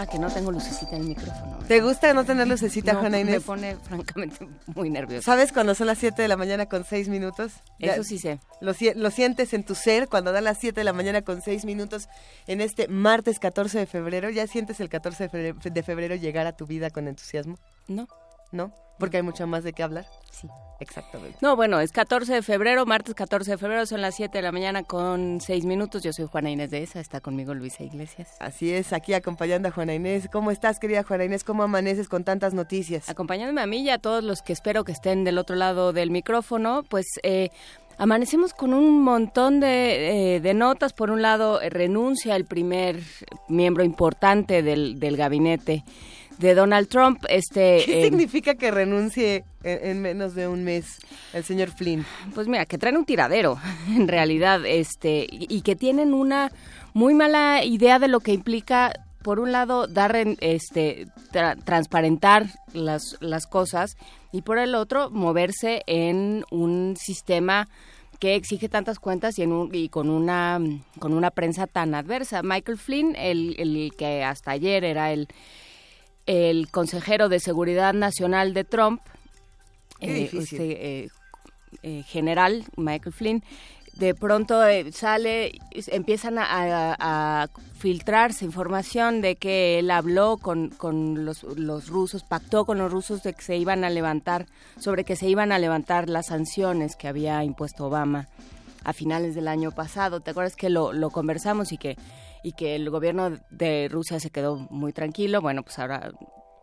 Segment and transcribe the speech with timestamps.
[0.00, 1.58] Ah, que no tengo lucecita en el micrófono.
[1.68, 3.42] ¿Te gusta no tener lucecita, No, Juana Me Inés?
[3.44, 5.24] pone francamente muy nerviosa.
[5.24, 7.52] ¿Sabes cuando son las 7 de la mañana con 6 minutos?
[7.78, 8.40] Ya- Eso sí sé.
[8.60, 11.42] Lo, si- lo sientes en tu ser cuando da las 7 de la mañana con
[11.42, 12.08] 6 minutos
[12.46, 14.30] en este martes 14 de febrero.
[14.30, 17.58] ¿Ya sientes el 14 de febrero, de febrero llegar a tu vida con entusiasmo?
[17.88, 18.06] No.
[18.52, 18.72] ¿No?
[18.98, 20.06] Porque hay mucho más de qué hablar.
[20.30, 20.48] Sí.
[20.80, 21.36] Exactamente.
[21.42, 24.50] No, bueno, es 14 de febrero, martes 14 de febrero, son las 7 de la
[24.50, 26.02] mañana con 6 minutos.
[26.02, 28.34] Yo soy Juana Inés de ESA, está conmigo Luisa Iglesias.
[28.40, 30.28] Así es, aquí acompañando a Juana Inés.
[30.32, 31.44] ¿Cómo estás, querida Juana Inés?
[31.44, 33.10] ¿Cómo amaneces con tantas noticias?
[33.10, 36.10] Acompañándome a mí y a todos los que espero que estén del otro lado del
[36.10, 37.50] micrófono, pues eh,
[37.98, 40.94] amanecemos con un montón de, eh, de notas.
[40.94, 43.02] Por un lado, eh, renuncia el primer
[43.48, 45.84] miembro importante del, del gabinete
[46.40, 47.24] de Donald Trump.
[47.28, 50.98] Este, ¿Qué eh, significa que renuncie en, en menos de un mes
[51.32, 52.04] el señor Flynn?
[52.34, 56.50] Pues mira, que traen un tiradero, en realidad, este, y y que tienen una
[56.94, 62.46] muy mala idea de lo que implica, por un lado, dar, en- este, tra- transparentar
[62.72, 63.96] las, las cosas,
[64.32, 67.68] y por el otro, moverse en un sistema
[68.18, 70.60] que exige tantas cuentas y, en un- y con una
[70.98, 72.42] con una prensa tan adversa.
[72.42, 75.26] Michael Flynn, el, el que hasta ayer era el,
[76.26, 79.00] el consejero de seguridad nacional de Trump,
[80.00, 80.60] difícil.
[80.60, 81.08] este, eh,
[81.82, 83.44] eh, general Michael Flynn,
[83.94, 85.52] de pronto eh, sale,
[85.88, 92.22] empiezan a, a- a filtrarse información de que él habló con, con los, los rusos,
[92.22, 94.46] pactó con los rusos de que se iban a levantar,
[94.78, 98.28] sobre que se iban a levantar las sanciones que había impuesto Obama
[98.84, 100.20] a finales del año pasado.
[100.20, 101.96] ¿Te acuerdas que lo, lo conversamos y que,
[102.42, 105.40] y que el gobierno de Rusia se quedó muy tranquilo?
[105.40, 106.10] Bueno, pues ahora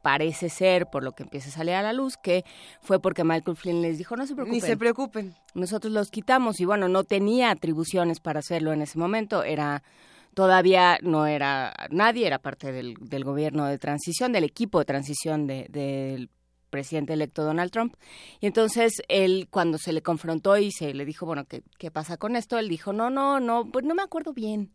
[0.01, 2.45] parece ser, por lo que empieza a salir a la luz, que
[2.81, 5.35] fue porque Michael Flynn les dijo, no se preocupen, Ni se preocupen.
[5.53, 9.83] nosotros los quitamos y bueno, no tenía atribuciones para hacerlo en ese momento, era
[10.33, 15.47] todavía no era nadie, era parte del, del gobierno de transición, del equipo de transición
[15.47, 16.29] de- del
[16.69, 17.95] presidente electo Donald Trump.
[18.39, 22.17] Y entonces él, cuando se le confrontó y se le dijo, bueno, ¿qué, qué pasa
[22.17, 22.59] con esto?
[22.59, 24.71] Él dijo, no, no, no, pues no me acuerdo bien.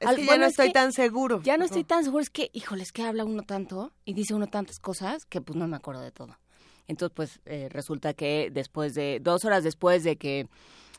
[0.00, 1.42] Es Al- que ya bueno, no es estoy que tan seguro.
[1.42, 4.34] Ya no estoy tan seguro, es que, híjole, es que habla uno tanto y dice
[4.34, 6.38] uno tantas cosas que pues no me acuerdo de todo.
[6.88, 10.48] Entonces, pues eh, resulta que después de, dos horas después de que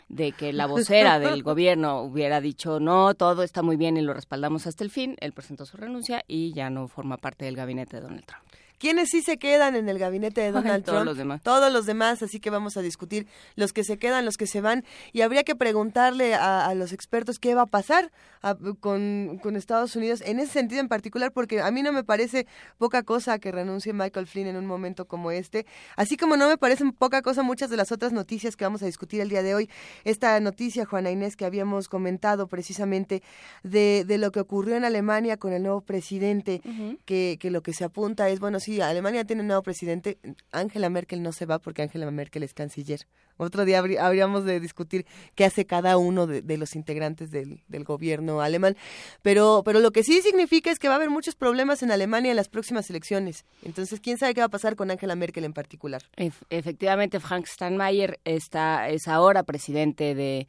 [0.09, 4.13] de que la vocera del gobierno hubiera dicho no, todo está muy bien y lo
[4.13, 7.97] respaldamos hasta el fin, él presentó su renuncia y ya no forma parte del gabinete
[7.97, 8.44] de Donald Trump.
[8.80, 11.06] ¿Quiénes sí se quedan en el gabinete de Donald Todos Trump?
[11.08, 11.42] los demás.
[11.42, 14.62] Todos los demás, así que vamos a discutir los que se quedan, los que se
[14.62, 18.12] van, y habría que preguntarle a, a los expertos qué va a pasar
[18.44, 22.04] a- con, con Estados Unidos en ese sentido en particular, porque a mí no me
[22.04, 22.46] parece
[22.78, 25.66] poca cosa que renuncie Michael Flynn en un momento como este,
[25.96, 28.86] así como no me parecen poca cosa muchas de las otras noticias que vamos a
[28.86, 29.70] discutir el día de hoy.
[30.04, 33.24] Esta noticia, Juana Inés, que habíamos comentado precisamente
[33.64, 36.62] de, de lo que ocurrió en Alemania con el nuevo presidente,
[37.06, 40.17] que, que lo que se apunta es, bueno, sí, Alemania tiene un nuevo presidente,
[40.51, 43.07] Angela Merkel no se va porque Angela Merkel es canciller.
[43.38, 45.05] Otro día habrí- habríamos de discutir
[45.35, 48.75] qué hace cada uno de, los integrantes del, del gobierno alemán,
[49.22, 52.31] pero, pero lo que sí significa es que va a haber muchos problemas en Alemania
[52.31, 53.45] en las próximas elecciones.
[53.63, 56.01] Entonces, ¿quién sabe qué va a pasar con Angela Merkel en particular?
[56.17, 60.47] Ef- efectivamente, Frank Steinmeier está, es ahora presidente de,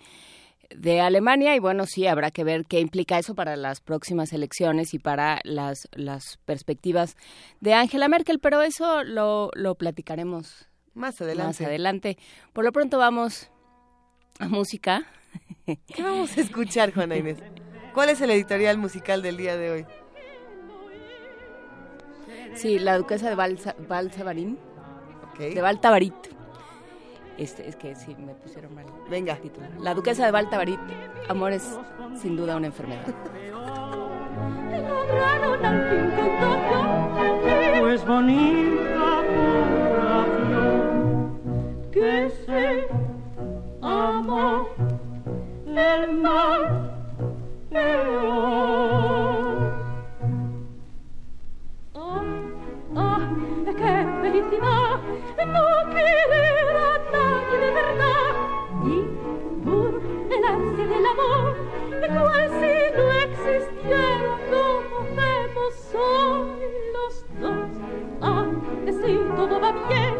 [0.71, 4.93] de Alemania y bueno, sí, habrá que ver qué implica eso para las próximas elecciones
[4.95, 7.17] y para las, las perspectivas
[7.61, 11.47] de Angela Merkel, pero eso lo, lo platicaremos Más adelante.
[11.47, 12.19] más adelante.
[12.53, 13.51] Por lo pronto vamos
[14.39, 15.07] a música.
[15.67, 17.39] ¿Qué vamos a escuchar, Juana Inés?
[17.95, 19.87] ¿Cuál es el editorial musical del día de hoy?
[22.55, 24.59] Sí, la duquesa de Balsa, Balsavarín,
[25.33, 25.39] Ok.
[25.39, 26.15] de Baltavarit.
[27.39, 28.85] Este, es que sí, me pusieron mal.
[29.09, 29.37] Venga.
[29.37, 29.69] título.
[29.79, 30.81] La duquesa de Baltavarit,
[31.29, 31.79] amor es
[32.21, 33.07] sin duda una enfermedad.
[34.89, 39.25] lograron al fin contagiarme pues bonita
[41.93, 42.89] que se
[43.83, 44.69] amó
[45.65, 46.91] el mal
[47.71, 48.19] peor.
[51.95, 52.21] Ah,
[52.97, 53.21] ah,
[53.65, 55.01] qué felicidad
[55.47, 56.98] no querer
[58.85, 59.05] y
[59.65, 60.01] por
[60.31, 61.55] el arte del amor,
[62.19, 66.61] cual si no existiera como vemos hoy
[66.95, 67.71] los dos.
[68.21, 70.15] Ah, Antes si todo va bien,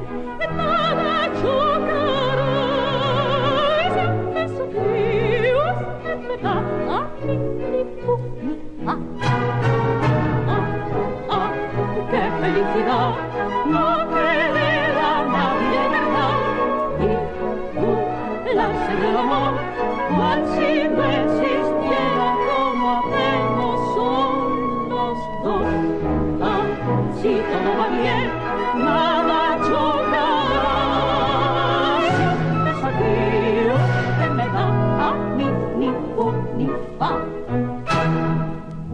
[0.57, 2.53] nada chocará.
[3.95, 4.05] Si
[4.35, 7.83] me sufrí, usted me da a mí mi
[8.87, 8.99] ah,
[10.49, 10.65] ah,
[11.31, 11.51] ah,
[12.11, 13.11] qué felicidad,
[13.67, 14.58] no creo.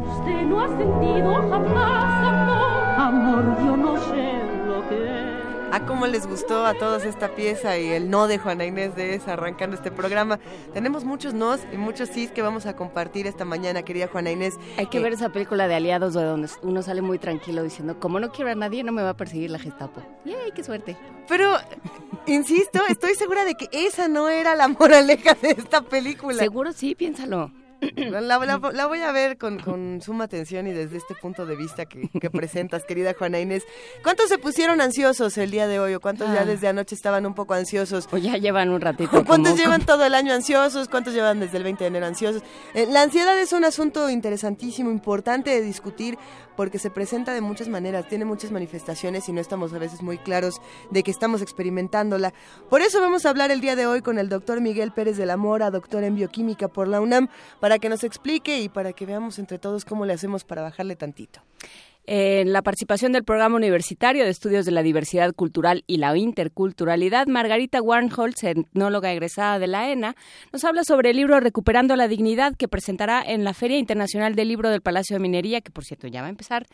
[0.06, 4.14] Usted no ha sentido jamás amor, amor, yo no sé.
[4.14, 4.33] que
[5.76, 5.82] es.
[5.82, 9.14] A cómo les gustó a todos esta pieza y el no de Juana Inés de
[9.14, 10.38] esa arrancando este programa.
[10.72, 14.54] Tenemos muchos nos y muchos sís que vamos a compartir esta mañana, querida Juana Inés.
[14.76, 17.98] Hay que Eh, ver esa película de aliados de donde uno sale muy tranquilo diciendo,
[17.98, 20.02] como no quiero a nadie, no me va a perseguir la Gestapo.
[20.24, 20.96] ¡Yay, qué suerte!
[21.28, 21.56] Pero,
[22.26, 26.38] insisto, estoy segura de que esa no era la moraleja de esta película.
[26.38, 27.50] Seguro sí, piénsalo.
[27.96, 28.38] La, la-
[28.72, 32.08] la voy a ver con, con suma atención y desde este punto de vista que,
[32.08, 33.64] que presentas, querida Juana Inés.
[34.02, 36.44] ¿Cuántos se pusieron ansiosos el día de hoy o cuántos ya Ah.
[36.44, 38.08] desde anoche estaban un poco ansiosos?
[38.12, 39.24] O ya llevan un ratito.
[39.24, 40.88] ¿Cuántos como- llevan todo el año ansiosos?
[40.88, 42.42] ¿Cuántos llevan desde el 20 de enero ansiosos?
[42.74, 46.18] Eh, la ansiedad es un asunto interesantísimo, importante de discutir
[46.56, 50.18] porque se presenta de muchas maneras, tiene muchas manifestaciones y no estamos a veces muy
[50.18, 50.60] claros
[50.90, 52.32] de que estamos experimentándola.
[52.70, 55.26] Por eso vamos a hablar el día de hoy con el doctor Miguel Pérez de
[55.26, 57.28] la Mora, doctor en bioquímica por la UNAM,
[57.58, 60.96] para que nos explique y para que veamos entre todos cómo le hacemos para bajarle
[60.96, 61.40] tantito.
[62.06, 67.28] En la participación del Programa Universitario de Estudios de la Diversidad Cultural y la Interculturalidad,
[67.28, 70.14] Margarita Warnholz, etnóloga egresada de la ENA,
[70.52, 74.48] nos habla sobre el libro Recuperando la Dignidad que presentará en la Feria Internacional del
[74.48, 76.66] Libro del Palacio de Minería, que por cierto ya va a empezar,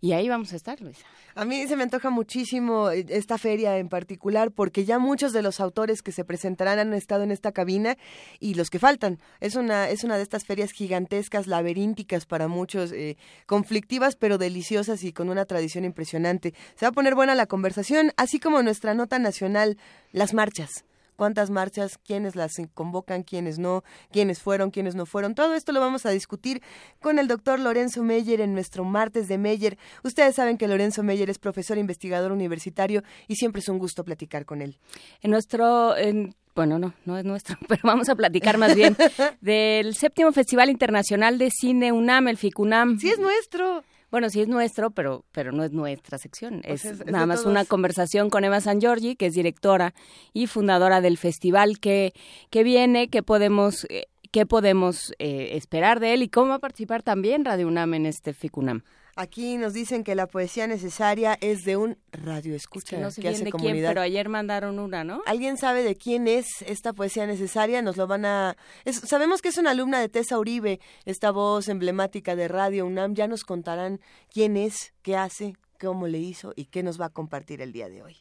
[0.00, 1.06] y ahí vamos a estar, Luisa.
[1.34, 5.42] A mí se me antoja muchísimo eh, esta feria en particular porque ya muchos de
[5.42, 7.96] los autores que se presentarán han estado en esta cabina
[8.38, 9.18] y los que faltan.
[9.40, 15.04] Es una, es una de estas ferias gigantescas, laberínticas para muchos, eh, conflictivas pero deliciosas
[15.04, 16.54] y con una tradición impresionante.
[16.74, 19.78] Se va a poner buena la conversación, así como nuestra nota nacional,
[20.12, 20.84] las marchas
[21.22, 25.36] cuántas marchas, quiénes las convocan, quiénes no, quiénes fueron, quiénes no fueron.
[25.36, 26.60] Todo esto lo vamos a discutir
[27.00, 29.78] con el doctor Lorenzo Meyer en nuestro martes de Meyer.
[30.02, 34.44] Ustedes saben que Lorenzo Meyer es profesor investigador universitario y siempre es un gusto platicar
[34.46, 34.78] con él.
[35.20, 38.96] En nuestro, en- bueno, no, no es nuestro, pero vamos a platicar más bien
[39.40, 42.98] del séptimo Festival Internacional de Cine UNAM, el FICUNAM.
[42.98, 43.84] Sí es nuestro.
[44.12, 46.60] Bueno, sí es nuestro, pero, pero no es nuestra sección.
[46.64, 47.50] Es, nada más todos.
[47.50, 49.94] una conversación con Emma San Giorgi, que es directora
[50.34, 52.12] y fundadora del festival que,
[52.50, 56.58] que viene, que podemos, eh, qué podemos eh, esperar de él y cómo va a
[56.58, 58.84] participar también Radio UNAM en este FICUNAM.
[59.14, 63.10] Aquí nos dicen que la poesía necesaria es de un radio Es escucha que no
[63.10, 63.90] sé que bien hace de quién, comunidad.
[63.90, 65.20] pero ayer mandaron una, ¿no?
[65.26, 67.82] ¿Alguien sabe de quién es esta poesía necesaria?
[67.82, 68.56] Nos lo van a...
[68.84, 73.14] es- sabemos que es una alumna de Tessa Uribe, esta voz emblemática de Radio UNAM.
[73.14, 74.00] Ya nos contarán
[74.32, 77.88] quién es, qué hace, cómo le hizo y qué nos va a compartir el día
[77.88, 78.16] de hoy.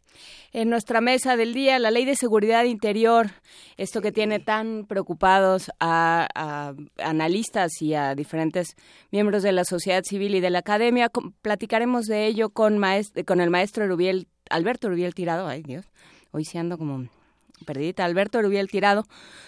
[0.52, 3.28] En nuestra mesa del día, la ley de seguridad interior,
[3.78, 6.74] esto que tiene tan preocupados a, a
[7.04, 8.76] analistas y a diferentes
[9.12, 11.10] miembros de la sociedad civil y de la academia,
[11.42, 15.86] platicaremos de ello con, maes- con el maestro Rubiel, Alberto Rubiel Tirado, ay Dios,
[16.32, 17.08] hoy sí ando como
[17.66, 19.06] perdidita, Alberto Rubiel Tirado,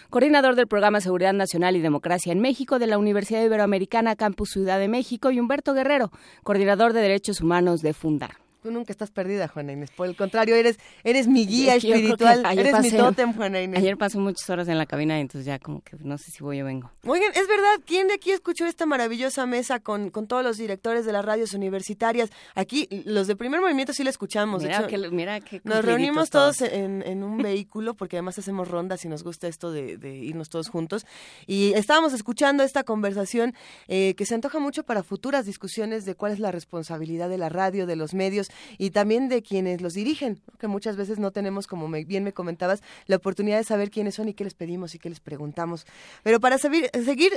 [0.10, 4.80] coordinador del programa Seguridad Nacional y Democracia en México de la Universidad Iberoamericana Campus Ciudad
[4.80, 6.12] de México y Humberto Guerrero,
[6.44, 8.43] coordinador de Derechos Humanos de Fundar.
[8.64, 9.92] Tú nunca estás perdida, Juana Inés.
[9.92, 12.46] Por el contrario, eres, eres mi guía Yo que espiritual.
[12.58, 13.78] Eres mi pasé- tótem, Juana Inés.
[13.80, 16.62] Ayer pasó muchas horas en la cabina entonces ya como que no sé si voy
[16.62, 16.90] o vengo.
[17.06, 21.06] Oigan, es verdad, ¿quién de aquí escuchó esta maravillosa mesa con, con todos los directores
[21.06, 22.30] de las radios universitarias?
[22.56, 24.62] Aquí, los de primer movimiento sí la escuchamos.
[24.62, 28.40] de Mira hecho, que, mira qué Nos reunimos todos en, en un vehículo porque además
[28.40, 31.06] hacemos rondas y nos gusta esto de, de irnos todos juntos.
[31.48, 33.54] Y estábamos escuchando esta conversación
[33.90, 37.50] eh, que se antoja mucho para futuras discusiones de cuál es la responsabilidad de la
[37.50, 41.68] radio, de los medios y también de quienes los dirigen, que muchas veces no tenemos,
[41.68, 44.96] como me- bien me comentabas, la oportunidad de saber quiénes son y qué les pedimos
[44.96, 45.86] y qué les preguntamos.
[46.24, 46.90] Pero para seguir,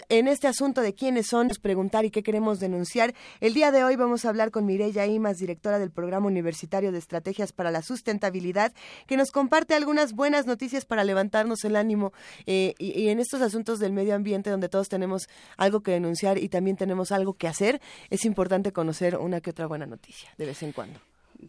[0.08, 3.96] en este asunto de quiénes son, preguntar y qué queremos denunciar, el día de hoy
[3.96, 8.73] vamos a hablar con Mireya Imas, directora del Programa Universitario de Estrategias para la Sustentabilidad,
[9.06, 12.12] que nos comparte algunas buenas noticias para levantarnos el ánimo
[12.46, 16.49] eh, y en estos asuntos del medio ambiente donde todos tenemos algo que denunciar y
[16.49, 17.80] también tenemos algo que hacer,
[18.11, 21.00] es importante conocer una que otra buena noticia de vez en cuando.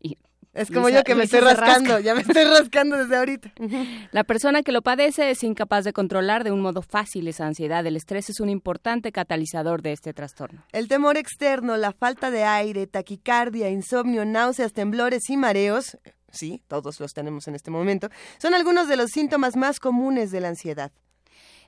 [0.00, 0.16] Y
[0.54, 1.66] es como Luisa- yo que me Luisa estoy rasca.
[1.66, 3.52] rascando, ya me estoy rascando desde ahorita.
[4.12, 7.84] La persona que lo padece es incapaz de controlar de un modo fácil esa ansiedad.
[7.84, 10.62] El estrés es un importante catalizador de este trastorno.
[10.70, 15.98] El temor externo, la falta de aire, taquicardia, insomnio, náuseas, temblores y mareos,
[16.30, 20.40] sí, todos los tenemos en este momento, son algunos de los síntomas más comunes de
[20.40, 20.92] la ansiedad.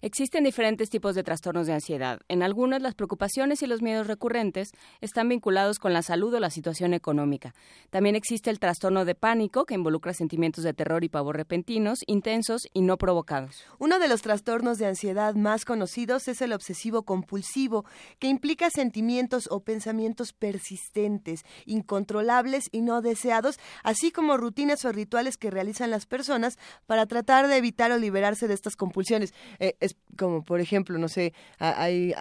[0.01, 2.21] Existen diferentes tipos de trastornos de ansiedad.
[2.29, 6.51] En algunos, las preocupaciones y los miedos recurrentes están vinculados con la salud o la
[6.51, 7.55] situación económica.
[7.91, 12.69] También existe el trastorno de pánico, que involucra sentimientos de terror y pavor repentinos, intensos
[12.73, 13.65] y no provocados.
[13.79, 17.85] Uno de los trastornos de ansiedad más conocidos es el obsesivo compulsivo,
[18.19, 25.37] que implica sentimientos o pensamientos persistentes, incontrolables y no deseados, así como rutinas o rituales
[25.37, 29.35] que realizan las personas para tratar de evitar o liberarse de estas compulsiones.
[29.59, 32.13] Eh, es como, por ejemplo, no sé, hay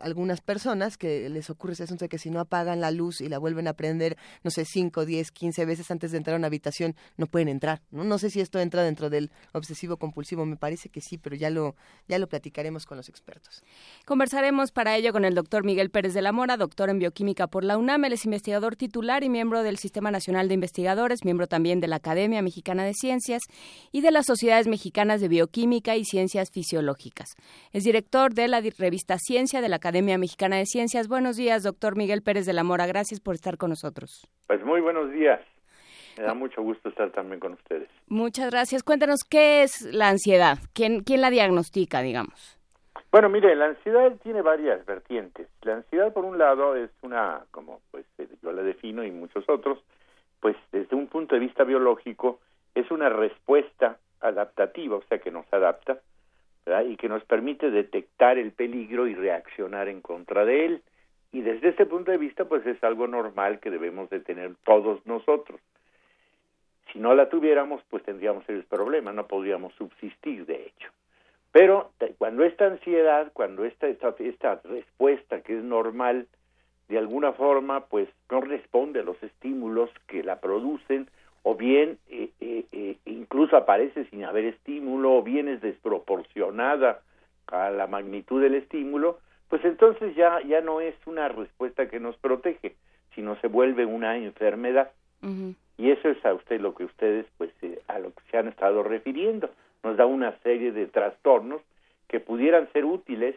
[0.00, 3.28] algunas personas que les ocurre ese asunto de que si no apagan la luz y
[3.28, 6.46] la vuelven a prender, no sé, 5, 10, 15 veces antes de entrar a una
[6.46, 7.82] habitación, no pueden entrar.
[7.90, 11.36] No, no sé si esto entra dentro del obsesivo compulsivo, me parece que sí, pero
[11.36, 11.74] ya lo,
[12.08, 13.62] ya lo platicaremos con los expertos.
[14.06, 17.64] Conversaremos para ello con el doctor Miguel Pérez de la Mora, doctor en bioquímica por
[17.64, 21.80] la UNAM, él es investigador titular y miembro del Sistema Nacional de Investigadores, miembro también
[21.80, 23.42] de la Academia Mexicana de Ciencias
[23.92, 27.09] y de las Sociedades Mexicanas de Bioquímica y Ciencias Fisiológicas.
[27.72, 31.08] Es director de la revista Ciencia de la Academia Mexicana de Ciencias.
[31.08, 32.86] Buenos días, doctor Miguel Pérez de la Mora.
[32.86, 34.26] Gracias por estar con nosotros.
[34.46, 35.40] Pues muy buenos días.
[36.18, 37.88] Me da mucho gusto estar también con ustedes.
[38.08, 38.82] Muchas gracias.
[38.82, 40.58] Cuéntanos qué es la ansiedad.
[40.74, 42.58] ¿Quién, quién la diagnostica, digamos?
[43.10, 45.48] Bueno, mire, la ansiedad tiene varias vertientes.
[45.62, 49.48] La ansiedad, por un lado, es una, como pues eh, yo la defino y muchos
[49.48, 49.78] otros,
[50.40, 52.40] pues desde un punto de vista biológico,
[52.74, 55.98] es una respuesta adaptativa, o sea, que nos adapta,
[56.86, 60.82] Y que nos permite detectar el peligro y reaccionar en contra de él.
[61.32, 65.04] Y desde ese punto de vista, pues es algo normal que debemos de tener todos
[65.06, 65.60] nosotros.
[66.92, 70.90] Si no la tuviéramos, pues tendríamos serios problemas, no podríamos subsistir, de hecho.
[71.52, 76.26] Pero cuando esta ansiedad, cuando esta, esta, esta respuesta que es normal,
[76.88, 81.08] de alguna forma, pues no responde a los estímulos que la producen,
[81.42, 87.00] o bien eh, eh, eh, incluso aparece sin haber estímulo, o bien es desproporcionada
[87.46, 89.18] a la magnitud del estímulo,
[89.48, 92.76] pues entonces ya, ya no es una respuesta que nos protege,
[93.14, 94.90] sino se vuelve una enfermedad.
[95.76, 98.48] Y eso es a usted lo que ustedes, pues, eh, a lo que se han
[98.48, 99.50] estado refiriendo.
[99.82, 101.62] Nos da una serie de trastornos
[102.06, 103.34] que pudieran ser útiles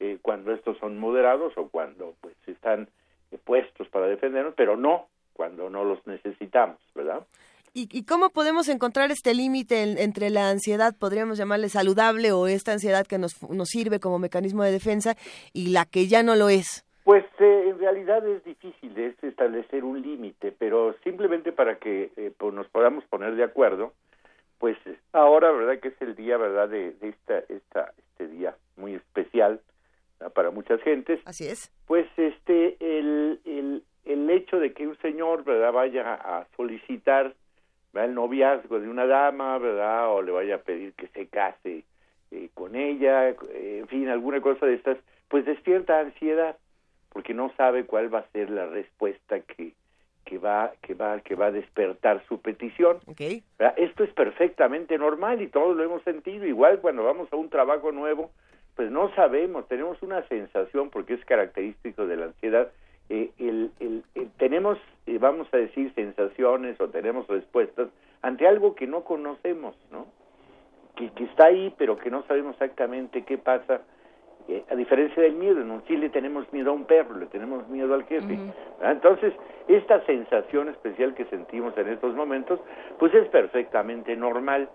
[0.00, 2.88] eh, cuando estos son moderados o cuando, pues, están
[3.30, 7.26] eh, puestos para defendernos, pero no cuando no los necesitamos, ¿verdad?
[7.74, 12.46] ¿Y, y cómo podemos encontrar este límite en- entre la ansiedad, podríamos llamarle saludable, o
[12.46, 15.16] esta ansiedad que nos, nos sirve como mecanismo de defensa,
[15.54, 16.84] y la que ya no lo es?
[17.04, 22.30] Pues eh, en realidad es difícil es establecer un límite, pero simplemente para que eh,
[22.36, 23.92] pues, nos podamos poner de acuerdo,
[24.58, 24.76] pues
[25.12, 25.80] ahora, ¿verdad?
[25.80, 26.68] Que es el día, ¿verdad?
[26.68, 29.60] De, de esta, esta, este día muy especial
[30.20, 30.32] ¿verdad?
[30.34, 31.72] para muchas gentes, Así es.
[31.86, 35.72] pues este, el, el, el hecho de que un señor, ¿verdad?
[35.72, 37.34] Vaya a solicitar
[37.92, 38.08] ¿verdad?
[38.08, 40.10] el noviazgo de una dama, ¿verdad?
[40.10, 41.84] O le vaya a pedir que se case
[42.30, 46.56] eh, con ella, eh, en fin, alguna cosa de estas, pues despierta ansiedad
[47.12, 49.74] porque no sabe cuál va a ser la respuesta que,
[50.24, 52.98] que va que va que va a despertar su petición.
[53.06, 53.20] Ok.
[53.58, 53.74] ¿verdad?
[53.76, 56.46] Esto es perfectamente normal y todos lo hemos sentido.
[56.46, 58.30] Igual cuando vamos a un trabajo nuevo,
[58.74, 62.70] pues no sabemos, tenemos una sensación porque es característico de la ansiedad.
[63.08, 67.88] Eh, el, el- el- tenemos, eh, vamos a decir, sensaciones o tenemos respuestas
[68.22, 70.06] ante algo que no conocemos, ¿no?
[70.96, 73.82] Que, que está ahí, pero que no sabemos exactamente qué pasa.
[74.48, 77.66] Eh, a diferencia del miedo, en un Chile tenemos miedo a un perro, le tenemos
[77.68, 78.36] miedo al jefe.
[78.78, 78.92] ¿verdad?
[78.92, 79.32] Entonces,
[79.68, 82.60] esta sensación especial que sentimos en estos momentos,
[82.98, 84.68] pues es perfectamente normal.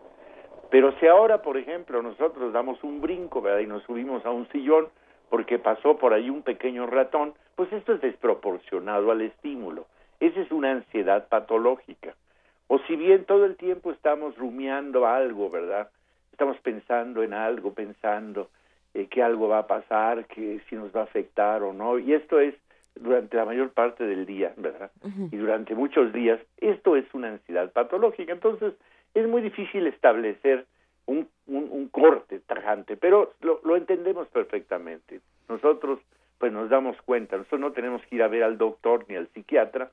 [0.69, 3.59] Pero si ahora, por ejemplo, nosotros damos un brinco, ¿verdad?
[3.59, 4.87] Y nos subimos a un sillón
[5.29, 9.87] porque pasó por ahí un pequeño ratón, pues esto es desproporcionado al estímulo.
[10.19, 12.15] Esa es una ansiedad patológica.
[12.67, 15.89] O si bien todo el tiempo estamos rumiando algo, ¿verdad?
[16.31, 18.49] Estamos pensando en algo, pensando
[18.93, 21.97] eh, que algo va a pasar, que si nos va a afectar o no.
[21.97, 22.53] Y esto es
[22.93, 24.91] durante la mayor parte del día, ¿verdad?
[25.31, 28.33] Y durante muchos días, esto es una ansiedad patológica.
[28.33, 28.73] Entonces,
[29.15, 30.67] es muy difícil establecer
[31.07, 35.21] un, un, un corte tajante, pero lo, lo entendemos perfectamente.
[35.49, 35.99] Nosotros,
[36.37, 39.27] pues nos damos cuenta, nosotros no tenemos que ir a ver al doctor ni al
[39.29, 39.91] psiquiatra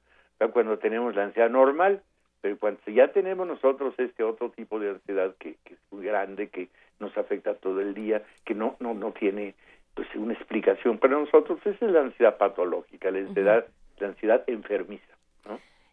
[0.52, 2.02] cuando tenemos la ansiedad normal,
[2.40, 6.48] Pero cuando ya tenemos nosotros este otro tipo de ansiedad que, que es muy grande,
[6.48, 6.68] que
[7.00, 9.54] nos afecta todo el día, que no, no, no tiene
[9.94, 10.98] pues una explicación.
[10.98, 13.66] Para nosotros, esa es la ansiedad patológica, la ansiedad,
[13.98, 15.13] la ansiedad enfermiza.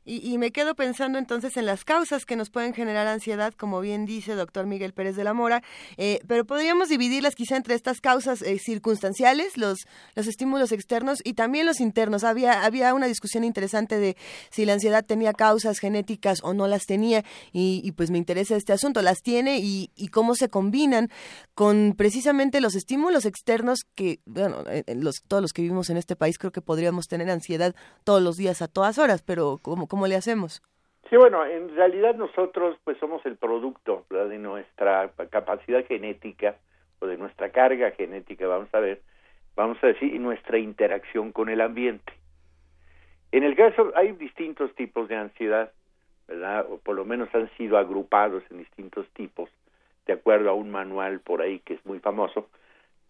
[0.04, 3.82] Y, y, me quedo pensando entonces en las causas que nos pueden generar ansiedad, como
[3.82, 5.62] bien dice doctor Miguel Pérez de la Mora,
[5.98, 9.78] eh, pero podríamos dividirlas quizá entre estas causas eh, circunstanciales, los,
[10.16, 12.24] los estímulos externos y también los internos.
[12.24, 14.18] Había, había una discusión interesante de
[14.50, 18.56] si la ansiedad tenía causas genéticas o no las tenía y, y pues me interesa
[18.56, 19.04] este asunto.
[19.04, 21.10] ¿Las tiene y, y, cómo se combinan
[21.54, 24.64] con precisamente los estímulos externos que, bueno,
[24.96, 28.36] los, todos los que vivimos en este país creo que podríamos tener ansiedad todos los
[28.36, 30.64] días a todas horas, pero como ¿Cómo le hacemos?
[31.10, 34.30] Sí, bueno, en realidad nosotros pues somos el producto ¿verdad?
[34.30, 36.56] de nuestra capacidad genética
[37.00, 39.02] o de nuestra carga genética, vamos a ver,
[39.54, 42.14] vamos a decir, y nuestra interacción con el ambiente.
[43.34, 45.74] En el caso, hay distintos tipos de ansiedad,
[46.26, 46.68] ¿verdad?
[46.70, 49.50] O por lo menos han sido agrupados en distintos tipos,
[50.06, 52.48] de acuerdo a un manual por ahí que es muy famoso,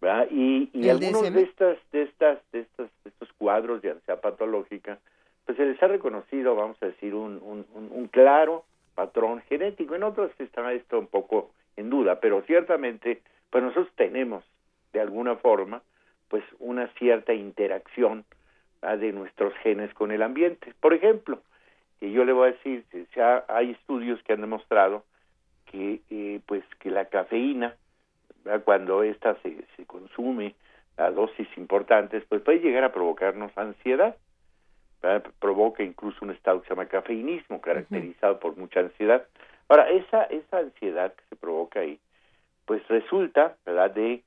[0.00, 0.26] ¿verdad?
[0.32, 1.34] Y, y algunos DSM?
[1.34, 4.98] de estas, de estas, de estas, de estos cuadros de ansiedad patológica,
[5.44, 7.40] pues se les ha reconocido, vamos a decir, un,
[7.74, 9.94] un, claro patrón genético.
[9.94, 14.44] En otros está esto un poco en duda, pero ciertamente, pues nosotros tenemos,
[14.92, 15.82] de alguna forma,
[16.28, 18.24] pues una cierta interacción
[18.82, 18.96] ¿ah?
[18.96, 20.74] de nuestros genes con el ambiente.
[20.80, 21.40] Por ejemplo,
[21.98, 22.84] que yo le voy a decir,
[23.14, 25.04] ya hay estudios que han demostrado
[25.66, 27.76] que, eh, pues, que la cafeína,
[28.64, 30.54] cuando ésta se, se consume
[30.96, 34.16] a dosis importantes, pues puede llegar a provocarnos ansiedad.
[35.02, 35.30] ¿Verdad?
[35.40, 38.40] provoca incluso un estado que se llama cafeinismo, caracterizado uh -huh.
[38.40, 39.26] por mucha ansiedad.
[39.68, 41.98] Ahora, esa, esa ansiedad que se provoca ahí,
[42.66, 44.22] pues resulta, ¿verdad?, de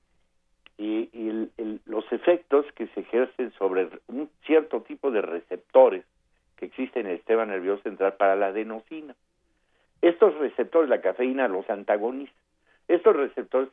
[0.77, 6.03] y, y el, el, los efectos que se ejercen sobre un cierto tipo de receptores
[6.58, 9.15] que existen en el sistema nervioso central para la adenosina.
[10.01, 12.44] Estos receptores, la cafeína, los antagonistas.
[12.88, 13.70] Estos receptores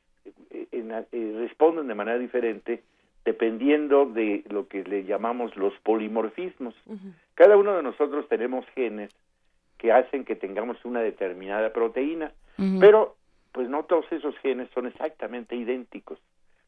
[0.51, 2.83] eh, eh, responden de manera diferente
[3.25, 6.75] dependiendo de lo que le llamamos los polimorfismos.
[6.87, 7.13] Uh -huh.
[7.35, 9.11] Cada uno de nosotros tenemos genes
[9.79, 12.81] que hacen que tengamos una determinada proteína, uh -huh.
[12.81, 13.17] pero
[13.53, 16.19] pues no todos esos genes son exactamente idénticos.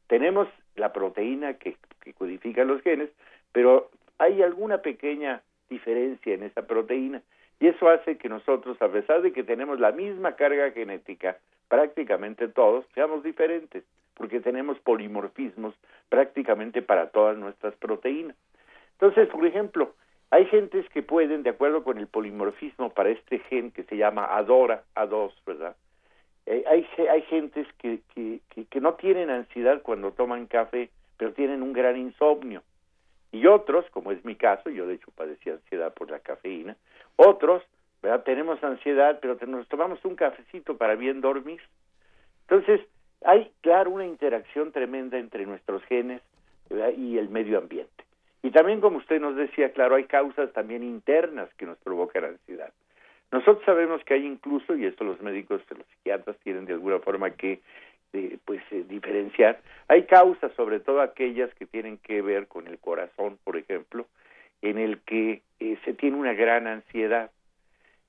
[0.07, 3.11] Tenemos la proteína que, que codifica los genes,
[3.53, 7.23] pero hay alguna pequeña diferencia en esa proteína
[7.59, 11.39] y eso hace que nosotros, a pesar de que tenemos la misma carga genética,
[11.69, 15.75] prácticamente todos, seamos diferentes porque tenemos polimorfismos
[16.09, 18.37] prácticamente para todas nuestras proteínas.
[18.93, 19.95] Entonces, por ejemplo,
[20.31, 24.27] hay gentes que pueden, de acuerdo con el polimorfismo para este gen que se llama
[24.37, 25.77] ADORA, A2, ¿verdad?
[26.47, 31.63] Eh, hay, hay gentes que, que, que, no tienen ansiedad cuando toman café, pero tienen
[31.63, 32.63] un gran insomnio.
[33.33, 36.77] Y otros, como es mi caso, yo de hecho padecí ansiedad por la cafeína,
[37.17, 37.63] otros,
[38.03, 38.25] ¿verdad?
[38.25, 41.61] Tenemos ansiedad, pero nos tomamos un cafecito para bien dormir.
[42.43, 42.81] Entonces,
[43.25, 46.21] hay, claro, una interacción tremenda entre nuestros genes
[46.97, 48.05] y el medio ambiente.
[48.43, 52.73] Y también, como usted nos decía, claro, hay causas también internas que nos provocan ansiedad.
[53.33, 57.31] Nosotros sabemos que hay incluso, y esto los médicos, los psiquiatras tienen de alguna forma
[57.31, 57.61] que
[58.13, 62.79] eh, pues eh, diferenciar, hay causas, sobre todo aquellas que tienen que ver con el
[62.79, 64.07] corazón, por ejemplo,
[64.61, 67.31] en el que eh, se tiene una gran ansiedad.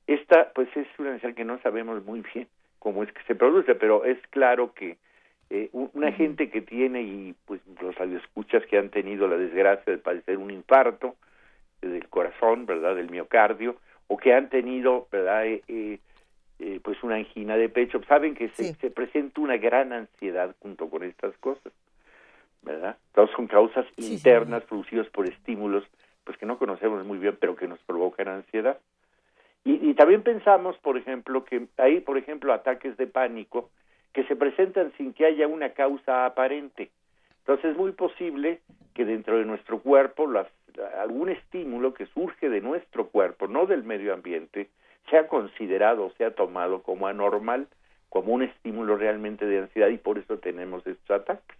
[0.05, 2.47] Esta, pues, es una ansiedad que no sabemos muy bien
[2.85, 4.97] cómo es que se produce, pero es claro que
[5.49, 9.97] eh, una gente que tiene y pues los radioescuchas que han tenido la desgracia de
[9.97, 11.15] padecer un infarto
[11.81, 15.97] del corazón, verdad, del miocardio, o que han tenido, verdad, eh, eh,
[16.59, 18.73] eh pues una angina de pecho, saben que se, sí.
[18.79, 21.73] se, presenta una gran ansiedad junto con estas cosas,
[22.61, 22.97] verdad.
[23.35, 24.67] Son causas sí, internas sí.
[24.69, 25.83] producidas por estímulos,
[26.23, 28.77] pues que no conocemos muy bien, pero que nos provocan ansiedad.
[29.65, 33.69] Y, y también pensamos, por ejemplo, que hay, por ejemplo, ataques de pánico
[34.13, 36.89] que se presentan sin que haya una causa aparente.
[37.39, 38.61] Entonces es muy posible
[38.93, 40.47] que dentro de nuestro cuerpo las,
[40.99, 44.69] algún estímulo que surge de nuestro cuerpo, no del medio ambiente,
[45.09, 47.67] sea considerado, sea tomado como anormal,
[48.09, 51.57] como un estímulo realmente de ansiedad y por eso tenemos estos ataques.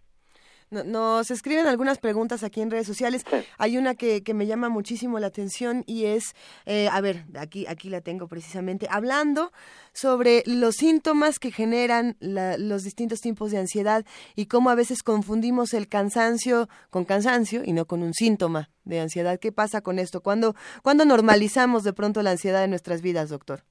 [0.70, 3.24] Nos escriben algunas preguntas aquí en redes sociales.
[3.30, 3.38] Sí.
[3.58, 7.66] Hay una que, que, me llama muchísimo la atención y es, eh, a ver, aquí,
[7.68, 9.52] aquí la tengo precisamente, hablando
[9.94, 15.04] sobre los síntomas que generan la, los distintos tipos de ansiedad y cómo a veces
[15.04, 19.40] confundimos el cansancio con cansancio y no con un síntoma de ansiedad.
[19.40, 20.22] ¿Qué pasa con esto?
[20.22, 23.64] ¿Cuándo, ¿cuándo normalizamos de pronto la ansiedad en nuestras vidas, doctor?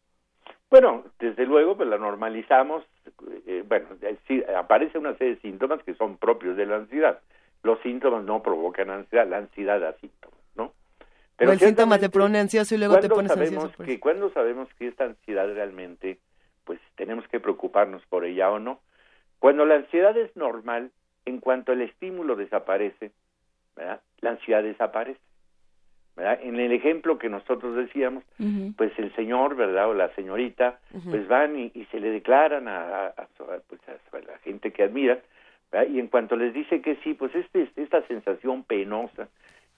[0.70, 2.84] Bueno, desde luego, pues la normalizamos.
[3.46, 3.86] Eh, bueno,
[4.26, 7.20] sí, aparece una serie de síntomas que son propios de la ansiedad.
[7.62, 10.72] Los síntomas no provocan ansiedad, la ansiedad da síntomas, ¿no?
[11.40, 13.76] o el síntoma te pone ansioso y luego te ¿cuándo pones sabemos ansioso.
[13.76, 14.00] por que eso?
[14.00, 16.18] cuando sabemos que esta ansiedad realmente
[16.64, 18.80] pues tenemos que preocuparnos por ella o no
[19.40, 20.90] cuando la ansiedad es normal
[21.24, 23.10] en cuanto el estímulo desaparece
[23.74, 24.00] ¿verdad?
[24.20, 25.18] la ansiedad desaparece
[26.16, 26.38] ¿verdad?
[26.42, 28.22] en el ejemplo que nosotros decíamos
[28.76, 30.78] pues el señor verdad o la señorita
[31.10, 33.26] pues van y, y se le declaran a, a-
[33.68, 35.18] pues, a la gente que admira
[35.72, 35.88] ¿verdad?
[35.90, 39.28] y en cuanto les dice que sí pues este esta sensación penosa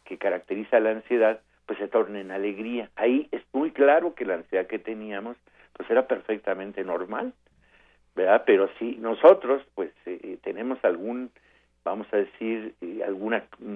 [0.04, 2.90] que caracteriza la ansiedad pues se torna en alegría.
[2.94, 5.36] Ahí es muy claro que la ansiedad que teníamos
[5.72, 7.32] pues era perfectamente normal
[8.14, 11.30] verdad pero si nosotros pues eh, eh, tenemos algún
[11.84, 13.34] vamos a decir eh, algún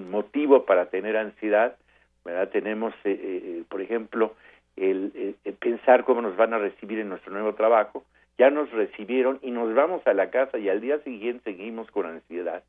[0.09, 1.75] motivo para tener ansiedad
[2.25, 4.35] verdad tenemos eh, eh, por ejemplo
[4.75, 8.03] el, eh, eh, pensar cómo nos van a recibir en nuestro nuevo trabajo.
[8.37, 12.05] Ya nos recibieron y nos vamos a la casa y al día siguiente seguimos con
[12.05, 12.63] ansiedad.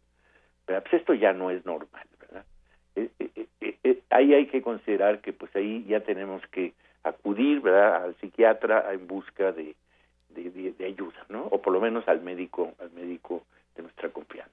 [0.67, 0.83] ¿verdad?
[0.83, 2.45] pues esto ya no es normal verdad
[2.97, 6.73] Eh, eh, eh, eh, ahí hay que considerar que pues ahí ya tenemos que
[7.05, 9.75] acudir verdad al psiquiatra en busca de,
[10.31, 13.45] de, de- de ayuda no o por lo menos al médico al médico
[13.77, 14.53] de nuestra confianza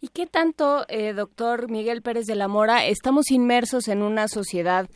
[0.00, 4.86] ¿Y qué tanto, eh, doctor Miguel Pérez de la Mora, estamos inmersos en una sociedad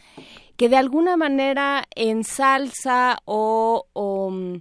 [0.58, 4.60] que de alguna manera ensalza o, o, mm,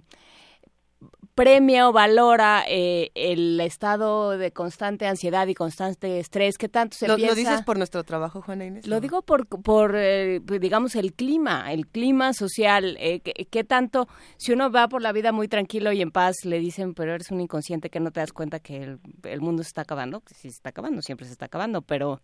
[1.38, 6.58] premia o valora eh, el estado de constante ansiedad y constante estrés?
[6.58, 7.34] ¿Qué tanto se ¿Lo, piensa?
[7.34, 8.88] lo dices por nuestro trabajo, Juana Inés?
[8.88, 12.96] Lo digo por, por eh, digamos, el clima, el clima social.
[12.98, 16.44] Eh, ¿qué, qué tanto, si uno va por la vida muy tranquilo y en paz,
[16.44, 19.62] le dicen, pero eres un inconsciente que no te das cuenta que el, el mundo
[19.62, 20.22] se está acabando?
[20.22, 22.20] Que sí se está acabando, siempre se está acabando, pero,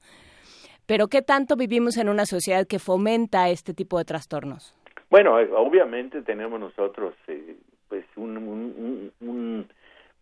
[0.87, 4.74] pero ¿qué tanto vivimos en una sociedad que fomenta este tipo de trastornos?
[5.09, 7.57] Bueno, eh, obviamente tenemos nosotros eh,
[7.94, 9.68] pues un,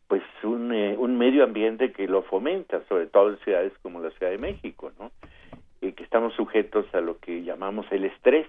[0.06, 4.11] pues un, eh, un medio ambiente que lo fomenta, sobre todo en ciudades como la
[4.11, 5.11] Ciudad de México, ¿no?
[5.80, 8.46] Y que estamos sujetos a lo que llamamos el estrés.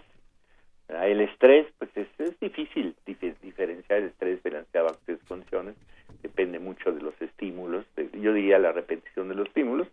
[0.89, 1.07] ¿verdad?
[1.07, 4.97] El estrés, pues es, es difícil dif- diferenciar el estrés de la ansiedad
[5.29, 5.75] condiciones,
[6.21, 9.87] depende mucho de los estímulos, de- yo diría la repetición de los estímulos,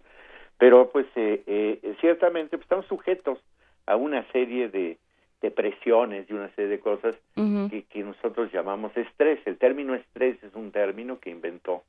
[0.58, 3.38] pero pues eh, eh, ciertamente pues, estamos sujetos
[3.86, 4.98] a una serie de,
[5.40, 9.40] de presiones y una serie de cosas que, que nosotros llamamos estrés.
[9.46, 11.82] El término estrés es un término que inventó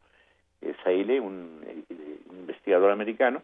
[0.62, 1.84] eh, Seile, un, eh,
[2.30, 3.42] un investigador americano,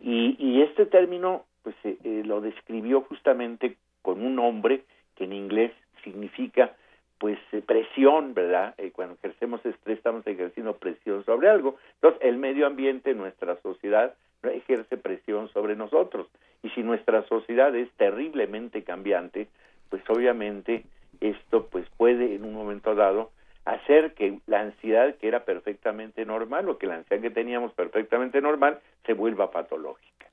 [0.00, 4.82] y, y este término pues eh, eh, lo describió justamente con un nombre
[5.16, 5.72] que en inglés
[6.04, 6.74] significa
[7.18, 8.74] pues eh, presión, ¿verdad?
[8.92, 11.76] Cuando ejercemos estrés estamos ejerciendo presión sobre algo.
[11.94, 16.28] Entonces, el medio ambiente, nuestra sociedad, no ejerce presión sobre nosotros.
[16.62, 19.48] Y si nuestra sociedad es terriblemente cambiante,
[19.90, 20.84] pues obviamente
[21.20, 23.30] esto pues puede en un momento dado
[23.64, 28.40] hacer que la ansiedad que era perfectamente normal o que la ansiedad que teníamos perfectamente
[28.40, 30.25] normal se vuelva patológica.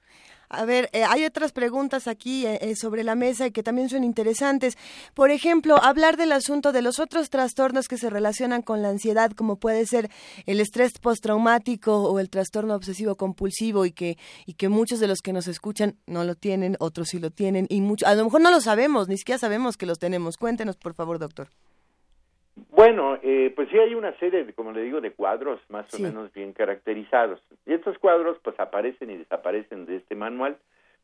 [0.55, 4.03] A ver, eh, hay otras preguntas aquí eh, eh, sobre la mesa que también son
[4.03, 4.77] interesantes.
[5.15, 9.31] Por ejemplo, hablar del asunto de los otros trastornos que se relacionan con la ansiedad,
[9.31, 10.11] como puede ser
[10.45, 15.21] el estrés postraumático o el trastorno obsesivo compulsivo y que y que muchos de los
[15.21, 18.41] que nos escuchan no lo tienen, otros sí lo tienen y mucho, a lo mejor
[18.41, 20.37] no lo sabemos, ni siquiera sabemos que los tenemos.
[20.37, 21.49] Cuéntenos, por favor, doctor.
[22.75, 26.01] Bueno, eh, pues sí hay una serie, de, como le digo, de cuadros más Sí.
[26.01, 27.39] o menos bien caracterizados.
[27.67, 30.57] Y estos cuadros pues aparecen y desaparecen de este manual.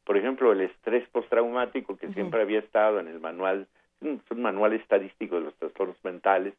[0.04, 3.68] Por ejemplo, el estrés postraumático que siempre había estado en el manual,
[4.02, 6.56] un, un manual estadístico de los trastornos mentales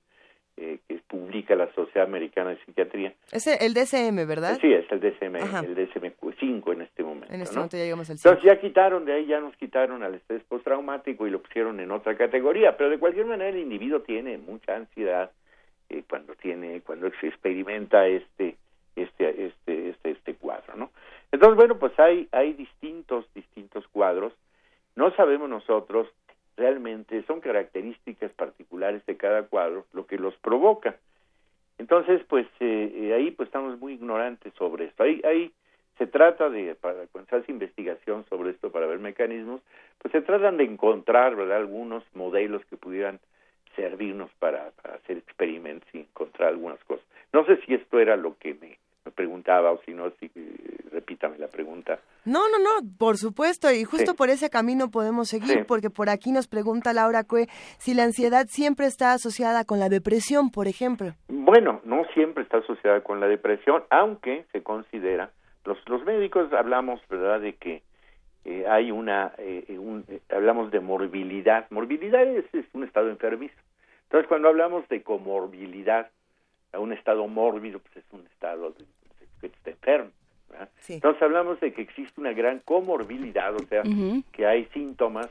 [0.60, 3.14] eh, que publica la Sociedad Americana de Psiquiatría.
[3.32, 4.58] Ese el DSM, ¿verdad?
[4.60, 5.60] Sí, es el DSM, Ajá.
[5.60, 7.34] el DSM-5 en este momento.
[7.34, 7.60] En este ¿no?
[7.60, 8.54] momento ya llegamos al Entonces cinco.
[8.54, 12.14] ya quitaron de ahí, ya nos quitaron al estrés postraumático y lo pusieron en otra
[12.14, 15.30] categoría, pero de cualquier manera el individuo tiene mucha ansiedad
[15.88, 18.56] eh, cuando tiene, cuando se experimenta este,
[18.96, 20.90] este, este, este, este cuadro, ¿no?
[21.32, 24.34] Entonces bueno, pues hay, hay distintos, distintos cuadros.
[24.94, 26.08] No sabemos nosotros
[26.60, 30.94] realmente son características particulares de cada cuadro lo que los provoca.
[31.78, 35.02] Entonces, pues eh, eh, ahí pues estamos muy ignorantes sobre esto.
[35.02, 35.50] Ahí, ahí
[35.96, 39.62] se trata de, para cuando se hace investigación sobre esto para ver mecanismos,
[39.98, 43.18] pues se tratan de encontrar, ¿verdad?, algunos modelos que pudieran
[43.74, 47.06] servirnos para, para hacer experimentos y encontrar algunas cosas.
[47.32, 50.30] No sé si esto era lo que me, me preguntaba o si no, si,
[50.92, 51.98] repítame la pregunta.
[52.24, 54.16] No, no, no, por supuesto, y justo Sí.
[54.16, 55.64] por ese camino podemos seguir, Sí.
[55.66, 57.46] porque por aquí nos pregunta Laura Cue
[57.78, 61.14] si la ansiedad siempre está asociada con la depresión, por ejemplo.
[61.28, 65.30] Bueno, no siempre está asociada con la depresión, aunque se considera,
[65.64, 67.82] los, los médicos hablamos, ¿verdad?, de que
[68.44, 71.66] eh, hay una, eh, un- eh, hablamos de morbilidad.
[71.70, 73.54] Morbilidad es, es un estado enfermizo.
[74.04, 76.10] Entonces, cuando hablamos de comorbilidad,
[76.72, 78.84] a un estado mórbido, pues es un estado de-
[79.40, 80.10] que está enfermo.
[80.80, 80.94] Sí.
[80.94, 83.82] Entonces hablamos de que existe una gran comorbilidad, o sea,
[84.32, 85.28] que hay síntomas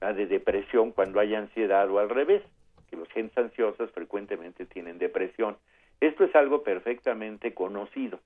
[0.00, 0.14] ¿verdad?
[0.16, 2.42] de depresión cuando hay ansiedad o al revés,
[2.88, 5.56] que los gentes ansiosas frecuentemente tienen depresión.
[6.00, 8.20] Esto es algo perfectamente conocido,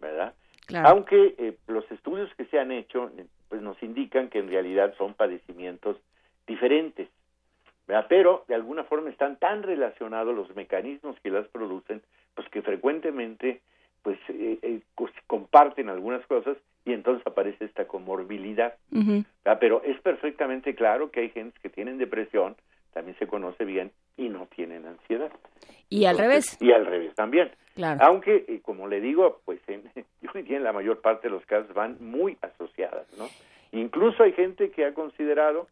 [0.00, 0.34] ¿verdad?
[0.66, 0.88] Claro.
[0.88, 3.10] Aunque eh, los estudios que se han hecho
[3.48, 5.96] pues nos indican que en realidad son padecimientos
[6.46, 7.08] diferentes,
[7.90, 8.06] ¿verdad?
[8.08, 12.00] pero de alguna forma están tan relacionados los mecanismos que las producen,
[12.34, 13.60] pues que frecuentemente
[14.02, 14.80] pues eh, eh,
[15.26, 18.74] comparten algunas cosas y entonces aparece esta comorbilidad.
[19.60, 22.56] Pero es perfectamente claro que hay gentes que tienen depresión,
[22.94, 25.30] también se conoce bien, y no tienen ansiedad.
[25.88, 27.50] Y al Entonces, revés, Y al revés también.
[27.74, 28.00] claro.
[28.04, 29.82] Aunque, eh, como le digo, pues en,
[30.22, 33.26] yo diría en la mayor parte de los casos van muy asociadas, ¿no?
[33.72, 35.68] Incluso hay gente que ha considerado,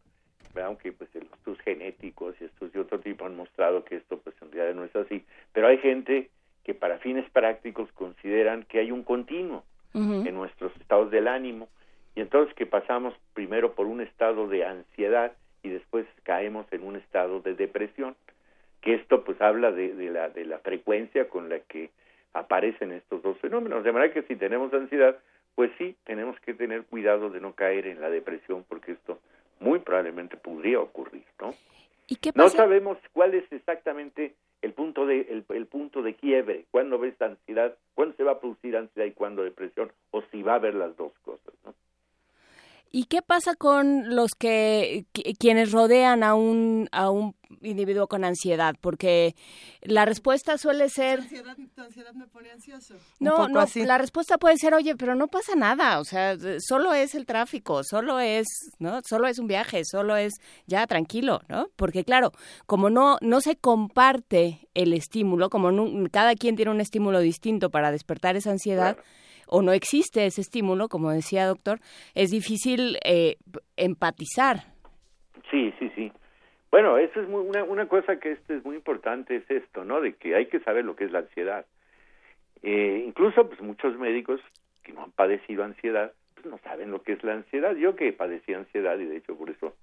[0.53, 0.67] ¿verdad?
[0.67, 4.35] aunque pues los estudios genéticos y estudios de otro tipo han mostrado que esto pues
[4.41, 6.29] en realidad no es así, pero hay gente
[6.63, 11.67] que para fines prácticos consideran que hay un continuo en nuestros estados del ánimo.
[12.15, 15.33] Y entonces que pasamos primero por un estado de ansiedad
[15.63, 18.15] y después caemos en un estado de depresión
[18.81, 21.89] que esto pues habla de, de la de la frecuencia con la que
[22.33, 23.83] aparecen estos dos fenómenos.
[23.83, 25.17] De manera que si tenemos ansiedad
[25.55, 29.19] pues sí tenemos que tener cuidado de no caer en la depresión porque esto
[29.59, 31.53] muy probablemente podría ocurrir no
[32.07, 36.65] ¿Y qué no sabemos cuál es exactamente el punto de el, el punto de quiebre,
[36.71, 40.53] cuándo ves ansiedad, cuándo se va a producir ansiedad y cuándo depresión, o si va
[40.53, 41.73] a haber las dos cosas, ¿no?
[42.91, 48.23] ¿Y qué pasa con los que qui- quienes rodean a un a un individuo con
[48.23, 48.75] ansiedad?
[48.81, 49.35] Porque
[49.81, 52.95] la respuesta suele ser ansiedad, tu ansiedad me pone ansioso.
[53.19, 53.83] no, no, así.
[53.85, 57.83] la respuesta puede ser, "Oye, pero no pasa nada, o sea, solo es el tráfico,
[57.83, 58.47] solo es,
[58.79, 59.01] ¿no?
[59.07, 60.33] Solo es un viaje, solo es
[60.65, 61.67] ya tranquilo, ¿no?
[61.75, 62.31] Porque claro,
[62.65, 67.69] como no no se comparte el estímulo, como nu- cada quien tiene un estímulo distinto
[67.69, 69.07] para despertar esa ansiedad, Claro.
[69.49, 71.79] O no existe ese estímulo, como decía doctor,
[72.15, 73.37] es difícil eh,
[73.75, 74.57] empatizar.
[75.49, 76.11] Sí, sí, sí.
[76.71, 80.01] Bueno, eso es muy, una, una cosa que este es muy importante, es esto, ¿no?
[80.01, 81.65] De que hay que saber lo que es la ansiedad.
[82.61, 84.39] Eh, incluso, pues muchos médicos
[84.83, 87.75] que no han padecido ansiedad, pues no saben lo que es la ansiedad.
[87.75, 89.75] Yo que padecí ansiedad y de hecho por eso,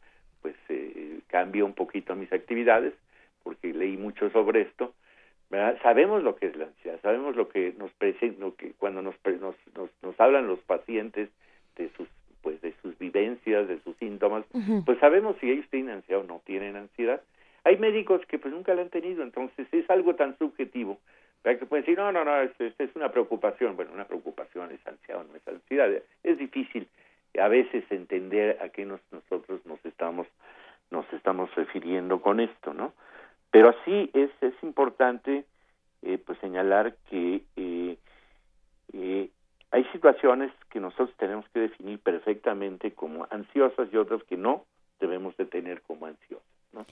[0.42, 2.94] pues eh, cambio un poquito mis actividades,
[3.42, 4.94] porque leí mucho sobre esto.
[5.50, 5.78] ¿Verdad?
[5.82, 9.14] Sabemos lo que es la ansiedad, sabemos lo que nos presenta, lo que cuando nos,
[9.24, 11.30] nos, nos, nos hablan los pacientes
[11.76, 12.08] de sus
[12.46, 14.44] pues de sus vivencias, de sus síntomas,
[14.84, 17.20] pues sabemos si ellos tienen ansiedad o no tienen ansiedad.
[17.64, 21.00] Hay médicos que pues nunca la han tenido, entonces es algo tan subjetivo,
[21.42, 21.58] ¿verdad?
[21.58, 23.74] que pueden decir, no, no, no, es, es una preocupación.
[23.74, 25.90] Bueno, una preocupación es ansiedad o no es ansiedad.
[26.22, 26.86] Es difícil
[27.40, 30.28] a veces entender a qué nos, nosotros nos estamos,
[30.92, 32.92] nos estamos refiriendo con esto, ¿no?
[33.56, 35.46] Pero sí es, es importante
[36.02, 37.96] eh, pues señalar que eh,
[38.92, 39.30] eh,
[39.70, 44.66] hay situaciones que nosotros tenemos que definir perfectamente como ansiosas y otras que no
[45.00, 46.84] debemos de tener como ansiosas, ¿no?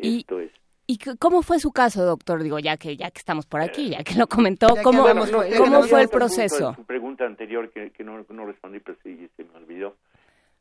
[0.00, 0.50] Y- Esto es.
[0.88, 2.42] ¿Y cómo fue su caso, doctor?
[2.42, 5.26] Digo, ya que ya que estamos por aquí, ya que lo comentó, ¿cómo, no,
[5.58, 6.74] cómo no, fue el proceso?
[6.74, 9.94] su pregunta anterior que, que no, no respondí, pero sí se me olvidó.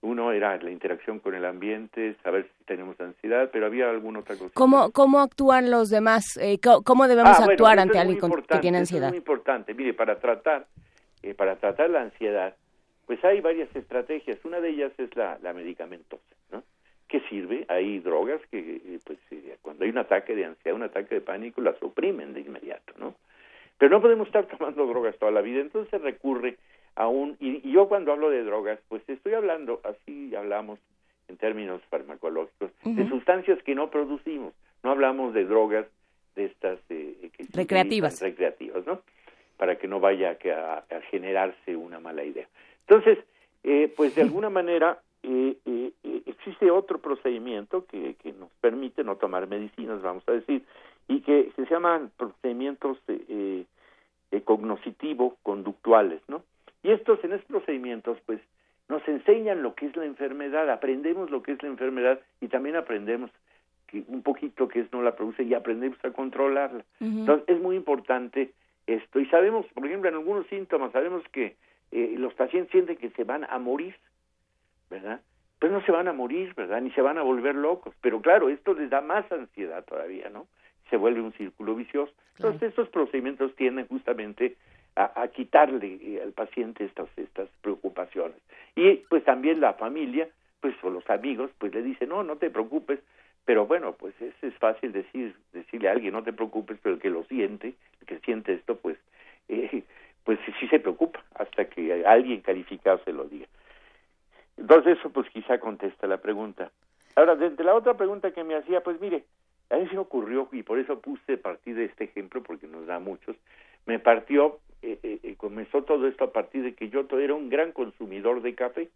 [0.01, 4.36] Uno era la interacción con el ambiente, saber si tenemos ansiedad, pero había alguna otra
[4.38, 4.51] cosa.
[4.53, 6.38] ¿Cómo, ¿Cómo actúan los demás?
[6.38, 9.10] Eh, ¿Cómo debemos Ah, actuar ante alguien que tiene eso Es ansiedad?
[9.10, 9.73] muy importante.
[9.73, 10.67] Mire, para tratar,
[11.23, 12.55] eh, para tratar la ansiedad,
[13.07, 14.38] pues hay varias estrategias.
[14.45, 16.62] Una de ellas es la, la medicamentosa, ¿no?
[17.07, 17.65] ¿Qué sirve?
[17.69, 21.21] Hay drogas que, eh, pues, eh, cuando hay un ataque de ansiedad, un ataque de
[21.21, 23.15] pánico, la suprimen de inmediato, ¿no?
[23.79, 26.57] Pero no podemos estar tomando drogas toda la vida, entonces recurre
[26.97, 27.38] a un...
[27.39, 30.79] Y, y yo cuando hablo de drogas, pues estoy hablando, así hablamos
[31.27, 34.53] en términos farmacológicos, de sustancias que no producimos.
[34.83, 35.86] No hablamos de drogas
[36.36, 36.79] de estas...
[36.89, 38.21] eh, que Recreativas.
[38.21, 39.01] recreativas, ¿no?
[39.57, 42.47] Para que no vaya a, a- generarse una mala idea.
[42.88, 43.17] Entonces,
[43.63, 49.03] eh, pues de alguna manera eh, eh, eh, existe otro procedimiento que, que nos permite
[49.03, 50.63] no tomar medicinas, vamos a decir,
[51.07, 53.65] y que, que se llaman procedimientos eh, eh,
[54.31, 56.43] eh, cognoscitivo-conductuales, ¿no?
[56.83, 58.39] Y estos, en estos procedimientos, pues,
[58.89, 62.75] nos enseñan lo que es la enfermedad, aprendemos lo que es la enfermedad y también
[62.75, 63.31] aprendemos
[63.87, 66.83] que un poquito que es no la produce y aprendemos a controlarla.
[66.99, 68.53] Entonces es muy importante
[68.85, 71.55] esto y sabemos, por ejemplo, en algunos síntomas sabemos que
[71.91, 73.95] eh, los pacientes sienten que se van a morir,
[74.89, 75.21] ¿verdad?
[75.59, 76.81] Pues no se van a morir, ¿verdad?
[76.81, 80.47] Ni se van a volver locos, pero claro, esto les da más ansiedad todavía, ¿no?
[80.89, 82.13] Se vuelve un círculo vicioso.
[82.37, 84.55] Entonces estos procedimientos tienden justamente
[84.97, 88.38] a, a quitarle eh, al paciente estas estas preocupaciones
[88.75, 90.27] y pues también la familia,
[90.60, 92.99] pues o los amigos, pues le dicen no, no te preocupes,
[93.45, 97.01] pero bueno, pues es, es fácil decir decirle a alguien no te preocupes, pero el
[97.01, 98.97] que lo siente, el que siente esto, pues
[99.49, 99.83] eh,
[100.23, 103.47] pues sí se preocupa hasta que alguien calificado se lo diga.
[104.57, 106.71] Entonces eso pues quizá contesta la pregunta.
[107.15, 109.23] Ahora, de, la otra pregunta que me hacía, pues mire,
[109.71, 112.86] a mí se me ocurrió, y por eso puse partir de este ejemplo, porque nos
[112.86, 113.36] da muchos,
[113.88, 117.49] me partió, eh, eh, eh, comenzó todo esto a partir de que yo era un
[117.49, 118.89] gran consumidor de café.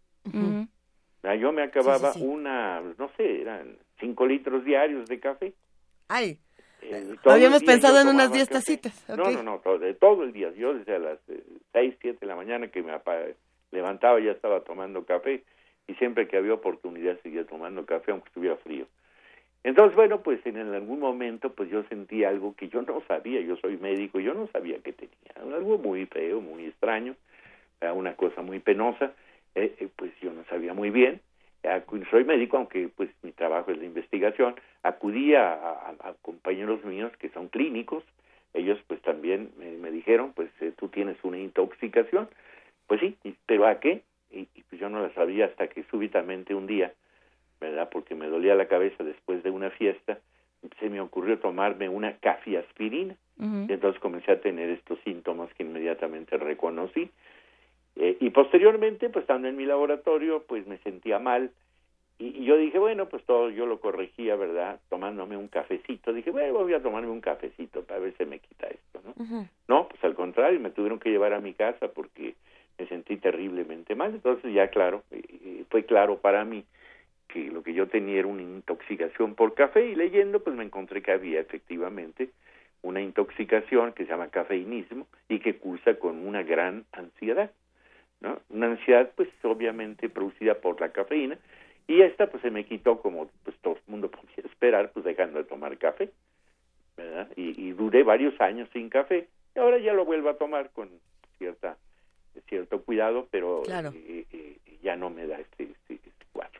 [1.40, 5.52] Yo me acababa una, no sé, eran cinco litros diarios de café.
[6.08, 6.38] Ay,
[7.24, 9.08] habíamos pensado en unas diez tacitas.
[9.08, 10.52] No, no, no, todo, todo, el día.
[10.52, 11.18] Yo desde las
[11.72, 12.92] seis, siete de la mañana que me
[13.70, 15.44] levantaba ya estaba tomando café
[15.86, 18.86] y siempre que había oportunidad seguía tomando café aunque estuviera frío.
[19.64, 23.56] Entonces, bueno, pues en algún momento pues yo sentí algo que yo no sabía, yo
[23.56, 27.14] soy médico, yo no sabía que tenía, algo muy feo, muy extraño,
[27.94, 29.12] una cosa muy penosa,
[29.54, 31.20] eh, eh, pues yo no sabía muy bien,
[32.10, 37.48] soy médico, aunque pues mi trabajo es de investigación, acudí a, compañeros míos que son
[37.48, 38.04] clínicos,
[38.54, 42.28] ellos pues también me, dijeron, pues eh, tú tienes una intoxicación,
[42.86, 44.02] pues sí, pero ¿a qué?
[44.30, 46.92] y, pues yo no la sabía hasta que súbitamente un día,
[47.62, 47.88] ¿verdad?
[47.90, 50.18] Porque me dolía la cabeza después de una fiesta,
[50.80, 53.16] se me ocurrió tomarme una cafiaspirina.
[53.38, 57.10] Y entonces comencé a tener estos síntomas que inmediatamente reconocí.
[57.96, 61.50] Eh, y posteriormente, pues estando en mi laboratorio, pues me sentía mal.
[62.20, 64.78] Y, yo dije, bueno, pues todo yo lo corregía, ¿verdad?
[64.90, 66.12] Tomándome un cafecito.
[66.12, 69.48] Dije, bueno, voy a tomarme un cafecito para ver si me quita esto, ¿no?
[69.66, 72.36] No, pues al contrario, me tuvieron que llevar a mi casa porque
[72.78, 74.14] me sentí terriblemente mal.
[74.14, 75.02] Entonces ya claro,
[75.68, 76.64] fue claro para mí
[77.32, 81.02] que lo que yo tenía era una intoxicación por café y leyendo pues me encontré
[81.02, 82.30] que había efectivamente
[82.82, 87.50] una intoxicación que se llama cafeinismo y que cursa con una gran ansiedad,
[88.20, 88.40] ¿no?
[88.50, 91.38] Una ansiedad pues obviamente producida por la cafeína
[91.86, 95.38] y esta pues se me quitó como pues todo el mundo podía esperar pues dejando
[95.38, 96.10] de tomar café,
[96.96, 97.28] ¿verdad?
[97.36, 100.90] Y, y duré varios años sin café y ahora ya lo vuelvo a tomar con
[101.38, 101.76] cierta
[102.48, 105.98] cierto cuidado, pero eh, eh, ya no me da este, este,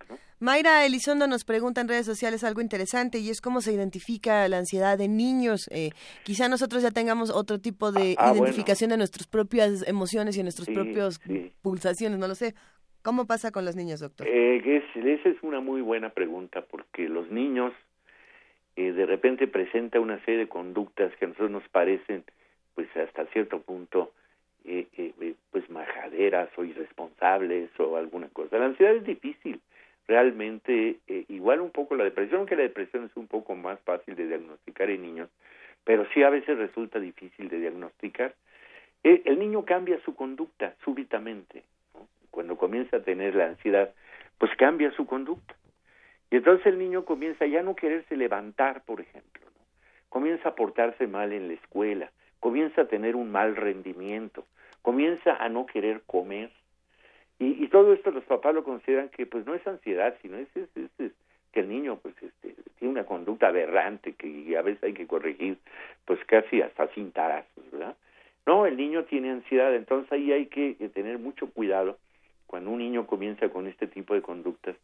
[0.09, 0.19] ¿no?
[0.41, 4.59] Mayra Elizondo nos pregunta en redes sociales algo interesante y es cómo se identifica la
[4.59, 5.69] ansiedad de niños.
[5.71, 5.91] Eh,
[6.25, 10.45] quizá nosotros ya tengamos otro tipo de ah, identificación de nuestras propias emociones y de
[10.45, 11.21] nuestras propias
[11.63, 12.55] pulsaciones, no lo sé.
[13.03, 14.27] ¿Cómo pasa con los niños, doctor?
[14.29, 14.61] Eh,
[14.95, 17.73] esa es una muy buena pregunta porque los niños
[18.77, 22.25] de repente presentan una serie de conductas que a nosotros nos parecen
[22.75, 24.13] pues hasta cierto punto
[24.65, 28.59] eh, eh, eh, pues majaderas o irresponsables o alguna cosa.
[28.59, 29.61] La ansiedad es difícil,
[30.07, 34.15] realmente eh, igual un poco la depresión, que la depresión es un poco más fácil
[34.17, 35.29] de diagnosticar en niños,
[35.85, 38.35] pero sí a veces resulta difícil de diagnosticar.
[39.03, 41.65] el niño cambia su conducta súbitamente,
[42.31, 43.93] cuando comienza a tener la ansiedad,
[44.39, 45.55] pues cambia su conducta.
[46.31, 49.43] Y entonces el niño comienza ya no quererse levantar, por ejemplo,
[50.09, 54.47] comienza a portarse mal en la escuela, comienza a tener un mal rendimiento,
[54.83, 56.51] comienza a no querer comer.
[57.39, 61.13] Y, todo esto los papás lo consideran que pues no es ansiedad, sino es, es,
[61.51, 65.59] que el niño pues este, tiene una conducta aberrante que a veces hay que corregir
[66.05, 67.97] pues casi hasta sin tarazos, ¿verdad?
[68.47, 71.99] No, el niño tiene ansiedad, entonces ahí hay que tener mucho cuidado
[72.47, 74.77] cuando un niño comienza con este tipo de conductas,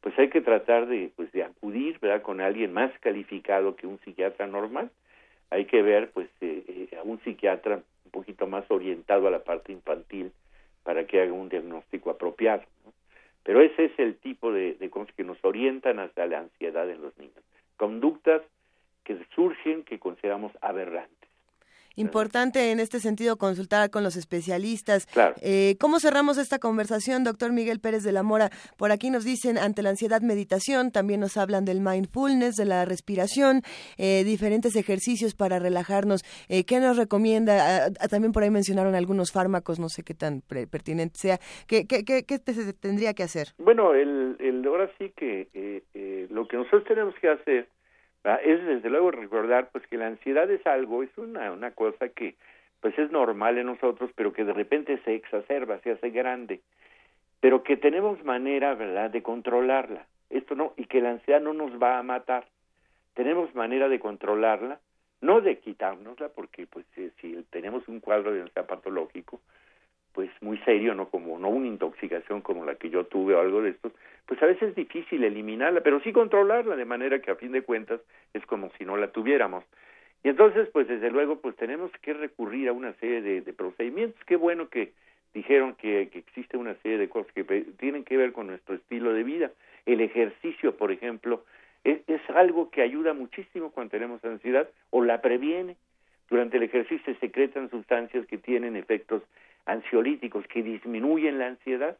[0.00, 2.22] pues hay que tratar de pues de acudir, ¿verdad?
[2.22, 4.90] con alguien más calificado que un psiquiatra normal
[5.50, 7.80] hay que ver pues eh, eh, a un psiquiatra
[8.16, 10.32] poquito más orientado a la parte infantil
[10.82, 12.62] para que haga un diagnóstico apropiado.
[13.42, 17.02] Pero ese es el tipo de, de cosas que nos orientan hacia la ansiedad en
[17.02, 17.42] los niños.
[17.76, 18.42] Conductas
[19.04, 21.25] que surgen que consideramos aberrantes.
[21.96, 25.06] Importante en este sentido consultar con los especialistas.
[25.06, 25.34] Claro.
[25.40, 28.50] Eh, ¿Cómo cerramos esta conversación, doctor Miguel Pérez de la Mora?
[28.76, 32.84] Por aquí nos dicen ante la ansiedad meditación, también nos hablan del mindfulness, de la
[32.84, 33.62] respiración,
[33.96, 36.22] eh, diferentes ejercicios para relajarnos.
[36.48, 37.86] Eh, ¿Qué nos recomienda?
[37.86, 41.38] Ah, ah, también por ahí mencionaron algunos fármacos, no sé qué tan pertinente sea.
[41.66, 43.48] ¿Qué, qué, qué, qué se tendría que hacer?
[43.56, 47.68] Bueno, el, el, ahora sí que eh, lo que nosotros tenemos que hacer
[48.34, 52.34] es desde luego recordar pues que la ansiedad es algo, es una, una cosa que
[52.80, 56.60] pues es normal en nosotros, pero que de repente se exacerba, se hace grande,
[57.40, 60.06] pero que tenemos manera, ¿verdad?, de controlarla.
[60.30, 62.46] Esto no, y que la ansiedad no nos va a matar.
[63.14, 64.80] Tenemos manera de controlarla,
[65.20, 69.40] no de quitárnosla, porque pues si tenemos un cuadro de ansiedad patológico,
[70.16, 73.60] pues muy serio, no como no una intoxicación como la que yo tuve o algo
[73.60, 73.92] de esto,
[74.24, 77.60] pues a veces es difícil eliminarla, pero sí controlarla de manera que a fin de
[77.60, 78.00] cuentas
[78.32, 79.62] es como si no la tuviéramos.
[80.24, 84.18] Y entonces, pues desde luego, pues tenemos que recurrir a una serie de, procedimientos.
[84.24, 84.94] Qué bueno que
[85.34, 87.44] dijeron que, existe una serie de cosas que
[87.78, 89.50] tienen que ver con nuestro estilo de vida.
[89.84, 91.44] El ejercicio, por ejemplo,
[91.84, 95.76] es, es algo que ayuda muchísimo cuando tenemos ansiedad o la previene
[96.28, 99.22] Durante el ejercicio se secretan sustancias que tienen efectos
[99.66, 101.96] ansiolíticos que disminuyen la ansiedad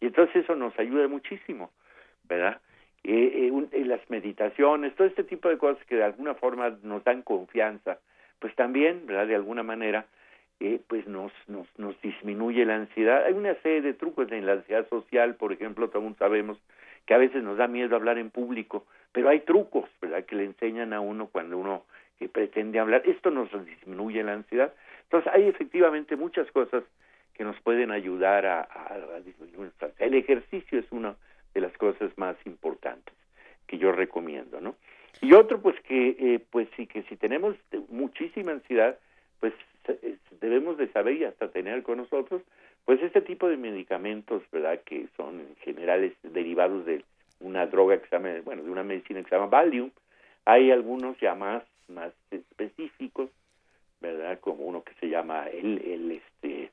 [0.00, 1.70] y entonces eso nos ayuda muchísimo,
[2.24, 2.60] ¿verdad?
[3.04, 7.22] Eh, eh, las meditaciones, todo este tipo de cosas que de alguna forma nos dan
[7.22, 7.98] confianza,
[8.38, 9.26] pues también, ¿verdad?
[9.26, 10.06] De alguna manera,
[10.60, 13.24] eh, pues nos, nos, nos disminuye la ansiedad.
[13.24, 16.58] Hay una serie de trucos en la ansiedad social, por ejemplo, aún sabemos
[17.06, 20.24] que a veces nos da miedo hablar en público, pero hay trucos, ¿verdad?
[20.24, 21.84] Que le enseñan a uno cuando uno
[22.32, 23.02] pretende hablar.
[23.06, 24.72] Esto nos disminuye la ansiedad.
[25.04, 26.82] Entonces, hay efectivamente muchas cosas
[27.36, 31.16] que nos pueden ayudar a, disminuir El ejercicio es una
[31.54, 33.14] de las cosas más importantes
[33.66, 34.76] que yo recomiendo, ¿no?
[35.20, 37.56] Y otro, pues que, eh, pues sí, que si tenemos
[37.88, 38.98] muchísima ansiedad,
[39.40, 39.52] pues
[40.40, 42.42] debemos de saber y hasta tener con nosotros,
[42.84, 44.80] pues este tipo de medicamentos, ¿verdad?
[44.84, 47.04] Que son en general derivados de
[47.40, 49.90] una droga que se llama, bueno, de una medicina que se llama Valium.
[50.44, 53.30] Hay algunos ya más, más específicos,
[54.00, 54.38] ¿verdad?
[54.40, 56.70] Como uno que se llama el, el, este,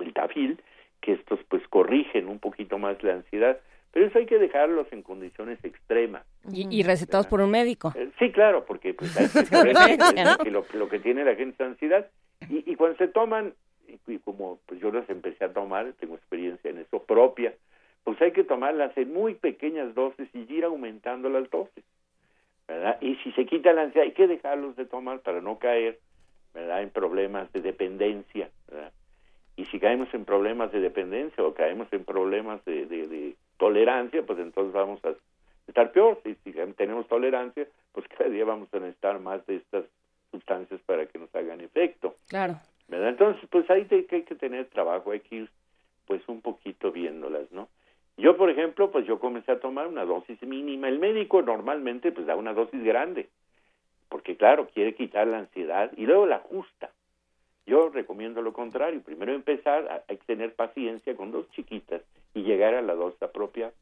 [0.00, 0.60] el tafil,
[1.00, 3.58] que estos pues corrigen un poquito más la ansiedad,
[3.92, 6.24] pero eso hay que dejarlos en condiciones extremas.
[6.52, 7.92] Y, recetados por un médico.
[7.96, 9.12] Eh, sí, claro, porque pues,
[10.44, 12.06] que, lo, lo, que tiene la gente es ansiedad.
[12.48, 13.54] Y, y cuando se toman,
[14.06, 17.52] y, como pues yo las empecé a tomar, tengo experiencia en eso propia,
[18.04, 21.84] pues hay que tomarlas en muy pequeñas dosis y ir aumentando las dosis.
[22.68, 22.98] ¿verdad?
[23.00, 25.98] Y si se quita la ansiedad, hay que dejarlos de tomar para no caer
[26.54, 26.82] ¿verdad?
[26.82, 28.50] en problemas de dependencia.
[28.70, 28.92] ¿verdad?
[29.60, 34.38] Y si caemos en problemas de dependencia o caemos en problemas de, de, tolerancia, pues
[34.38, 35.12] entonces vamos a
[35.68, 36.18] estar peor.
[36.24, 39.84] Y si tenemos tolerancia, pues cada día vamos a necesitar más de estas
[40.30, 42.14] sustancias para que nos hagan efecto.
[42.30, 42.54] Claro.
[42.88, 43.10] ¿verdad?
[43.10, 45.50] Entonces, pues ahí hay que, tener trabajo, hay que ir
[46.06, 47.68] pues un poquito viéndolas, ¿no?
[48.16, 50.88] Yo, por ejemplo, pues yo comencé a tomar una dosis mínima.
[50.88, 53.28] El médico normalmente pues da una dosis grande,
[54.08, 56.90] porque claro, quiere quitar la ansiedad y luego la ajusta.
[57.70, 59.00] Yo recomiendo lo contrario.
[59.00, 62.02] Primero empezar, hay que tener paciencia con dos chiquitas
[62.34, 63.72] y llegar a la dosis apropiada.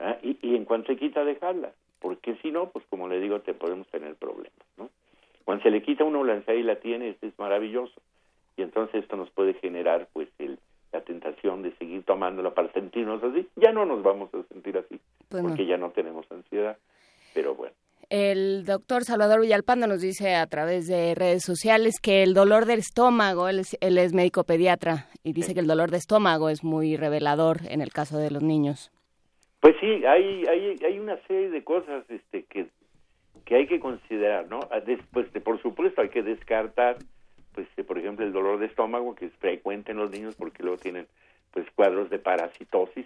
[0.00, 0.16] ¿ah?
[0.20, 1.70] Y, y, en cuanto se quita, dejarla.
[2.00, 4.66] Porque si no, pues como le digo, te podemos tener problemas.
[4.76, 4.90] ¿no?
[5.44, 7.94] Cuando se le quita uno la ansiedad y la tiene, es maravilloso.
[8.56, 10.58] Y entonces esto nos puede generar pues el,
[10.90, 13.48] la tentación de seguir tomándola para sentirnos así.
[13.54, 16.76] Ya no nos vamos a sentir así, pues porque ya no tenemos ansiedad.
[17.32, 17.76] Pero bueno.
[18.10, 22.78] El doctor Salvador Villalpando nos dice a través de redes sociales que el dolor del
[22.78, 27.58] estómago, él es, médico pediatra, y dice que el dolor de estómago es muy revelador
[27.68, 28.90] en el caso de los niños.
[29.60, 32.68] Pues sí, hay, hay, hay una serie de cosas este, que,
[33.44, 34.60] que hay que considerar, ¿no?
[34.70, 36.96] Ah, después, de, por supuesto, hay que descartar,
[37.52, 40.78] pues, por ejemplo, el dolor de estómago, que es frecuente en los niños porque luego
[40.78, 41.06] tienen,
[41.52, 43.04] pues, cuadros de parasitosis,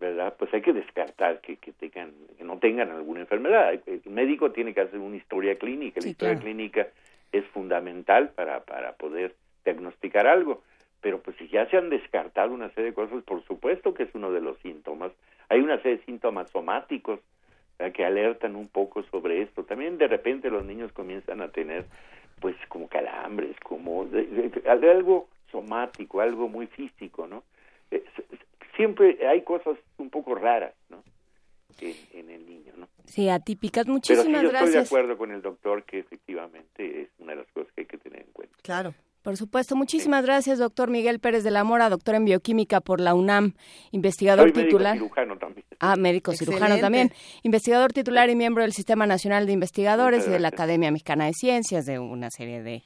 [0.00, 0.34] ¿verdad?
[0.38, 3.78] Pues hay que descartar que, que tengan, que no tengan alguna enfermedad.
[3.86, 6.00] El médico tiene que hacer una historia clínica.
[6.02, 6.88] La historia clínica
[7.30, 9.34] es fundamental para, para poder
[9.64, 10.62] diagnosticar algo.
[11.02, 14.10] Pero pues si ya se han descartado una serie de cosas, por supuesto que es
[14.14, 15.12] uno de los síntomas.
[15.50, 17.20] Hay una serie de síntomas somáticos
[17.94, 19.64] que alertan un poco sobre esto.
[19.64, 21.86] También de repente los niños comienzan a tener
[22.40, 24.06] pues como calambres, como
[24.66, 27.42] algo somático, algo muy físico, ¿no?
[28.76, 31.02] Siempre hay cosas un poco raras, ¿no?
[31.80, 32.88] En, el niño, ¿no?
[33.06, 33.86] Sí, atípicas.
[33.86, 34.68] Muchísimas Pero sí, yo gracias.
[34.68, 37.86] estoy de acuerdo con el doctor que efectivamente es una de las cosas que hay
[37.86, 38.54] que tener en cuenta.
[38.62, 38.94] Claro.
[39.22, 39.76] Por supuesto.
[39.76, 43.54] Muchísimas gracias, doctor Miguel Pérez de la Mora, doctor en bioquímica por la UNAM,
[43.90, 44.94] investigador Soy titular.
[44.94, 45.66] Médico cirujano también.
[45.78, 47.12] Ah, médico cirujano también.
[47.42, 51.34] Investigador titular y miembro del Sistema Nacional de Investigadores y de la Academia Mexicana de
[51.34, 52.82] Ciencias, de una serie de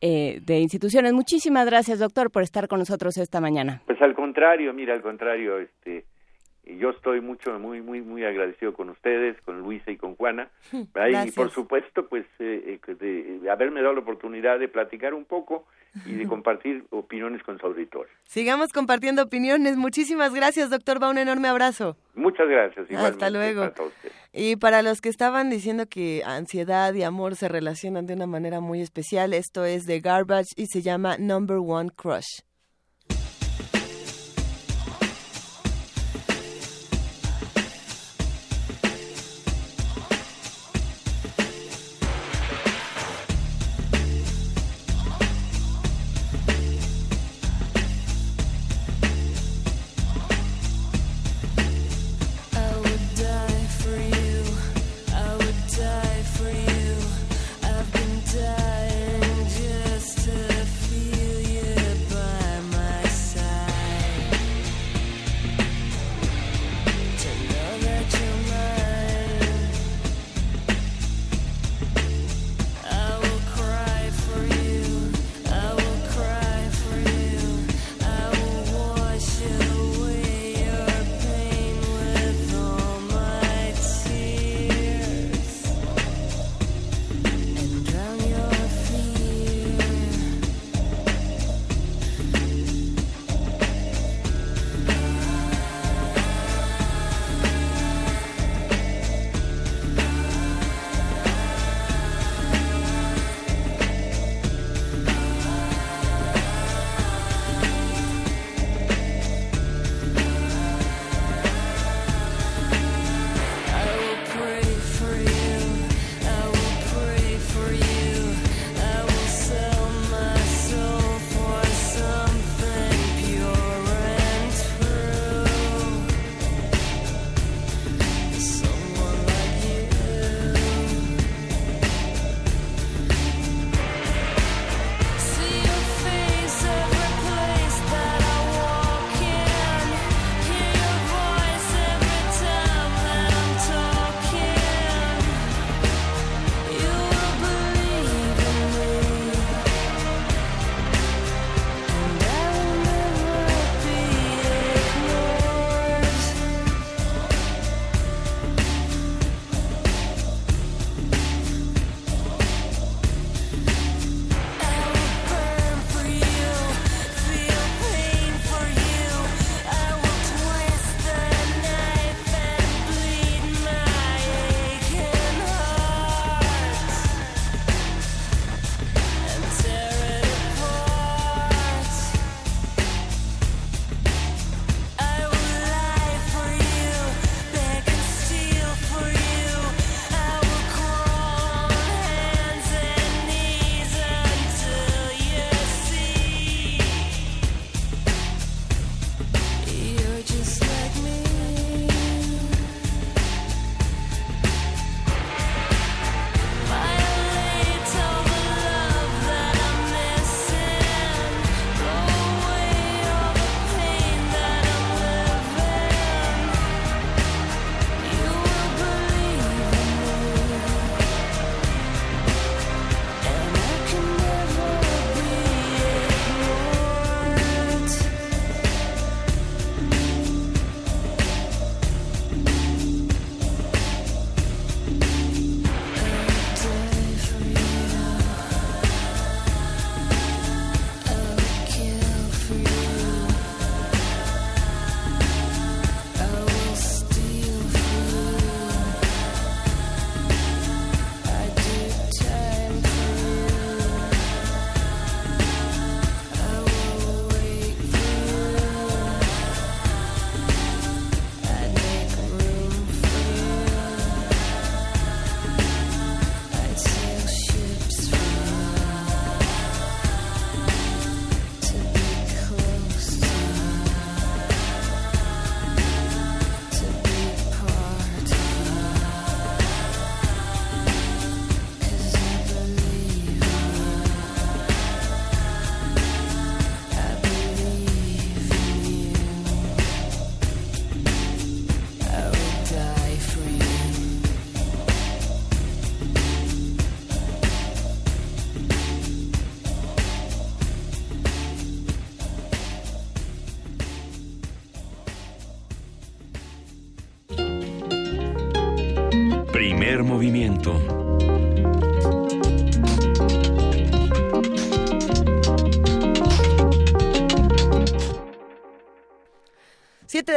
[0.00, 1.12] eh, de instituciones.
[1.12, 3.82] Muchísimas gracias, doctor, por estar con nosotros esta mañana.
[3.86, 6.04] Pues al contrario, mira, al contrario, este,
[6.78, 11.30] yo estoy mucho, muy, muy, muy agradecido con ustedes, con Luisa y con Juana, y
[11.32, 15.66] por supuesto, pues, eh, eh, de haberme dado la oportunidad de platicar un poco
[16.06, 18.12] y de compartir opiniones con su auditorio.
[18.24, 19.76] Sigamos compartiendo opiniones.
[19.76, 21.02] Muchísimas gracias, doctor.
[21.02, 21.96] Va un enorme abrazo.
[22.14, 22.90] Muchas gracias.
[22.90, 23.72] Hasta luego.
[24.32, 28.60] Y para los que estaban diciendo que ansiedad y amor se relacionan de una manera
[28.60, 32.49] muy especial, esto es de Garbage y se llama Number One Crush.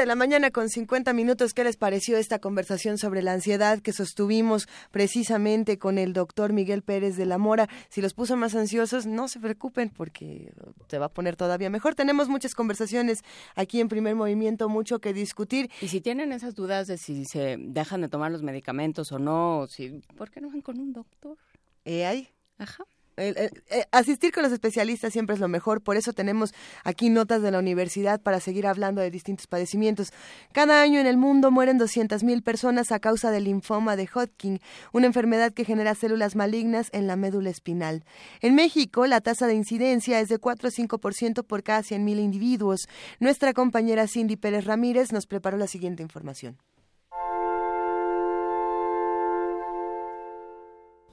[0.04, 1.54] De la mañana con 50 minutos.
[1.54, 6.82] ¿Qué les pareció esta conversación sobre la ansiedad que sostuvimos precisamente con el doctor Miguel
[6.82, 7.70] Pérez de la Mora?
[7.88, 10.52] Si los puso más ansiosos, no se preocupen porque
[10.90, 11.96] se va a poner todavía mejor.
[11.96, 13.24] Tenemos muchas conversaciones
[13.56, 15.72] aquí en primer movimiento, mucho que discutir.
[15.80, 19.68] Y si tienen esas dudas de si se dejan de tomar los medicamentos o no,
[19.70, 21.38] si, ¿por qué no van con un doctor?
[21.86, 22.28] ¿Eh?
[22.58, 22.84] Ajá.
[23.18, 23.50] Eh,
[23.92, 26.54] asistir con los especialistas siempre es lo mejor, por eso tenemos
[26.84, 30.12] aquí notas de la universidad para seguir hablando de distintos padecimientos.
[30.52, 34.60] Cada año en el mundo mueren 200.000 personas a causa del linfoma de Hodgkin,
[34.94, 38.04] una enfermedad que genera células malignas en la médula espinal.
[38.42, 42.88] En México, la tasa de incidencia es de 4 a 5% por cada 100.000 individuos.
[43.20, 46.58] Nuestra compañera Cindy Pérez Ramírez nos preparó la siguiente información.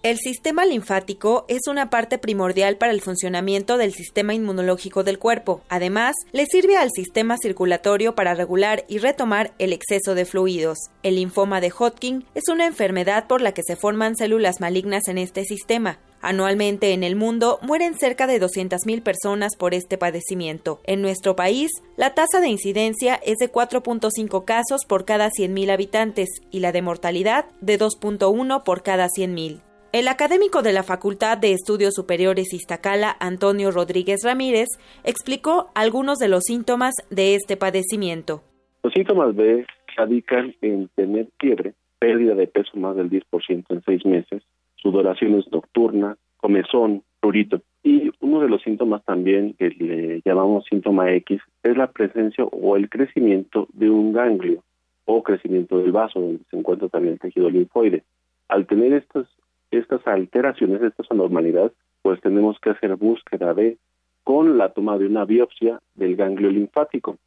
[0.02, 5.60] El sistema linfático es una parte primordial para el funcionamiento del sistema inmunológico del cuerpo.
[5.68, 10.78] Además, le sirve al sistema circulatorio para regular y retomar el exceso de fluidos.
[11.02, 15.18] El linfoma de Hodgkin es una enfermedad por la que se forman células malignas en
[15.18, 15.98] este sistema.
[16.22, 20.80] Anualmente en el mundo mueren cerca de 200.000 personas por este padecimiento.
[20.84, 26.30] En nuestro país, la tasa de incidencia es de 4.5 casos por cada 100.000 habitantes
[26.50, 29.60] y la de mortalidad de 2.1 por cada 100.000.
[29.92, 34.68] El académico de la Facultad de Estudios Superiores Iztacala, Antonio Rodríguez Ramírez,
[35.02, 38.40] explicó algunos de los síntomas de este padecimiento.
[38.84, 39.66] Los síntomas B
[39.96, 44.44] radican en tener fiebre, pérdida de peso más del 10% en seis meses,
[44.76, 47.60] sudoraciones nocturnas, comezón, prurito.
[47.82, 52.76] Y uno de los síntomas también que le llamamos síntoma X es la presencia o
[52.76, 54.62] el crecimiento de un ganglio
[55.04, 58.04] o crecimiento del vaso donde se encuentra también el tejido linfoide.
[58.48, 59.26] Al tener estas,
[59.70, 63.78] estas alteraciones, estas anormalidades, pues tenemos que hacer búsqueda de
[64.24, 67.18] con la toma de una biopsia del ganglio linfático.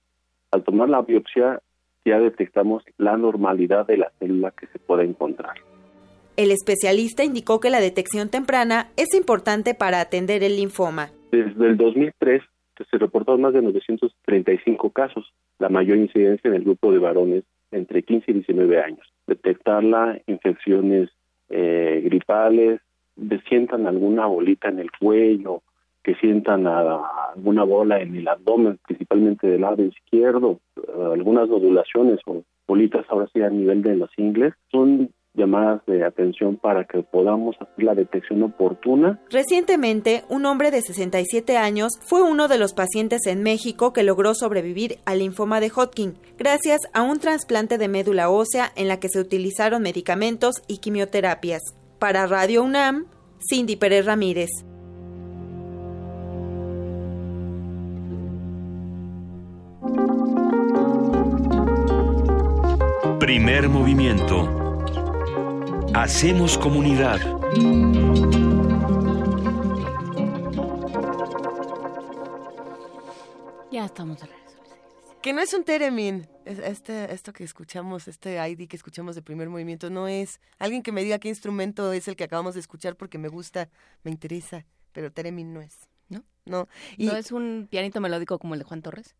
[0.51, 1.61] Al tomar la biopsia
[2.05, 5.55] ya detectamos la normalidad de la célula que se puede encontrar.
[6.35, 11.11] El especialista indicó que la detección temprana es importante para atender el linfoma.
[11.31, 12.41] Desde el 2003
[12.89, 18.03] se reportaron más de 935 casos, la mayor incidencia en el grupo de varones entre
[18.03, 19.13] 15 y 19 años.
[19.27, 21.09] Detectarla, infecciones
[21.55, 22.81] eh, gripales,
[23.47, 25.61] sientan alguna bolita en el cuello,
[26.03, 30.81] que sientan alguna bola en el abdomen, principalmente del lado izquierdo, eh,
[31.13, 36.57] algunas nodulaciones o bolitas ahora sí a nivel de los ingles, son llamadas de atención
[36.57, 42.47] para que podamos hacer la detección oportuna Recientemente, un hombre de 67 años fue uno
[42.47, 47.19] de los pacientes en México que logró sobrevivir al linfoma de Hodgkin gracias a un
[47.19, 51.61] trasplante de médula ósea en la que se utilizaron medicamentos y quimioterapias.
[51.99, 53.05] Para Radio UNAM,
[53.39, 54.49] Cindy Pérez Ramírez.
[63.19, 64.62] Primer movimiento.
[65.93, 67.19] Hacemos comunidad.
[73.71, 74.57] Ya estamos de regreso.
[75.21, 76.27] Que no es un Teremin.
[76.45, 80.39] Es- Este, esto que escuchamos, este ID que escuchamos de primer movimiento, no es.
[80.59, 83.69] Alguien que me diga qué instrumento es el que acabamos de escuchar porque me gusta,
[84.03, 85.87] me interesa, pero Teremin no es.
[86.09, 86.23] ¿No?
[86.45, 86.67] No.
[86.97, 89.15] Y ¿No es un pianito melódico como el de Juan Torres?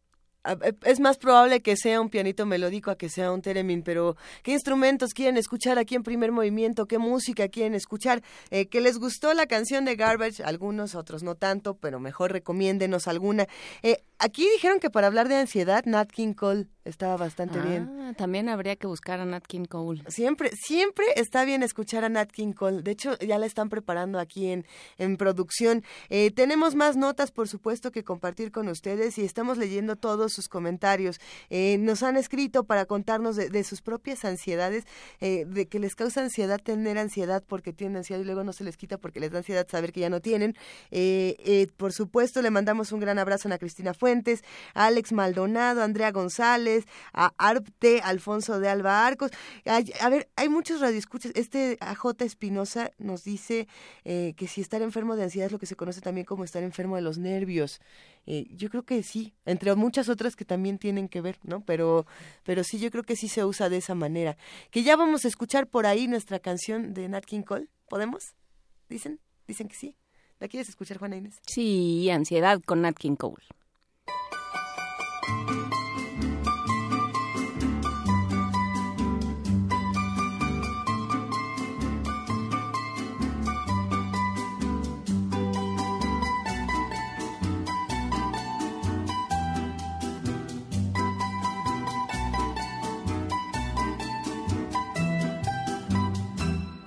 [0.45, 4.15] E- es más probable que sea un pianito melódico a que sea un Teremin, pero
[4.43, 6.85] ¿qué instrumentos quieren escuchar aquí en primer movimiento?
[6.85, 8.21] ¿Qué música quieren escuchar?
[8.51, 10.43] Eh, ¿Que les gustó la canción de Garbage?
[10.43, 13.47] Algunos, otros no tanto, pero mejor recomiéndenos alguna.
[13.81, 17.89] Eh, aquí dijeron que para hablar de ansiedad, Nat King Cole estaba bastante bien.
[18.01, 20.03] Ah, también habría que buscar a Nat King Cole.
[20.09, 22.81] Siempre, siempre está bien escuchar a Nat King Cole.
[22.81, 24.65] De hecho, ya la están preparando aquí en,
[24.97, 25.83] en producción.
[26.09, 30.49] Eh, tenemos más notas, por supuesto, que compartir con ustedes y estamos leyendo todos sus
[30.49, 31.19] comentarios.
[31.49, 34.85] Eh, nos han escrito para contarnos de, sus propias ansiedades,
[35.21, 38.63] eh, de que les causa ansiedad tener ansiedad porque tienen ansiedad y luego no se
[38.63, 40.55] les quita porque les da ansiedad saber que ya no tienen.
[40.91, 45.83] Eh, por supuesto, le mandamos un gran abrazo a Cristina Fuentes, a Alex Maldonado, a
[45.83, 49.31] Andrea González, a Arpte, Alfonso de Alba Arcos.
[49.65, 51.31] A ver, hay muchos radioescuchas.
[51.35, 53.67] Este AJ Espinosa nos dice
[54.03, 56.95] que si estar enfermo de ansiedad es lo que se conoce también como estar enfermo
[56.95, 57.79] de los nervios.
[58.25, 61.61] Yo creo que sí, entre muchas otras que también tienen que ver, ¿no?
[61.61, 62.05] Pero,
[62.43, 64.37] pero sí, yo creo que sí se usa de esa manera.
[64.71, 67.67] Que ya vamos a escuchar por ahí nuestra canción de Nat King Cole.
[67.89, 68.33] ¿Podemos?
[68.89, 69.19] ¿Dicen?
[69.47, 69.95] ¿Dicen que sí?
[70.39, 71.39] ¿La quieres escuchar, Juana Inés?
[71.45, 73.43] Sí, ansiedad con Nat King Cole.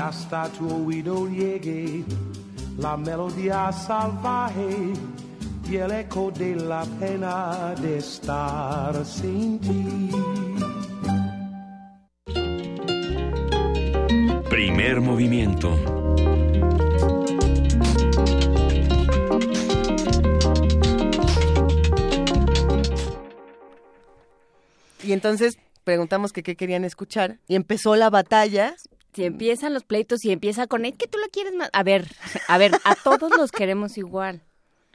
[0.00, 2.04] hasta tu oído llegue
[2.78, 4.94] la melodía salvaje
[5.70, 10.10] y el eco de la pena de estar sin ti.
[14.48, 15.76] Primer movimiento.
[25.02, 28.74] Y entonces preguntamos que qué querían escuchar y empezó la batalla.
[29.12, 31.70] Si empiezan los pleitos y empieza con, es que tú lo quieres más.
[31.72, 32.06] A ver,
[32.48, 34.42] a ver, a todos los queremos igual.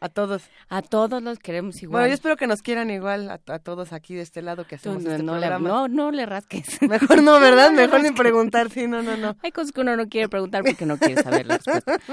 [0.05, 0.43] A todos.
[0.69, 2.01] A todos los queremos igual.
[2.01, 4.75] Bueno, yo espero que nos quieran igual a, a todos aquí de este lado que
[4.75, 5.67] hacemos no, este no programa.
[5.67, 6.79] no, no le rasques.
[6.87, 7.71] Mejor no, ¿verdad?
[7.71, 9.35] No Mejor ni preguntar, sí, no, no, no.
[9.41, 11.99] Hay cosas que uno no quiere preguntar porque no quiere saber la respuesta.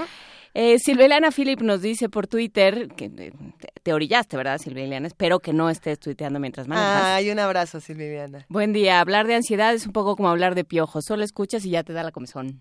[0.54, 5.06] Eh, Silveliana Philip nos dice por Twitter, que eh, te, te orillaste, ¿verdad, Silveliana?
[5.06, 7.04] Espero que no estés tuiteando mientras manejas.
[7.04, 8.44] Ay, un abrazo, Silviana.
[8.50, 9.00] Buen día.
[9.00, 11.06] Hablar de ansiedad es un poco como hablar de piojos.
[11.06, 12.60] Solo escuchas y ya te da la comezón.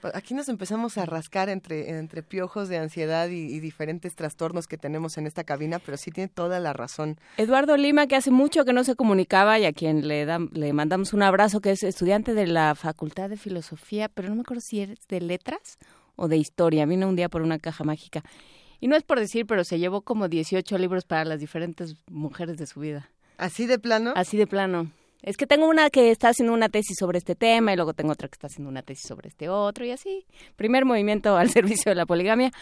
[0.00, 4.66] Pues Aquí nos empezamos a rascar entre, entre piojos de ansiedad y, y diferentes trastornos
[4.68, 7.18] que tenemos en esta cabina, pero sí tiene toda la razón.
[7.36, 10.72] Eduardo Lima, que hace mucho que no se comunicaba y a quien le, dam- le
[10.72, 14.60] mandamos un abrazo, que es estudiante de la Facultad de Filosofía, pero no me acuerdo
[14.60, 15.78] si eres de Letras
[16.14, 16.86] o de Historia.
[16.86, 18.22] Vino un día por una caja mágica.
[18.80, 22.56] Y no es por decir, pero se llevó como 18 libros para las diferentes mujeres
[22.58, 23.10] de su vida.
[23.36, 24.12] ¿Así de plano?
[24.14, 24.92] Así de plano.
[25.20, 28.12] Es que tengo una que está haciendo una tesis sobre este tema y luego tengo
[28.12, 30.24] otra que está haciendo una tesis sobre este otro y así.
[30.54, 32.52] Primer movimiento al servicio de la poligamia.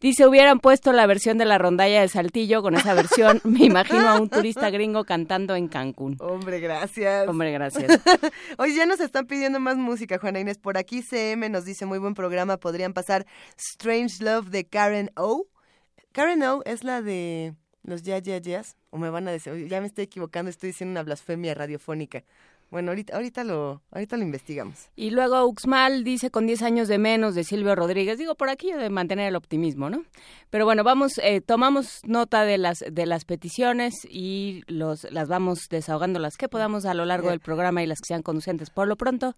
[0.00, 2.62] Dice, hubieran puesto la versión de la rondalla de Saltillo.
[2.62, 6.16] Con esa versión me imagino a un turista gringo cantando en Cancún.
[6.20, 7.28] Hombre, gracias.
[7.28, 8.00] Hombre, gracias.
[8.58, 10.58] Hoy ya nos están pidiendo más música, Juana Inés.
[10.58, 12.56] Por aquí CM nos dice muy buen programa.
[12.56, 13.26] Podrían pasar
[13.58, 15.46] Strange Love de Karen O.
[16.12, 18.76] Karen O es la de los Ya Ya Yeahs.
[18.90, 22.24] O me van a decir, ya me estoy equivocando, estoy diciendo una blasfemia radiofónica.
[22.70, 24.90] Bueno, ahorita, ahorita, lo, ahorita lo investigamos.
[24.94, 28.18] Y luego Uxmal dice con 10 años de menos de Silvio Rodríguez.
[28.18, 30.04] Digo, por aquí de mantener el optimismo, ¿no?
[30.50, 35.68] Pero bueno, vamos, eh, tomamos nota de las, de las peticiones y los, las vamos
[35.70, 38.68] desahogando las que podamos a lo largo del programa y las que sean conducentes.
[38.68, 39.34] Por lo pronto.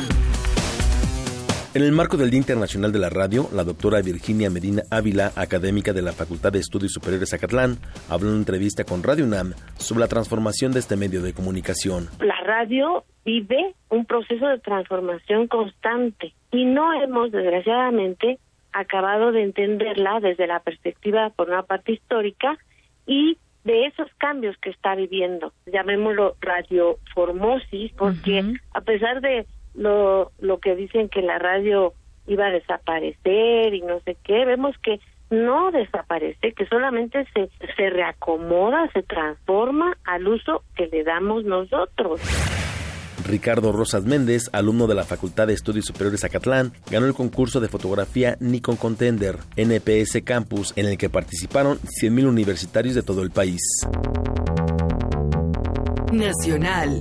[1.75, 5.93] En el marco del Día Internacional de la Radio, la doctora Virginia Medina Ávila, académica
[5.93, 7.79] de la Facultad de Estudios Superiores Acatlán,
[8.11, 12.09] habló en una entrevista con Radio UNAM sobre la transformación de este medio de comunicación.
[12.21, 18.39] La radio vive un proceso de transformación constante y no hemos, desgraciadamente,
[18.73, 22.59] acabado de entenderla desde la perspectiva, por una parte histórica,
[23.07, 28.45] y de esos cambios que está viviendo, llamémoslo radioformosis, porque
[28.75, 31.95] a pesar de lo, lo que dicen que la radio
[32.27, 35.01] iba a desaparecer y no sé qué, vemos que
[35.31, 42.21] no desaparece, que solamente se, se reacomoda, se transforma al uso que le damos nosotros.
[43.25, 47.69] Ricardo Rosas Méndez, alumno de la Facultad de Estudios Superiores Acatlán, ganó el concurso de
[47.69, 53.61] fotografía Nikon Contender NPS Campus, en el que participaron 100.000 universitarios de todo el país.
[56.13, 57.01] Nacional.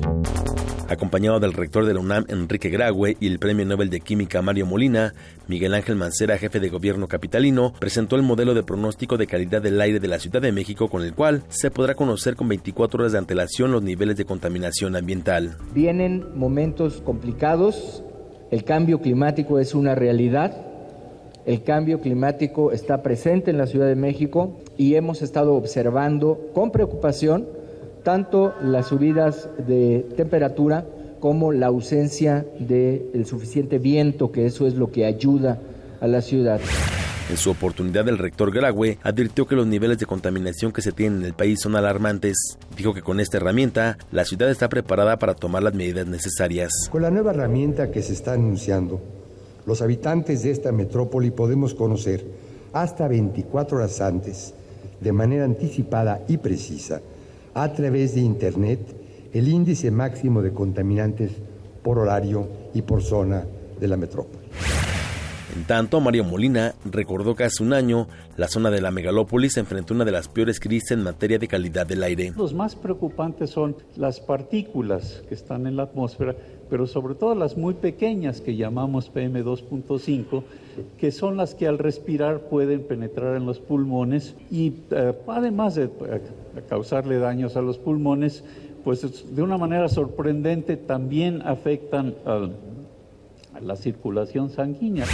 [0.87, 4.65] Acompañado del rector de la UNAM, Enrique Graue, y el Premio Nobel de Química, Mario
[4.65, 5.13] Molina,
[5.47, 9.81] Miguel Ángel Mancera, jefe de gobierno capitalino, presentó el modelo de pronóstico de calidad del
[9.81, 13.11] aire de la Ciudad de México, con el cual se podrá conocer con 24 horas
[13.11, 15.57] de antelación los niveles de contaminación ambiental.
[15.73, 18.03] Vienen momentos complicados,
[18.49, 20.55] el cambio climático es una realidad,
[21.45, 26.71] el cambio climático está presente en la Ciudad de México y hemos estado observando con
[26.71, 27.60] preocupación
[28.03, 30.85] tanto las subidas de temperatura
[31.19, 35.59] como la ausencia del suficiente viento, que eso es lo que ayuda
[35.99, 36.59] a la ciudad.
[37.29, 41.19] En su oportunidad, el rector Graue advirtió que los niveles de contaminación que se tienen
[41.19, 42.57] en el país son alarmantes.
[42.75, 46.71] Dijo que con esta herramienta, la ciudad está preparada para tomar las medidas necesarias.
[46.91, 48.99] Con la nueva herramienta que se está anunciando,
[49.65, 52.25] los habitantes de esta metrópoli podemos conocer
[52.73, 54.53] hasta 24 horas antes,
[54.99, 57.01] de manera anticipada y precisa,
[57.53, 58.79] a través de Internet
[59.33, 61.31] el índice máximo de contaminantes
[61.83, 63.45] por horario y por zona
[63.79, 64.41] de la metrópoli.
[65.55, 69.93] En tanto, Mario Molina recordó que hace un año la zona de la megalópolis enfrentó
[69.93, 72.31] una de las peores crisis en materia de calidad del aire.
[72.37, 76.35] Los más preocupantes son las partículas que están en la atmósfera,
[76.71, 80.41] pero sobre todo las muy pequeñas que llamamos PM2.5,
[80.97, 85.83] que son las que al respirar pueden penetrar en los pulmones y eh, además de
[85.83, 85.89] eh,
[86.69, 88.45] causarle daños a los pulmones,
[88.85, 95.05] pues de una manera sorprendente también afectan a la circulación sanguínea.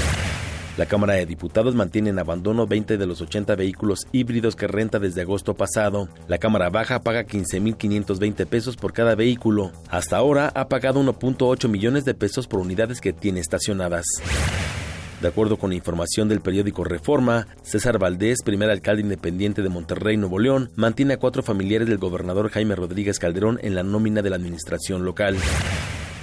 [0.78, 5.00] La Cámara de Diputados mantiene en abandono 20 de los 80 vehículos híbridos que renta
[5.00, 6.08] desde agosto pasado.
[6.28, 9.72] La Cámara Baja paga 15.520 pesos por cada vehículo.
[9.90, 14.06] Hasta ahora ha pagado 1.8 millones de pesos por unidades que tiene estacionadas.
[15.20, 20.38] De acuerdo con información del periódico Reforma, César Valdés, primer alcalde independiente de Monterrey, Nuevo
[20.38, 24.36] León, mantiene a cuatro familiares del gobernador Jaime Rodríguez Calderón en la nómina de la
[24.36, 25.38] administración local.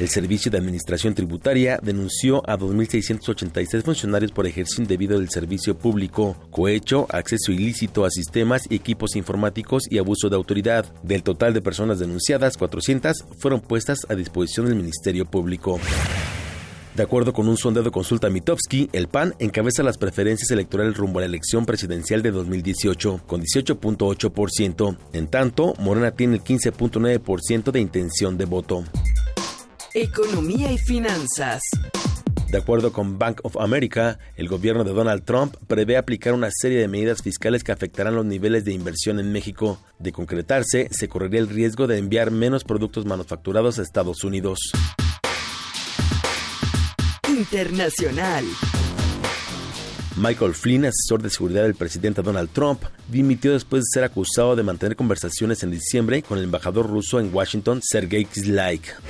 [0.00, 6.36] El Servicio de Administración Tributaria denunció a 2.686 funcionarios por ejercicio indebido del servicio público,
[6.50, 10.84] cohecho, acceso ilícito a sistemas y equipos informáticos y abuso de autoridad.
[11.04, 15.78] Del total de personas denunciadas, 400 fueron puestas a disposición del Ministerio Público.
[16.96, 21.18] De acuerdo con un sondeo de consulta Mitofsky, el PAN encabeza las preferencias electorales rumbo
[21.18, 24.96] a la elección presidencial de 2018, con 18.8%.
[25.12, 28.84] En tanto, Morena tiene el 15.9% de intención de voto.
[29.96, 31.62] Economía y finanzas.
[32.50, 36.80] De acuerdo con Bank of America, el gobierno de Donald Trump prevé aplicar una serie
[36.80, 39.78] de medidas fiscales que afectarán los niveles de inversión en México.
[40.00, 44.58] De concretarse, se correría el riesgo de enviar menos productos manufacturados a Estados Unidos.
[47.28, 48.44] Internacional.
[50.16, 54.64] Michael Flynn, asesor de seguridad del presidente Donald Trump, dimitió después de ser acusado de
[54.64, 59.00] mantener conversaciones en diciembre con el embajador ruso en Washington, Sergei Kislyak.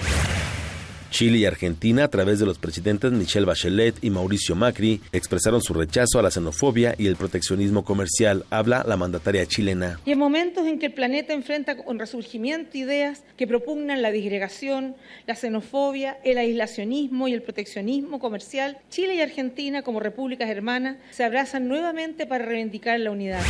[1.15, 5.73] Chile y Argentina, a través de los presidentes Michelle Bachelet y Mauricio Macri, expresaron su
[5.73, 10.01] rechazo a la xenofobia y el proteccionismo comercial, habla la mandataria chilena.
[10.05, 14.97] Y en momentos en que el planeta enfrenta con resurgimiento ideas que propugnan la disgregación,
[15.29, 21.23] la xenofobia, el aislacionismo y el proteccionismo comercial, Chile y Argentina, como repúblicas hermanas, se
[21.23, 23.45] abrazan nuevamente para reivindicar la unidad.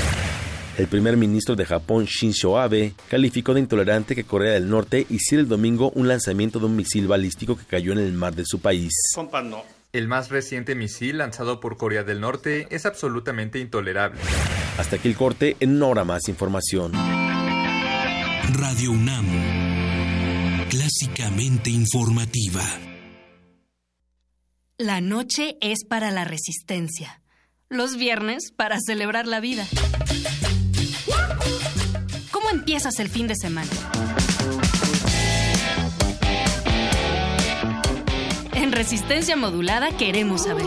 [0.77, 5.41] El primer ministro de Japón, Shinzo Abe, calificó de intolerante que Corea del Norte hiciera
[5.41, 8.59] el domingo un lanzamiento de un misil balístico que cayó en el mar de su
[8.59, 8.93] país.
[9.93, 14.20] El más reciente misil lanzado por Corea del Norte es absolutamente intolerable.
[14.77, 16.91] Hasta aquí el corte, en una hora más información.
[18.55, 19.27] Radio UNAM,
[20.70, 22.64] clásicamente informativa.
[24.77, 27.22] La noche es para la resistencia.
[27.68, 29.68] Los viernes para celebrar la vida.
[32.64, 33.70] ¿Cómo empiezas el fin de semana?
[38.54, 40.64] En resistencia modulada queremos saber.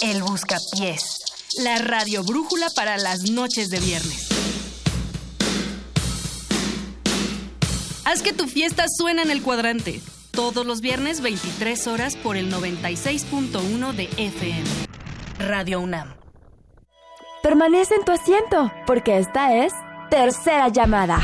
[0.00, 1.18] El Buscapiés,
[1.58, 4.28] la radio brújula para las noches de viernes.
[8.06, 10.00] Haz que tu fiesta suene en el cuadrante.
[10.30, 14.64] Todos los viernes 23 horas por el 96.1 de FM.
[15.38, 16.25] Radio UNAM.
[17.46, 19.72] Permanece en tu asiento, porque esta es
[20.10, 21.20] Tercera Llamada.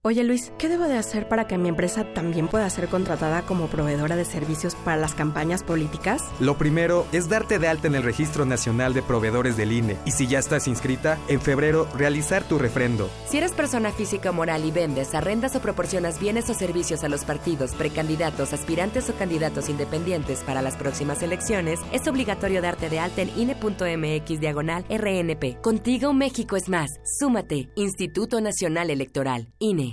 [0.05, 3.67] Oye Luis, ¿qué debo de hacer para que mi empresa también pueda ser contratada como
[3.67, 6.25] proveedora de servicios para las campañas políticas?
[6.41, 10.11] Lo primero es darte de alta en el Registro Nacional de Proveedores del INE y
[10.11, 13.09] si ya estás inscrita, en febrero realizar tu refrendo.
[13.29, 17.07] Si eres persona física o moral y vendes, arrendas o proporcionas bienes o servicios a
[17.07, 22.99] los partidos, precandidatos, aspirantes o candidatos independientes para las próximas elecciones, es obligatorio darte de
[22.99, 25.61] alta en INE.mx diagonal RNP.
[25.61, 26.91] Contigo México es más.
[27.05, 27.69] Súmate.
[27.75, 29.47] Instituto Nacional Electoral.
[29.59, 29.92] INE.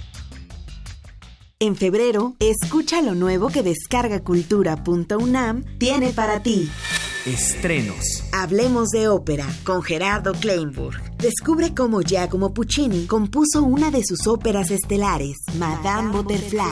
[1.61, 6.67] En febrero, escucha lo nuevo que descargacultura.unam tiene para ti.
[7.27, 8.23] Estrenos.
[8.33, 10.99] Hablemos de ópera con Gerardo Kleinburg.
[11.17, 16.63] Descubre cómo Giacomo Puccini compuso una de sus óperas estelares, Madame Butterfly.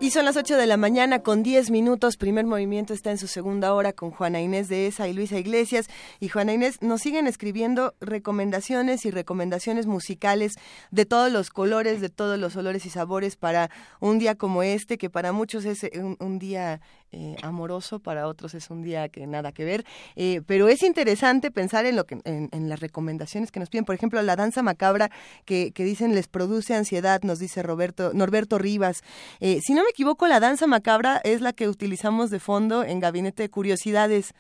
[0.09, 2.17] Y son las 8 de la mañana con 10 minutos.
[2.17, 5.91] Primer movimiento está en su segunda hora con Juana Inés de ESA y Luisa Iglesias.
[6.19, 10.55] Y Juana Inés nos siguen escribiendo recomendaciones y recomendaciones musicales
[10.91, 13.69] de todos los colores, de todos los olores y sabores para
[14.01, 16.81] un día como este, que para muchos es un, un día
[17.11, 19.85] eh, amoroso, para otros es un día que nada que ver.
[20.17, 23.85] Eh, pero es interesante pensar en lo que en, en, las recomendaciones que nos piden.
[23.85, 25.11] Por ejemplo, la danza macabra
[25.45, 29.03] que, que dicen les produce ansiedad, nos dice Roberto Norberto Rivas.
[29.41, 33.01] Eh, si no me equivoco, la danza macabra es la que utilizamos de fondo en
[33.01, 34.35] Gabinete de Curiosidades.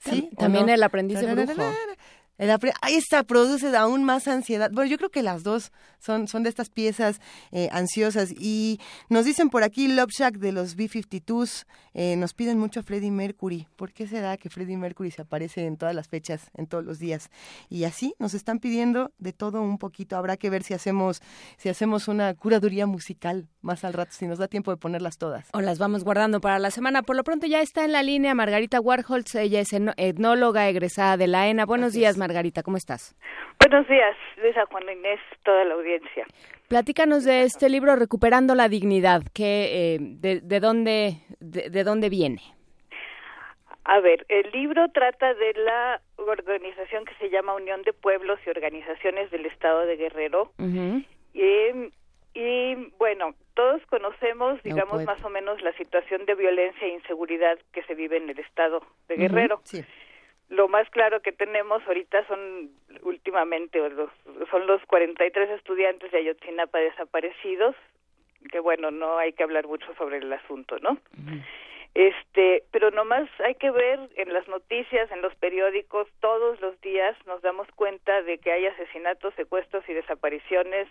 [0.00, 0.30] ¿Sí?
[0.36, 0.72] También no?
[0.72, 1.62] el aprendiz de brujo.
[2.80, 4.70] Ahí está, produce aún más ansiedad.
[4.72, 7.20] Bueno, yo creo que las dos son, son de estas piezas
[7.52, 8.32] eh, ansiosas.
[8.32, 11.64] Y nos dicen por aquí Love Shack de los B-52s,
[11.94, 13.68] eh, nos piden mucho a Freddie Mercury.
[13.76, 16.98] ¿Por qué será que Freddie Mercury se aparece en todas las fechas, en todos los
[16.98, 17.30] días?
[17.68, 20.16] Y así nos están pidiendo de todo un poquito.
[20.16, 21.22] Habrá que ver si hacemos,
[21.56, 25.46] si hacemos una curaduría musical más al rato, si nos da tiempo de ponerlas todas.
[25.52, 27.02] O las vamos guardando para la semana.
[27.02, 31.28] Por lo pronto ya está en la línea Margarita Warholz, ella es etnóloga egresada de
[31.28, 31.64] la ENA.
[31.64, 32.23] Buenos días, Margarita,
[32.64, 33.14] ¿cómo estás?
[33.60, 36.26] Buenos días, Luisa Juan Inés, toda la audiencia.
[36.68, 42.08] Platícanos de este libro Recuperando la Dignidad, que, eh, de, de, dónde, de, de, dónde
[42.08, 42.40] viene?
[43.84, 48.50] A ver, el libro trata de la organización que se llama Unión de Pueblos y
[48.50, 50.52] Organizaciones del Estado de Guerrero.
[50.58, 51.04] Uh -huh.
[51.34, 51.92] y,
[52.38, 57.58] y, bueno, todos conocemos, digamos, no, más o menos la situación de violencia e inseguridad
[57.72, 59.56] que se vive en el Estado de Guerrero.
[59.56, 59.64] Uh -huh.
[59.64, 59.84] sí
[60.48, 62.70] lo más claro que tenemos ahorita son
[63.02, 64.10] últimamente los,
[64.50, 67.74] son los 43 estudiantes de Ayotzinapa desaparecidos
[68.50, 71.44] que bueno no hay que hablar mucho sobre el asunto no uh -huh.
[71.94, 77.16] este pero nomás hay que ver en las noticias en los periódicos todos los días
[77.26, 80.88] nos damos cuenta de que hay asesinatos secuestros y desapariciones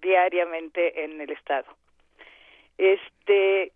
[0.00, 1.66] diariamente en el estado
[2.78, 3.72] este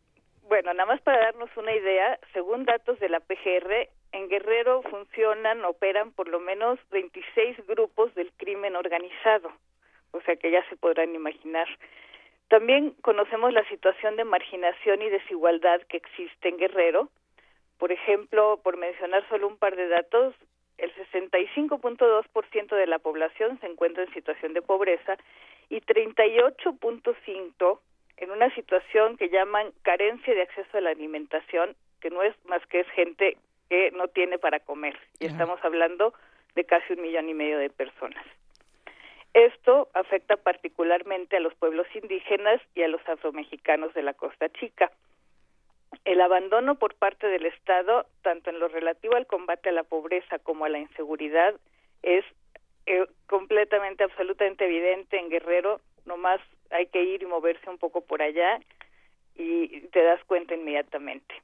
[0.51, 5.65] bueno, nada más para darnos una idea, según datos de la PGR, en Guerrero funcionan,
[5.65, 9.53] operan por lo menos 26 grupos del crimen organizado,
[10.11, 11.69] o sea que ya se podrán imaginar.
[12.49, 17.11] También conocemos la situación de marginación y desigualdad que existe en Guerrero.
[17.79, 20.35] Por ejemplo, por mencionar solo un par de datos,
[20.79, 25.17] el 65.2% de la población se encuentra en situación de pobreza
[25.69, 27.79] y 38.5
[28.21, 32.65] en una situación que llaman carencia de acceso a la alimentación, que no es más
[32.67, 33.37] que es gente
[33.69, 34.97] que no tiene para comer.
[35.19, 35.33] Y Ajá.
[35.33, 36.13] estamos hablando
[36.55, 38.25] de casi un millón y medio de personas.
[39.33, 44.91] Esto afecta particularmente a los pueblos indígenas y a los afromexicanos de la Costa Chica.
[46.05, 50.39] El abandono por parte del Estado, tanto en lo relativo al combate a la pobreza
[50.41, 51.55] como a la inseguridad,
[52.03, 52.25] es
[52.87, 55.81] eh, completamente, absolutamente evidente en Guerrero.
[56.07, 56.41] Nomás
[56.71, 58.61] hay que ir y moverse un poco por allá
[59.35, 61.35] y te das cuenta inmediatamente.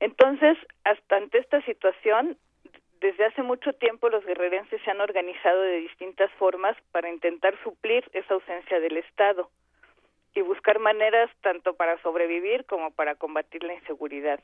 [0.00, 2.36] Entonces, hasta ante esta situación,
[3.00, 8.04] desde hace mucho tiempo los guerrerenses se han organizado de distintas formas para intentar suplir
[8.12, 9.50] esa ausencia del Estado
[10.34, 14.40] y buscar maneras tanto para sobrevivir como para combatir la inseguridad.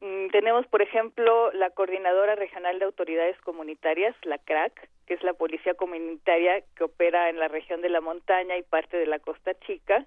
[0.00, 5.32] Mm, tenemos, por ejemplo, la Coordinadora Regional de Autoridades Comunitarias, la CRAC, que es la
[5.32, 9.54] policía comunitaria que opera en la región de la montaña y parte de la Costa
[9.60, 10.04] Chica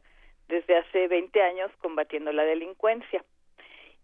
[0.47, 3.23] desde hace 20 años combatiendo la delincuencia.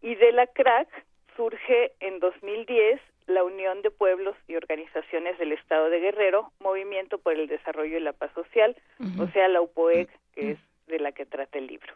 [0.02, 0.88] Y de la CRAC
[1.36, 7.34] surge en 2010 la Unión de Pueblos y Organizaciones del Estado de Guerrero, Movimiento por
[7.34, 9.24] el Desarrollo y la Paz Social, uh -huh.
[9.24, 11.94] o sea, la UPOEC, que es de la que trata el libro.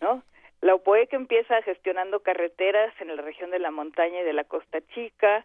[0.00, 0.22] ¿No?
[0.60, 4.80] La UPOEC empieza gestionando carreteras en la región de la montaña y de la Costa
[4.94, 5.44] Chica,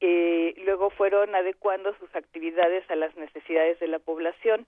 [0.00, 4.66] eh, luego fueron adecuando sus actividades a las necesidades de la población.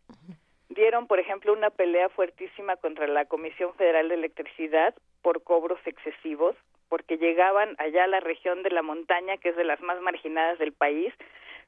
[0.70, 6.56] Dieron, por ejemplo, una pelea fuertísima contra la Comisión Federal de Electricidad por cobros excesivos,
[6.88, 10.58] porque llegaban allá a la región de la montaña, que es de las más marginadas
[10.58, 11.12] del país,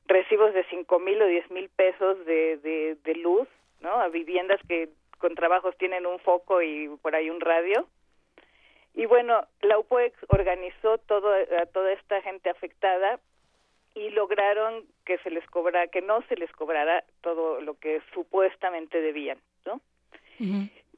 [0.07, 3.47] recibos de cinco mil o diez mil pesos de, de, de luz,
[3.81, 3.91] ¿no?
[3.91, 4.89] A viviendas que
[5.21, 7.87] con trabajos tienen un foco y por ahí un radio.
[8.95, 13.21] Y bueno, la UPOEX organizó todo, a toda esta gente afectada
[13.95, 19.01] y lograron que se les cobrara, que no se les cobrara todo lo que supuestamente
[19.01, 19.81] debían, ¿no?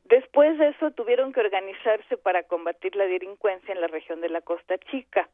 [0.04, 4.40] Después de eso tuvieron que organizarse para combatir la delincuencia en la región de la
[4.40, 5.28] Costa Chica.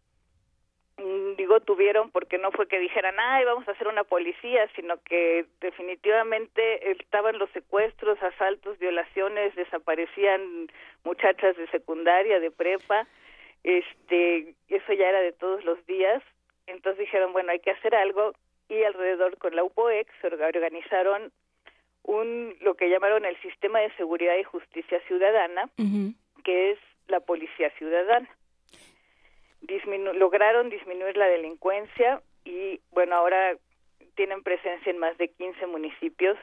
[1.36, 5.46] Digo tuvieron porque no fue que dijeran, ay, vamos a hacer una policía, sino que
[5.60, 10.68] definitivamente estaban los secuestros, asaltos, violaciones, desaparecían
[11.04, 13.06] muchachas de secundaria, de prepa,
[13.62, 16.22] este, eso ya era de todos los días.
[16.66, 18.32] Entonces dijeron, bueno, hay que hacer algo
[18.68, 21.32] y alrededor con la UPOEX se organizaron
[22.02, 25.70] un lo que llamaron el sistema de seguridad y justicia ciudadana,
[26.44, 28.28] que es la policía ciudadana.
[30.14, 33.56] Lograron disminuir la delincuencia y bueno, ahora
[34.16, 36.36] tienen presencia en más de 15 municipios,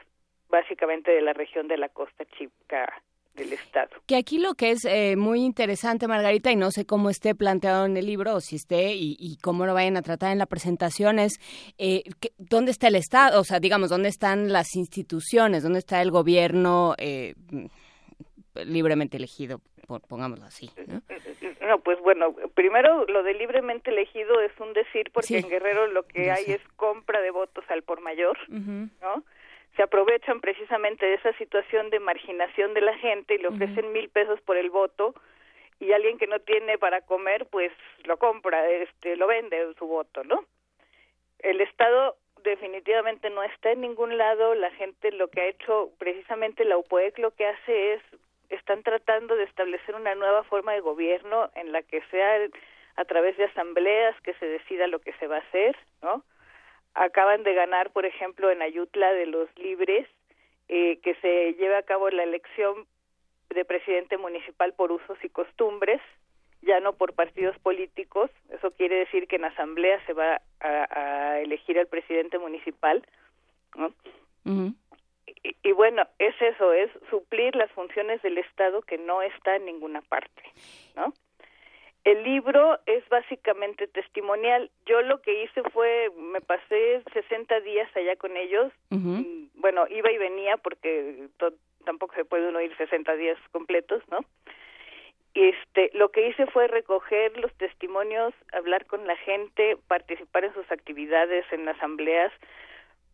[0.48, 3.02] básicamente de la región de la Costa Chica
[3.34, 3.90] del Estado.
[4.06, 7.84] Que aquí lo que es eh, muy interesante, Margarita, y no sé cómo esté planteado
[7.84, 10.46] en el libro, o si esté, y, y cómo lo vayan a tratar en la
[10.46, 11.38] presentación, es
[11.76, 16.00] eh, que- dónde está el Estado, o sea, digamos, dónde están las instituciones, dónde está
[16.00, 17.34] el gobierno eh,
[18.64, 20.70] libremente elegido, po- pongámoslo así.
[20.86, 21.00] ¿no?
[21.66, 25.36] No, pues bueno, primero lo de libremente elegido es un decir porque Sí.
[25.36, 26.52] en Guerrero lo que hay sé.
[26.54, 28.38] es compra de votos al por mayor.
[28.48, 29.24] ¿no?
[29.74, 34.08] Se aprovechan precisamente de esa situación de marginación de la gente y le ofrecen mil
[34.10, 35.14] pesos por el voto
[35.80, 37.72] y alguien que no tiene para comer, pues
[38.04, 40.44] lo compra, este, lo vende su voto, ¿no?
[41.40, 46.64] El Estado definitivamente no está en ningún lado, la gente lo que ha hecho precisamente
[46.64, 48.02] la UPOEC lo que hace es
[48.50, 52.48] están tratando de establecer una nueva forma de gobierno en la que sea
[52.96, 56.24] a través de asambleas que se decida lo que se va a hacer, ¿no?
[56.94, 60.08] Acaban de ganar, por ejemplo, en Ayutla de los Libres,
[60.68, 62.86] eh, que se lleve a cabo la elección
[63.50, 66.00] de presidente municipal por usos y costumbres,
[66.62, 68.30] ya no por partidos políticos.
[68.50, 73.06] Eso quiere decir que en asamblea se va a, a elegir al presidente municipal,
[73.76, 73.92] ¿no?
[75.26, 79.64] Y, y bueno, es eso, es suplir las funciones del Estado que no está en
[79.66, 80.42] ninguna parte,
[80.94, 81.12] ¿no?
[82.06, 84.70] El libro es básicamente testimonial.
[84.86, 88.72] Yo lo que hice fue, me pasé 60 días allá con ellos.
[88.90, 91.26] Mm, Bueno, iba y venía porque
[91.84, 94.20] tampoco se puede uno ir 60 días completos, ¿no?
[95.34, 100.70] Este, lo que hice fue recoger los testimonios, hablar con la gente, participar en sus
[100.70, 102.32] actividades, en asambleas,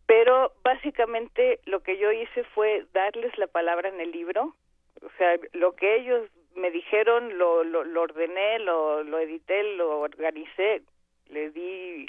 [0.05, 4.55] pero básicamente lo que yo hice fue darles la palabra en el libro,
[5.01, 9.99] o sea, lo que ellos me dijeron lo, lo, lo ordené, lo, lo edité, lo
[10.01, 10.81] organicé,
[11.29, 12.05] le di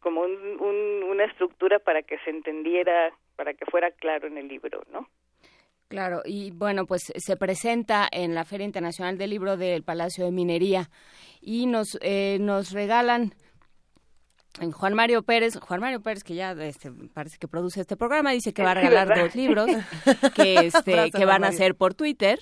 [0.00, 4.48] como un, un- una estructura para que se entendiera, para que fuera claro en el
[4.48, 5.08] libro, ¿no?
[5.88, 10.32] Claro, y bueno, pues se presenta en la Feria Internacional del Libro del Palacio de
[10.32, 10.88] Minería
[11.40, 13.34] y nos, eh, nos regalan
[14.60, 18.30] en Juan Mario Pérez, Juan Mario Pérez que ya este, parece que produce este programa,
[18.30, 19.24] dice que va a regalar ¿verdad?
[19.24, 19.70] dos libros
[20.34, 22.38] que, este, que van a ser por Twitter.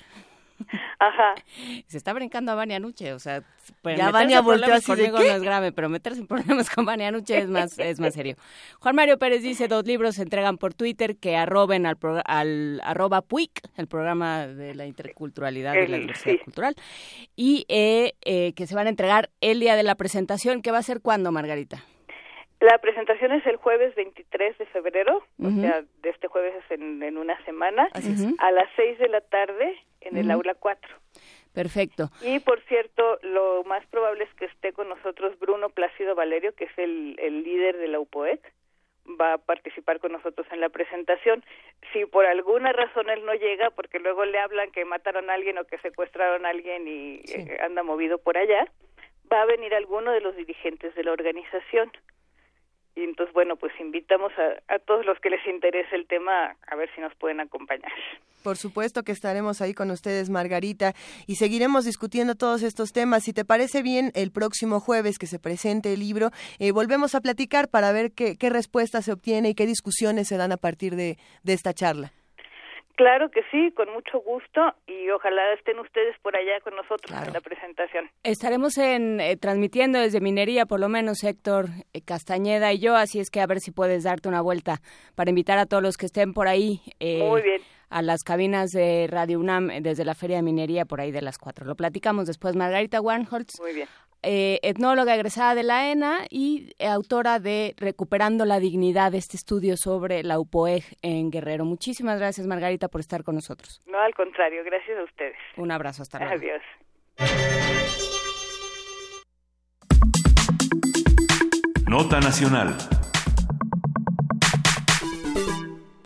[0.99, 1.35] Ajá.
[1.87, 3.43] Se está brincando a Vania Nuche, o sea,
[3.81, 5.29] pues, Ya Vania volteó así de, conmigo ¿qué?
[5.29, 8.35] no es grave, pero meterse en problemas con Vania Nuche es más, es más serio.
[8.79, 13.21] Juan Mario Pérez dice, dos libros se entregan por Twitter que arroben al, al arroba
[13.21, 16.39] PUIC, el programa de la interculturalidad y la diversidad sí.
[16.43, 16.75] cultural,
[17.35, 20.77] y eh, eh, que se van a entregar el día de la presentación, que va
[20.77, 21.83] a ser cuándo, Margarita?
[22.63, 27.03] La presentación es el jueves 23 de febrero, o sea, de este jueves es en,
[27.03, 27.89] en una semana,
[28.37, 30.89] a las 6 de la tarde en el aula 4.
[31.53, 32.09] Perfecto.
[32.21, 36.63] Y por cierto, lo más probable es que esté con nosotros Bruno Plácido Valerio, que
[36.63, 38.39] es el, el líder de la UPOEC.
[39.19, 41.43] Va a participar con nosotros en la presentación.
[41.91, 45.57] Si por alguna razón él no llega, porque luego le hablan que mataron a alguien
[45.57, 48.71] o que secuestraron a alguien y eh, anda movido por allá,
[49.29, 51.91] va a venir alguno de los dirigentes de la organización.
[52.95, 54.31] Y entonces, bueno, pues invitamos
[54.67, 57.91] a, todos los que les interese el tema a ver si nos pueden acompañar.
[58.43, 60.93] Por supuesto que estaremos ahí con ustedes, Margarita,
[61.25, 63.23] y seguiremos discutiendo todos estos temas.
[63.23, 66.29] Si te parece bien, el próximo jueves que se presente el libro,
[66.59, 70.37] eh, volvemos a platicar para ver qué, qué respuestas se obtiene y qué discusiones se
[70.37, 72.11] dan a partir de, de esta charla.
[72.95, 77.33] Claro que sí, con mucho gusto y ojalá estén ustedes por allá con nosotros en
[77.33, 78.09] la presentación.
[78.23, 83.19] Estaremos en, eh, transmitiendo desde Minería, por lo menos Héctor eh, Castañeda y yo, así
[83.19, 84.79] es que a ver si puedes darte una vuelta
[85.15, 86.81] para invitar a todos los que estén por ahí.
[86.99, 87.61] eh, Muy bien.
[87.89, 91.21] A las cabinas de Radio UNAM eh, desde la Feria de Minería por ahí de
[91.21, 91.65] las cuatro.
[91.65, 92.55] Lo platicamos después.
[92.55, 93.87] Margarita Warnholtz, Muy bien.
[94.23, 99.77] Eh, etnóloga egresada de la ENA y eh, autora de Recuperando la Dignidad, este estudio
[99.77, 101.65] sobre la UPOEG en Guerrero.
[101.65, 103.81] Muchísimas gracias, Margarita, por estar con nosotros.
[103.85, 105.37] No, al contrario, gracias a ustedes.
[105.57, 106.33] Un abrazo, hasta luego.
[106.33, 106.61] Adiós.
[111.87, 112.75] Nota Nacional.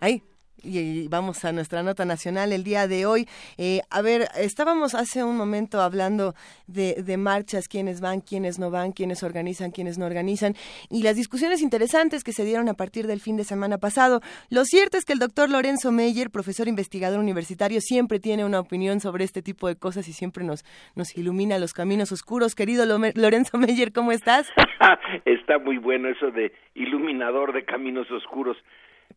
[0.02, 0.22] Ahí,
[0.64, 3.28] y vamos a nuestra nota nacional el día de hoy.
[3.58, 6.34] Eh, a ver, estábamos hace un momento hablando
[6.68, 10.56] de, de, marchas, quiénes van, quiénes no van, quiénes organizan, quiénes no organizan,
[10.90, 14.22] y las discusiones interesantes que se dieron a partir del fin de semana pasado.
[14.50, 19.00] Lo cierto es que el doctor Lorenzo Meyer, profesor investigador universitario, siempre tiene una opinión
[19.00, 20.64] sobre este tipo de cosas y siempre nos,
[20.96, 22.56] nos ilumina los caminos oscuros.
[22.56, 24.48] Querido Lorenzo Meyer, ¿cómo estás?
[25.26, 28.58] Está muy bueno eso de iluminador de caminos oscuros.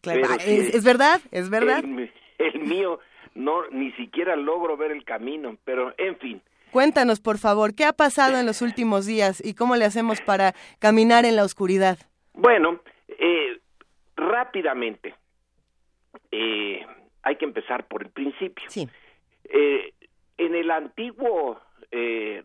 [0.00, 1.84] Claro, es, verdad, es verdad.
[2.38, 3.00] El, mío
[3.34, 6.42] no ni siquiera logro ver el camino, pero en fin.
[6.70, 10.54] Cuéntanos, por favor, ¿qué ha pasado en los últimos días y cómo le hacemos para
[10.78, 11.98] caminar en la oscuridad?
[12.32, 13.58] Bueno, eh,
[14.16, 15.14] rápidamente,
[16.30, 16.86] eh,
[17.22, 18.64] hay que empezar por el principio.
[18.68, 18.88] Sí.
[19.44, 19.92] Eh,
[20.38, 21.60] en el antiguo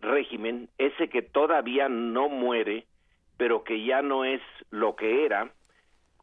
[0.00, 2.84] régimen, ese que todavía no muere,
[3.36, 5.52] pero que ya no es lo que era,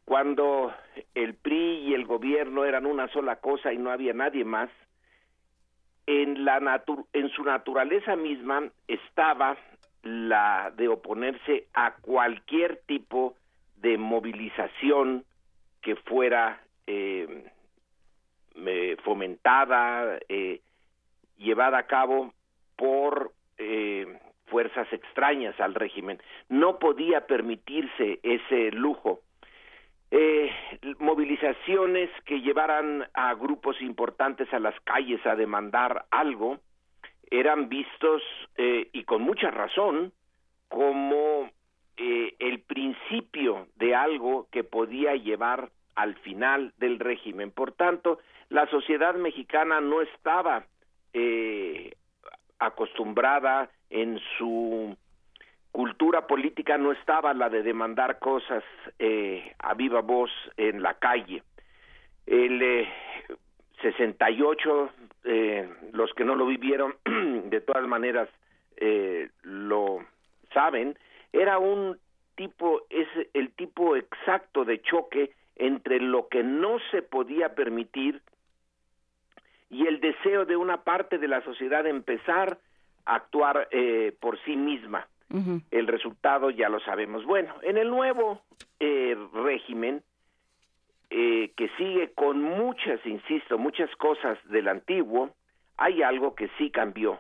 [0.06, 0.74] cuando
[1.16, 4.70] el PRI y el gobierno eran una sola cosa y no había nadie más,
[6.06, 9.58] en, la en su naturaleza misma estaba
[10.02, 13.36] la de oponerse a cualquier tipo
[13.78, 15.24] de movilización
[15.82, 17.46] que fuera eh,
[19.04, 20.62] fomentada, eh,
[21.38, 22.34] llevada a cabo
[22.76, 26.22] por eh, fuerzas extrañas al régimen.
[26.50, 29.22] No podía permitirse ese lujo
[30.16, 30.52] eh,
[31.00, 36.60] movilizaciones que llevaran a grupos importantes a las calles a demandar algo
[37.32, 38.22] eran vistos
[38.58, 40.14] eh, y con mucha razón
[40.68, 41.50] como
[41.98, 47.50] eh, el principio de algo que podía llevar al final del régimen.
[47.50, 48.20] Por tanto,
[48.50, 50.68] la sociedad mexicana no estaba
[51.14, 51.96] eh,
[52.60, 54.96] acostumbrada en su
[55.74, 58.64] cultura política no estaba la de demandar cosas
[59.00, 61.42] eh, a viva voz en la calle.
[62.28, 62.88] El eh,
[63.82, 64.90] 68,
[65.26, 66.96] eh, los que no lo vivieron,
[67.50, 68.30] de todas maneras
[68.78, 70.06] eh, lo
[70.54, 70.96] saben,
[71.34, 71.98] era un
[72.36, 78.22] tipo, es el tipo exacto de choque entre lo que no se podía permitir
[79.72, 82.60] y el deseo de una parte de la sociedad de empezar
[83.06, 85.08] a actuar eh, por sí misma.
[85.72, 87.26] El resultado ya lo sabemos.
[87.26, 88.42] Bueno, en el nuevo
[88.80, 90.04] eh, régimen,
[91.10, 95.32] eh, que sigue con muchas, insisto, muchas cosas del antiguo,
[95.78, 97.20] hay algo que sí cambió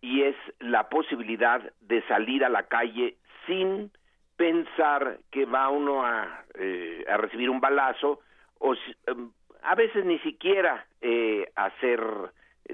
[0.00, 3.16] y es la posibilidad de salir a la calle
[3.46, 3.90] sin
[4.36, 8.20] pensar que va uno a, eh, a recibir un balazo
[8.58, 8.74] o
[9.06, 9.30] em,
[9.62, 12.00] a veces ni siquiera eh, hacer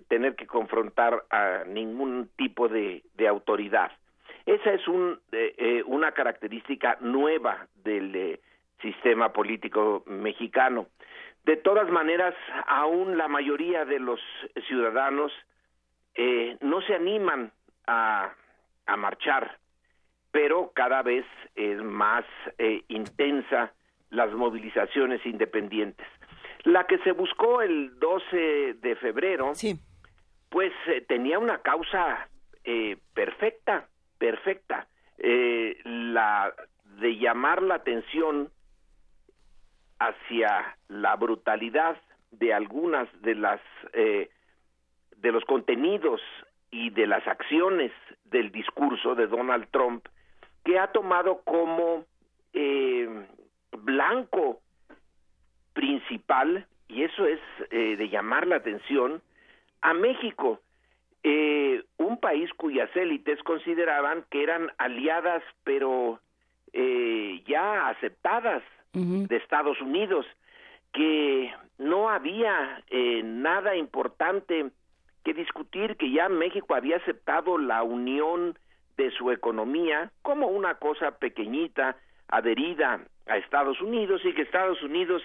[0.08, 3.92] tener que confrontar a ningún tipo de autoridad.
[4.46, 8.40] Esa es un, eh, eh, una característica nueva del eh,
[8.82, 10.88] sistema político mexicano.
[11.44, 12.34] De todas maneras,
[12.66, 14.20] aún la mayoría de los
[14.66, 15.32] ciudadanos
[16.60, 17.50] no se animan
[17.88, 18.32] a,
[18.86, 19.58] a, marchar,
[20.30, 21.26] pero cada vez
[21.56, 22.24] es más
[22.86, 23.74] intensa
[24.10, 26.06] las movilizaciones independientes.
[26.62, 29.52] La que se buscó el 12 de febrero,
[30.50, 30.72] pues
[31.08, 32.28] tenía una causa
[33.12, 33.88] perfecta
[34.24, 34.86] perfecta.
[35.18, 36.54] Eh, la
[36.98, 38.48] de llamar la atención
[39.98, 43.60] hacia la brutalidad de algunas de las
[43.92, 44.30] eh,
[45.18, 46.22] de los contenidos
[46.70, 47.92] y de las acciones
[48.24, 50.06] del discurso de Donald Trump
[50.64, 52.06] que ha tomado como
[52.54, 53.26] eh,
[53.72, 54.62] blanco
[55.74, 57.40] principal y eso es
[57.70, 59.20] de llamar la atención
[59.82, 60.60] a México
[61.24, 66.20] eh, un país cuyas élites consideraban que eran aliadas pero
[66.72, 70.24] eh, ya aceptadas de Estados Unidos,
[70.92, 74.70] que no había eh, nada importante
[75.24, 78.56] que discutir, que ya México había aceptado la unión
[78.96, 81.96] de su economía como una cosa pequeñita
[82.28, 85.22] adherida a Estados Unidos y que Estados Unidos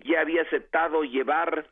[0.00, 1.66] ya había aceptado llevar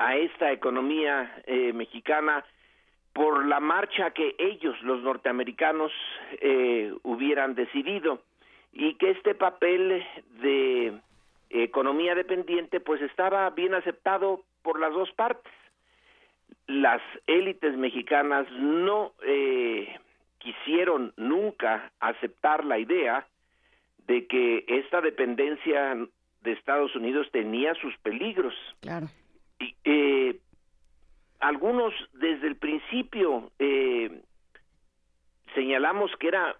[0.00, 2.42] a esta economía eh, mexicana
[3.12, 5.92] por la marcha que ellos, los norteamericanos,
[6.40, 8.22] eh, hubieran decidido
[8.72, 10.02] y que este papel
[10.40, 10.98] de
[11.50, 15.52] economía dependiente pues estaba bien aceptado por las dos partes.
[16.66, 19.98] Las élites mexicanas no eh,
[20.38, 23.26] quisieron nunca aceptar la idea
[24.06, 25.94] de que esta dependencia
[26.42, 28.54] de Estados Unidos tenía sus peligros.
[28.80, 29.08] Claro.
[29.84, 30.38] Eh,
[31.40, 34.22] algunos desde el principio eh,
[35.54, 36.56] señalamos que era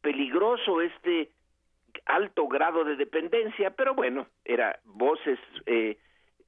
[0.00, 1.30] peligroso este
[2.06, 5.96] alto grado de dependencia, pero bueno, era voces eh,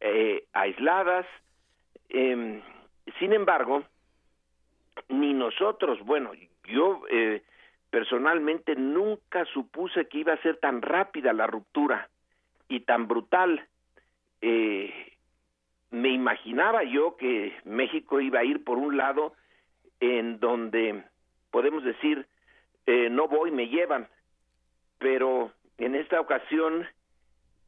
[0.00, 1.26] eh, aisladas.
[2.08, 2.60] Em,
[3.18, 3.84] sin embargo,
[5.08, 6.32] ni nosotros, bueno,
[6.64, 7.42] yo eh,
[7.90, 12.08] personalmente nunca supuse que iba a ser tan rápida la ruptura
[12.68, 13.66] y tan brutal.
[15.90, 19.34] Me imaginaba yo que México iba a ir por un lado
[20.00, 21.04] en donde
[21.50, 22.26] podemos decir
[23.10, 24.08] no voy, me llevan,
[24.98, 26.86] pero en esta ocasión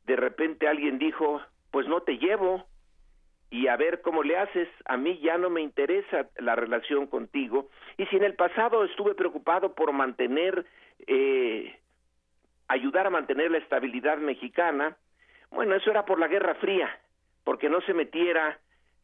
[0.07, 2.65] de repente alguien dijo, pues no te llevo
[3.51, 7.69] y a ver cómo le haces, a mí ya no me interesa la relación contigo.
[7.97, 10.67] Y si en el pasado estuve preocupado por mantener,
[11.07, 11.79] eh,
[12.69, 14.97] ayudar a mantener la estabilidad mexicana,
[15.51, 16.91] bueno, eso era por la Guerra Fría,
[17.49, 18.59] porque no se metiera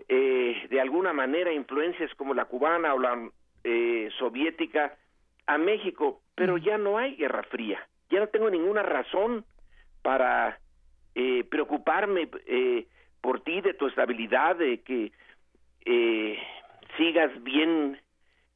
[0.07, 3.31] eh, de alguna manera influencias como la cubana o la
[3.65, 4.99] eh, soviética
[5.47, 9.47] a México, pero ya no hay Guerra Fría ya no tengo ninguna razón
[10.03, 10.59] para
[11.15, 12.87] eh, preocuparme eh,
[13.23, 15.13] por ti, de tu estabilidad, de que
[15.87, 16.39] eh,
[16.99, 17.99] sigas bien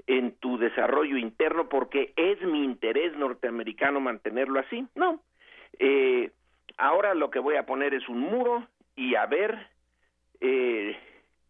[0.07, 4.87] en tu desarrollo interno, porque es mi interés norteamericano mantenerlo así.
[4.95, 5.23] No.
[6.77, 9.78] ahora lo que voy a poner es un muro y a ver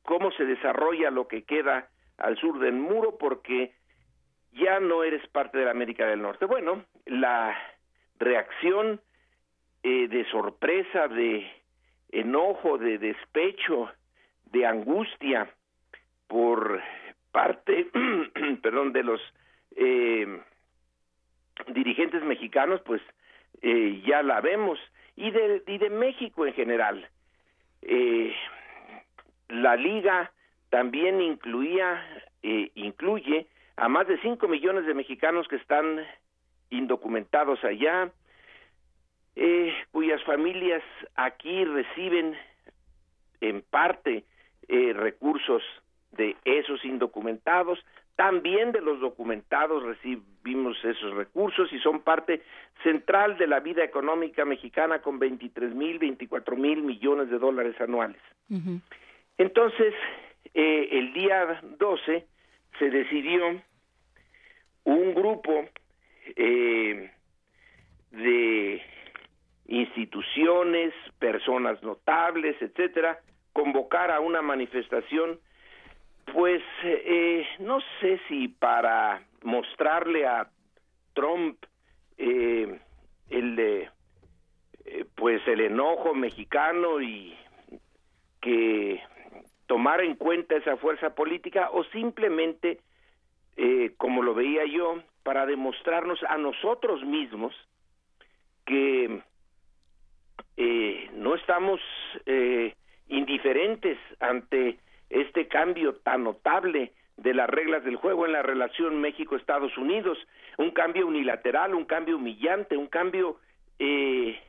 [0.02, 3.72] cómo se desarrolla lo que queda al sur del muro, porque
[4.52, 6.46] ya no eres parte de la América del Norte.
[6.46, 7.56] Bueno, la
[8.18, 9.00] reacción
[9.82, 11.46] eh, de sorpresa, de
[12.10, 13.90] enojo, de despecho,
[14.46, 15.48] de angustia
[16.26, 16.82] por
[17.30, 17.88] parte,
[18.62, 19.20] perdón, de los
[19.76, 20.40] eh,
[21.68, 23.02] dirigentes mexicanos, pues
[23.62, 24.78] eh, ya la vemos
[25.16, 27.08] y de y de México en general.
[29.48, 30.32] La liga
[30.70, 32.02] también incluía
[32.42, 33.46] incluye
[33.76, 36.04] a más de 5 millones de mexicanos que están
[36.70, 38.10] indocumentados allá,
[39.36, 40.82] eh, cuyas familias
[41.14, 42.36] aquí reciben
[43.40, 44.24] en parte
[44.66, 45.62] eh, recursos
[46.12, 47.78] de esos indocumentados,
[48.16, 52.42] también de los documentados recibimos esos recursos y son parte
[52.82, 58.20] central de la vida económica mexicana con 23 mil, 24 mil millones de dólares anuales.
[59.38, 59.94] Entonces,
[60.54, 62.26] eh, el día 12
[62.78, 63.62] se decidió
[64.84, 65.64] un grupo
[66.36, 67.10] eh,
[68.10, 68.82] de
[69.66, 73.20] instituciones, personas notables, etcétera,
[73.52, 75.38] convocar a una manifestación,
[76.32, 80.48] pues eh, no sé si para mostrarle a
[81.14, 81.64] Trump
[82.16, 82.80] eh,
[83.30, 83.88] el eh,
[85.14, 87.36] pues el enojo mexicano y
[88.40, 89.02] que
[89.68, 92.80] tomar en cuenta esa fuerza política o simplemente
[93.56, 97.54] eh, como lo veía yo para demostrarnos a nosotros mismos
[98.64, 99.20] que
[100.56, 101.80] eh, no estamos
[102.24, 102.74] eh,
[103.08, 104.78] indiferentes ante
[105.10, 110.18] este cambio tan notable de las reglas del juego en la relación México-Estados Unidos,
[110.56, 113.38] un cambio unilateral, un cambio humillante, un cambio
[113.78, 114.40] eh,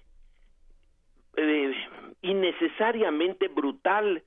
[2.21, 4.23] innecesariamente brutal,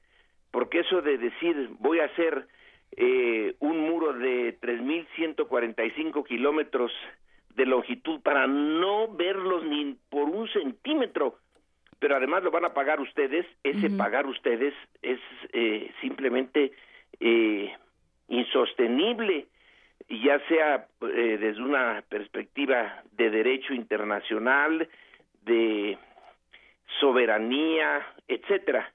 [0.52, 2.46] porque eso de decir voy a hacer
[2.96, 6.92] eh, un muro de 3.145 kilómetros
[7.56, 11.38] de longitud para no verlos ni por un centímetro,
[11.98, 15.20] pero además lo van a pagar ustedes, ese pagar ustedes es
[15.52, 16.72] eh, simplemente
[17.20, 17.72] eh,
[18.28, 19.46] insostenible,
[20.08, 24.88] ya sea eh, desde una perspectiva de derecho internacional,
[25.44, 25.98] de
[27.00, 28.92] soberanía, etcétera.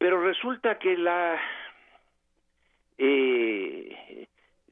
[0.00, 1.38] Pero resulta que la
[2.96, 4.26] eh,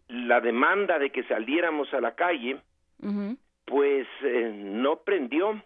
[0.08, 2.56] la demanda de que saliéramos a la calle,
[3.66, 5.62] pues eh, no prendió.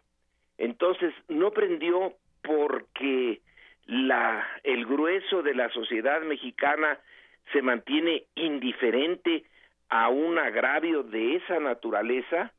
[0.59, 2.13] Entonces, no prendió
[2.43, 3.41] porque
[3.87, 6.99] la, el grueso de la sociedad mexicana
[7.53, 9.45] se mantiene indiferente
[9.91, 12.53] a un agravio de esa naturaleza.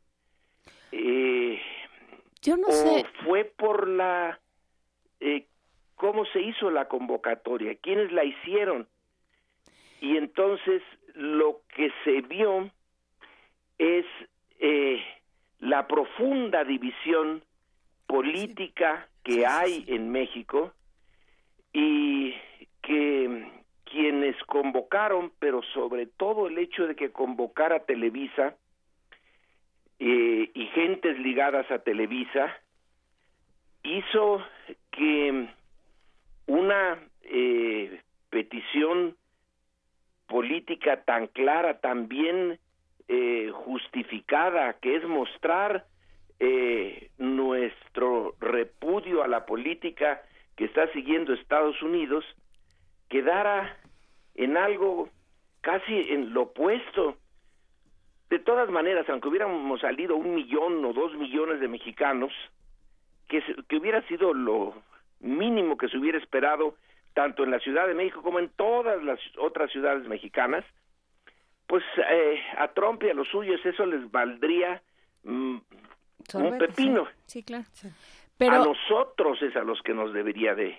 [0.93, 1.61] Eh,
[2.41, 3.05] Yo no o sé.
[3.25, 4.39] fue por la
[5.19, 5.47] eh,
[6.03, 8.89] cómo se hizo la convocatoria, quiénes la hicieron.
[10.01, 10.81] Y entonces
[11.15, 12.69] lo que se vio
[13.77, 14.05] es
[14.59, 15.01] eh,
[15.61, 17.41] la profunda división
[18.05, 20.73] política que hay en México
[21.71, 22.35] y
[22.81, 23.47] que
[23.85, 28.57] quienes convocaron, pero sobre todo el hecho de que convocara Televisa
[29.99, 32.53] eh, y gentes ligadas a Televisa,
[33.83, 34.43] hizo
[34.91, 35.47] que
[36.47, 39.15] una eh, petición
[40.27, 42.59] política tan clara, tan bien
[43.07, 45.85] eh, justificada, que es mostrar
[46.39, 50.21] eh, nuestro repudio a la política
[50.55, 52.25] que está siguiendo Estados Unidos,
[53.09, 53.77] quedara
[54.35, 55.09] en algo
[55.61, 57.17] casi en lo opuesto.
[58.29, 62.31] De todas maneras, aunque hubiéramos salido un millón o dos millones de mexicanos,
[63.27, 64.73] que, que hubiera sido lo
[65.23, 66.75] mínimo que se hubiera esperado
[67.13, 70.65] tanto en la Ciudad de México como en todas las otras ciudades mexicanas,
[71.67, 74.81] pues eh, a Trump y a los suyos eso les valdría
[75.23, 75.57] mm,
[76.35, 77.07] un pepino.
[77.25, 77.65] Sí, claro.
[78.39, 80.77] A nosotros es a los que nos debería de,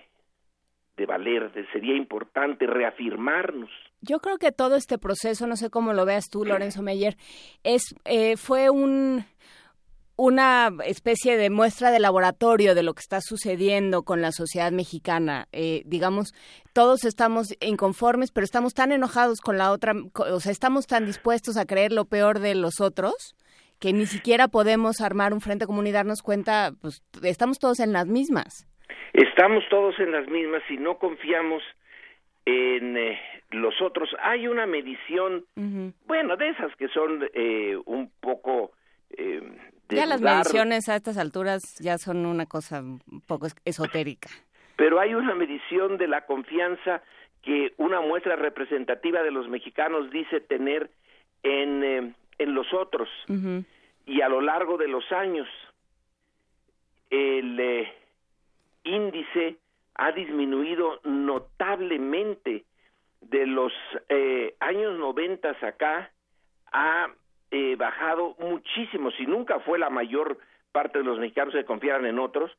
[0.97, 3.69] de valer, de, sería importante reafirmarnos.
[4.01, 7.15] Yo creo que todo este proceso, no sé cómo lo veas tú, Lorenzo Meyer,
[7.63, 9.25] es eh, fue un
[10.17, 15.47] una especie de muestra de laboratorio de lo que está sucediendo con la sociedad mexicana.
[15.51, 16.33] Eh, digamos,
[16.73, 21.57] todos estamos inconformes, pero estamos tan enojados con la otra, o sea, estamos tan dispuestos
[21.57, 23.35] a creer lo peor de los otros
[23.79, 27.91] que ni siquiera podemos armar un frente común y darnos cuenta, pues estamos todos en
[27.91, 28.67] las mismas.
[29.13, 31.61] Estamos todos en las mismas y no confiamos
[32.45, 33.19] en eh,
[33.51, 34.09] los otros.
[34.21, 35.45] Hay una medición,
[36.05, 38.71] bueno, de esas que son eh, un poco
[39.11, 39.41] eh,
[39.89, 44.29] ya las mediciones a estas alturas ya son una cosa un poco esotérica.
[44.75, 47.01] Pero hay una medición de la confianza
[47.41, 50.89] que una muestra representativa de los mexicanos dice tener
[51.43, 53.07] en, eh, en los otros.
[54.07, 55.47] Y a lo largo de los años,
[57.09, 57.93] el eh,
[58.83, 59.57] índice
[59.95, 62.65] ha disminuido notablemente
[63.21, 63.71] de los
[64.09, 66.11] eh, años noventas acá
[66.71, 67.07] ha
[67.55, 70.37] eh, bajado muchísimo, si nunca fue la mayor
[70.73, 72.51] parte de los mexicanos que confiaran en otros,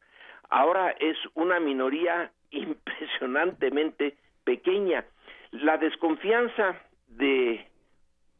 [0.48, 5.05] ahora es una minoría impresionantemente pequeña.
[5.51, 7.66] La desconfianza de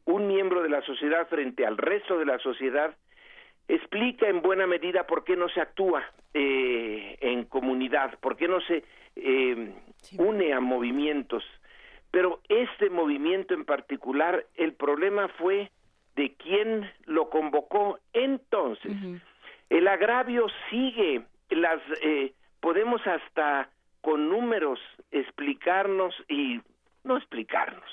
[0.05, 2.97] un miembro de la sociedad frente al resto de la sociedad
[3.67, 6.03] explica en buena medida por qué no se actúa
[6.33, 8.83] eh, en comunidad, por qué no se
[9.15, 9.73] eh,
[10.17, 11.43] une a movimientos.
[12.09, 15.69] Pero este movimiento en particular, el problema fue
[16.17, 17.99] de quién lo convocó.
[18.11, 18.91] Entonces,
[19.69, 23.69] el agravio sigue, las eh, podemos hasta
[24.01, 24.79] con números
[25.11, 26.59] explicarnos y
[27.03, 27.89] no explicarnos,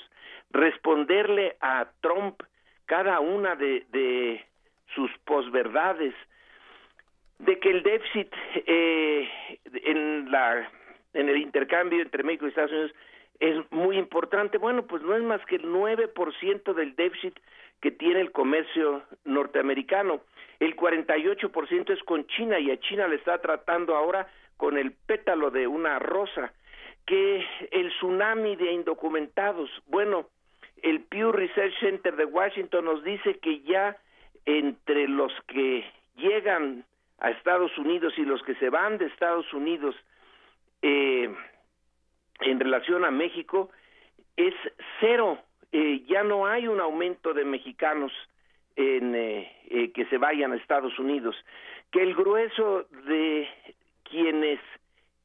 [0.51, 2.41] responderle a Trump
[2.85, 4.43] cada una de, de
[4.93, 6.13] sus posverdades,
[7.39, 8.33] de que el déficit
[8.65, 9.29] eh,
[9.83, 10.69] en la
[11.13, 12.91] en el intercambio entre México y Estados Unidos
[13.39, 14.57] es muy importante.
[14.57, 17.37] Bueno, pues no es más que el 9% del déficit
[17.85, 20.21] que tiene el comercio norteamericano.
[20.59, 25.51] El 48% es con China y a China le está tratando ahora con el pétalo
[25.51, 26.51] de una rosa.
[27.05, 30.29] Que el tsunami de indocumentados, bueno,
[30.81, 33.95] el Pew Research Center de Washington nos dice que ya
[34.45, 35.85] entre los que
[36.15, 36.85] llegan
[37.19, 39.95] a Estados Unidos y los que se van de Estados Unidos
[40.81, 41.29] eh,
[42.39, 43.69] en relación a México
[44.37, 44.55] es
[44.99, 45.37] cero
[45.77, 48.13] eh, ya no hay un aumento de mexicanos
[48.77, 51.35] en, eh, eh, que se vayan a Estados Unidos,
[51.91, 53.45] que el grueso de
[54.09, 54.61] quienes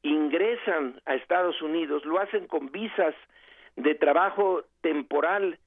[0.03, 3.15] ingresan a Estados Unidos lo hacen con visas
[3.77, 5.57] de trabajo temporal,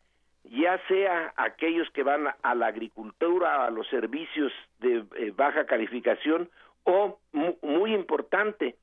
[0.45, 5.03] ya sea aquellos que van a la agricultura, a los servicios de
[5.35, 6.51] baja calificación,
[6.83, 8.77] o muy importante,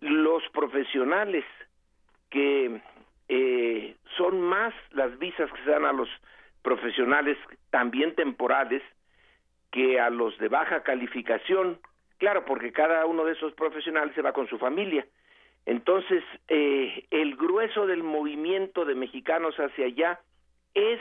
[0.00, 1.46] los profesionales
[2.28, 2.82] que
[3.32, 6.08] eh, son más las visas que se dan a los
[6.62, 7.38] profesionales
[7.70, 8.82] también temporales
[9.70, 11.78] que a los de baja calificación,
[12.18, 15.06] claro, porque cada uno de esos profesionales se va con su familia.
[15.64, 20.18] Entonces, eh, el grueso del movimiento de mexicanos hacia allá
[20.74, 20.98] es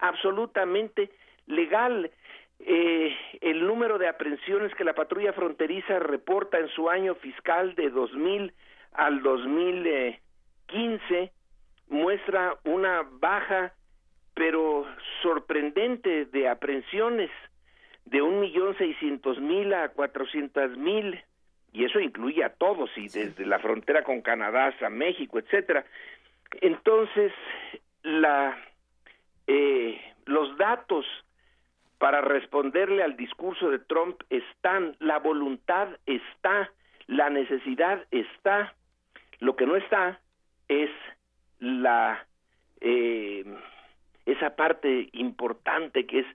[0.00, 1.10] absolutamente
[1.46, 2.10] legal.
[2.58, 7.90] Eh, el número de aprehensiones que la patrulla fronteriza reporta en su año fiscal de
[7.90, 8.52] 2000
[8.92, 11.30] al 2015
[11.90, 13.74] muestra una baja
[14.34, 14.86] pero
[15.22, 17.30] sorprendente de aprehensiones
[18.06, 21.20] de un millón seiscientos mil a cuatrocientas mil
[21.72, 25.84] y eso incluye a todos y desde la frontera con Canadá hasta México etcétera.
[26.60, 27.32] Entonces
[28.02, 28.56] la
[29.46, 31.04] eh, los datos
[31.98, 36.72] para responderle al discurso de Trump están la voluntad está
[37.08, 38.74] la necesidad está
[39.40, 40.20] lo que no está
[40.68, 40.90] es
[41.60, 42.26] la
[42.80, 43.44] eh,
[44.26, 46.26] esa parte importante que es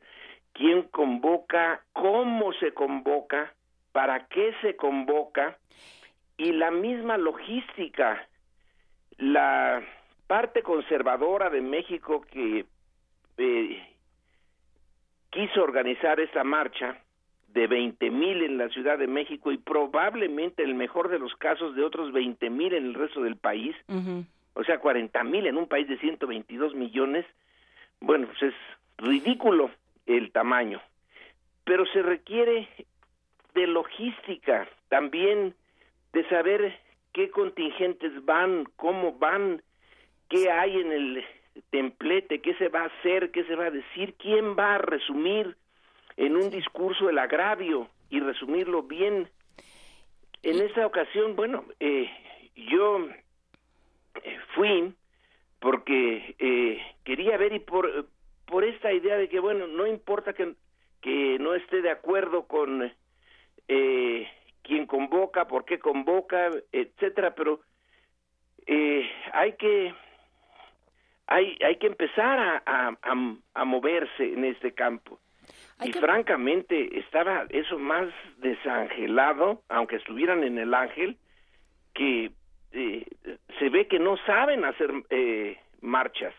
[0.54, 3.54] quién convoca, cómo se convoca,
[3.92, 5.58] para qué se convoca
[6.38, 8.28] y la misma logística,
[9.18, 9.82] la
[10.28, 12.66] parte conservadora de México que
[13.38, 13.96] eh,
[15.30, 16.98] quiso organizar esta marcha
[17.48, 21.74] de 20 mil en la Ciudad de México y probablemente el mejor de los casos
[21.76, 23.76] de otros 20 mil en el resto del país,
[24.56, 27.26] o sea, 40 mil en un país de 122 millones,
[28.00, 28.54] bueno, pues es
[28.98, 29.70] ridículo
[30.06, 30.82] el tamaño,
[31.64, 32.68] pero se requiere
[33.54, 35.56] de logística, también
[36.14, 36.78] de saber
[37.14, 39.62] qué contingentes van, cómo van,
[40.30, 41.26] qué hay en el
[41.70, 45.56] templete, qué se va a hacer, qué se va a decir, quién va a resumir
[46.18, 49.30] en un discurso el agravio y resumirlo bien.
[50.44, 52.10] En esa ocasión, bueno, eh,
[52.56, 53.08] yo
[54.56, 54.94] fui
[55.60, 58.08] porque eh, quería ver y por,
[58.46, 60.54] por esta idea de que, bueno, no importa que,
[61.02, 62.92] que no esté de acuerdo con
[63.68, 64.28] eh,
[64.62, 67.62] quién convoca, por qué convoca, etcétera, pero
[68.68, 69.94] eh, hay que
[71.28, 72.64] hay hay que empezar a,
[73.02, 75.20] a, a moverse en este campo.
[75.84, 81.18] Y francamente estaba eso más desangelado, aunque estuvieran en el ángel,
[81.94, 82.32] que
[82.76, 83.06] eh,
[83.60, 86.34] se ve que no saben hacer eh, marchas.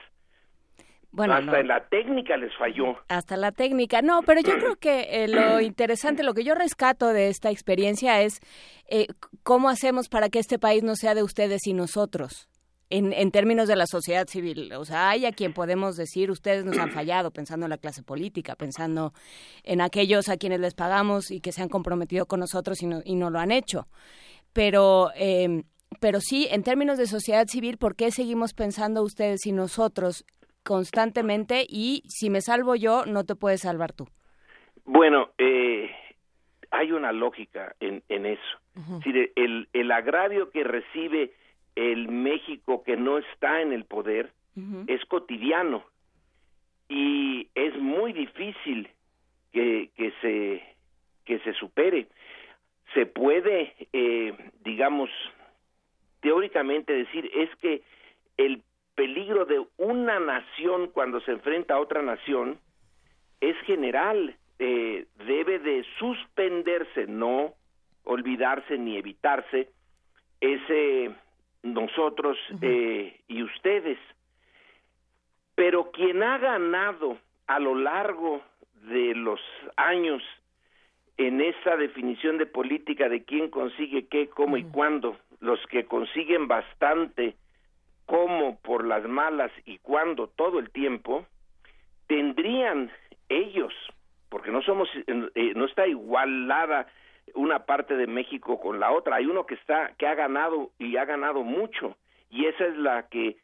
[1.17, 2.97] Bueno, hasta en la técnica les falló.
[3.09, 7.09] Hasta la técnica, no, pero yo creo que eh, lo interesante, lo que yo rescato
[7.09, 8.39] de esta experiencia es
[8.87, 9.07] eh,
[9.43, 12.51] cómo hacemos para que este país no sea de ustedes y nosotros
[12.91, 14.71] en, en, términos de la sociedad civil.
[14.75, 18.03] O sea, hay a quien podemos decir, ustedes nos han fallado, pensando en la clase
[18.03, 19.15] política, pensando
[19.65, 23.01] en aquellos a quienes les pagamos y que se han comprometido con nosotros y no,
[23.05, 23.89] y no lo han hecho.
[24.53, 25.65] Pero, eh,
[26.01, 30.25] pero sí, en términos de sociedad civil, ¿por qué seguimos pensando ustedes y nosotros
[30.63, 31.65] constantemente?
[31.69, 34.09] Y si me salvo yo, no te puedes salvar tú.
[34.85, 35.91] Bueno, eh,
[36.71, 38.43] hay una lógica en, en eso.
[38.77, 38.99] Uh -huh.
[38.99, 41.33] es decir, el, el agravio que recibe
[41.77, 44.85] el México que no está en el poder uh -huh.
[44.89, 45.85] es cotidiano
[46.89, 48.89] y es muy difícil
[49.53, 50.63] que, que se
[51.25, 52.07] que se supere
[52.95, 54.33] se puede eh,
[54.65, 55.11] digamos
[56.27, 57.83] teóricamente decir es que
[58.37, 58.61] el
[58.97, 62.59] peligro de una nación cuando se enfrenta a otra nación
[63.41, 67.55] es general eh, debe de suspenderse no
[68.03, 69.69] olvidarse ni evitarse
[70.41, 71.15] ese
[71.63, 72.59] nosotros uh -huh.
[72.63, 73.99] eh, y ustedes.
[75.55, 78.43] Pero quien ha ganado a lo largo
[78.91, 79.41] de los
[79.77, 80.25] años
[81.19, 84.69] en esa definición de política de quién consigue qué, cómo uh -huh.
[84.69, 85.17] y cuándo,
[85.47, 87.37] los que consiguen bastante,
[88.05, 91.27] cómo por las malas y cuándo todo el tiempo,
[92.07, 92.91] tendrían
[93.29, 93.73] ellos,
[94.29, 96.87] porque no somos, eh, no está igualada
[97.35, 99.17] una parte de México con la otra.
[99.17, 101.97] Hay uno que está que ha ganado y ha ganado mucho
[102.31, 103.37] y esa es la que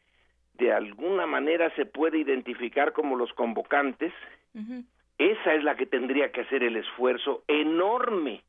[0.55, 4.13] de alguna manera se puede identificar como los convocantes.
[4.55, 4.85] Uh -huh.
[5.19, 8.43] Esa es la que tendría que hacer el esfuerzo enorme,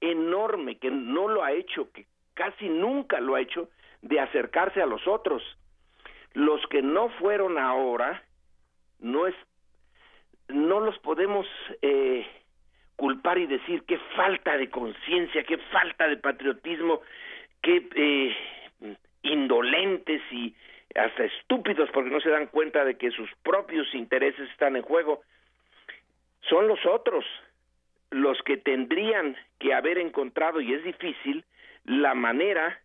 [0.00, 3.68] enorme que no lo ha hecho, que casi nunca lo ha hecho
[4.02, 5.42] de acercarse a los otros.
[6.34, 8.22] Los que no fueron ahora
[8.98, 9.34] no es
[10.48, 11.46] no los podemos
[11.80, 12.26] eh,
[12.96, 17.00] culpar y decir qué falta de conciencia, qué falta de patriotismo,
[17.62, 18.36] qué eh,
[19.22, 20.54] indolentes y
[20.94, 25.22] hasta estúpidos porque no se dan cuenta de que sus propios intereses están en juego.
[26.48, 27.24] Son los otros
[28.12, 31.44] los que tendrían que haber encontrado, y es difícil,
[31.84, 32.80] la manera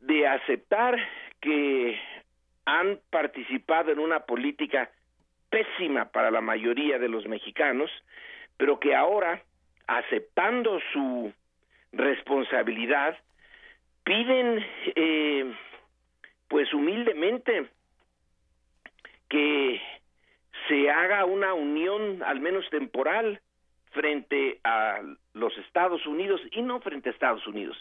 [0.00, 0.96] de aceptar
[1.40, 1.98] que
[2.64, 4.90] han participado en una política
[5.50, 7.90] pésima para la mayoría de los mexicanos,
[8.56, 9.42] pero que ahora,
[9.86, 11.32] aceptando su
[11.92, 13.18] responsabilidad,
[14.04, 14.64] piden,
[14.94, 15.52] eh,
[16.48, 17.66] pues humildemente,
[19.28, 19.80] que
[20.68, 23.40] se haga una unión, al menos temporal,
[23.92, 25.00] frente a
[25.34, 27.76] los Estados Unidos, y no frente a Estados Unidos,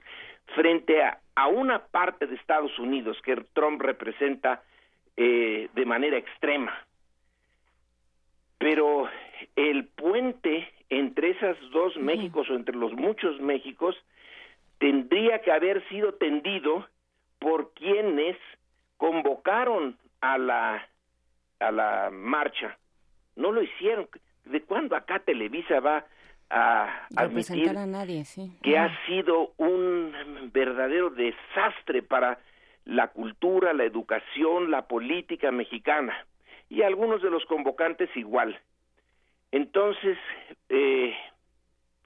[0.55, 4.63] frente a, a una parte de Estados Unidos que Trump representa
[5.17, 6.73] eh, de manera extrema.
[8.57, 9.09] Pero
[9.55, 13.95] el puente entre esas dos Méxicos o entre los muchos Méxicos
[14.77, 16.87] tendría que haber sido tendido
[17.39, 18.37] por quienes
[18.97, 20.87] convocaron a la
[21.59, 22.77] a la marcha.
[23.35, 24.07] No lo hicieron.
[24.45, 26.05] ¿De cuándo acá Televisa va
[26.49, 28.51] a admitir a nadie, sí.
[28.61, 30.13] que ha sido un
[30.51, 32.39] verdadero desastre para
[32.85, 36.25] la cultura, la educación, la política mexicana?
[36.69, 38.59] Y algunos de los convocantes igual.
[39.51, 40.17] Entonces,
[40.69, 41.13] eh,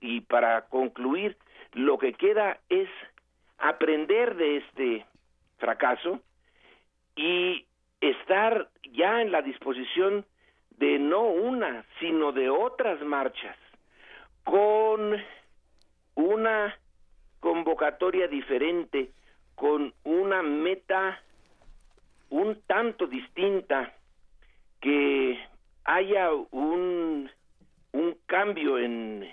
[0.02, 1.38] y para concluir,
[1.74, 2.90] lo que queda es
[3.57, 5.06] aprender de este
[5.57, 6.20] fracaso
[7.16, 7.66] y
[8.02, 10.26] estar ya en la disposición
[10.77, 13.57] de no una, sino de otras marchas,
[14.43, 15.15] con
[16.15, 16.77] una
[17.39, 19.11] convocatoria diferente,
[19.56, 21.22] con una meta
[22.30, 23.93] un tanto distinta,
[24.81, 25.39] que
[25.85, 27.30] haya un,
[27.91, 29.31] un cambio en,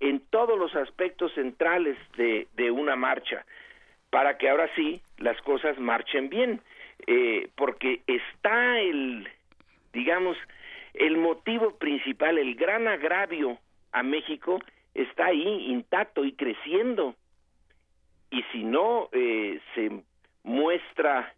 [0.00, 3.44] en todos los aspectos centrales de, de una marcha,
[4.10, 6.60] para que ahora sí las cosas marchen bien,
[7.06, 9.28] eh, porque está el,
[9.92, 10.36] digamos,
[10.94, 13.58] el motivo principal, el gran agravio
[13.92, 14.60] a México
[14.94, 17.14] está ahí intacto y creciendo.
[18.30, 20.02] Y si no eh, se
[20.44, 21.34] muestra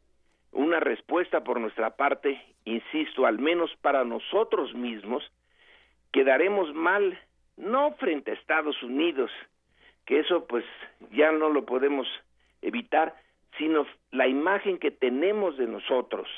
[0.52, 5.22] una respuesta por nuestra parte, insisto, al menos para nosotros mismos,
[6.12, 7.18] quedaremos mal,
[7.56, 9.30] no frente a Estados Unidos,
[10.06, 10.64] que eso pues
[11.12, 12.06] ya no lo podemos
[12.62, 13.14] evitar,
[13.58, 16.28] sino la imagen que tenemos de nosotros,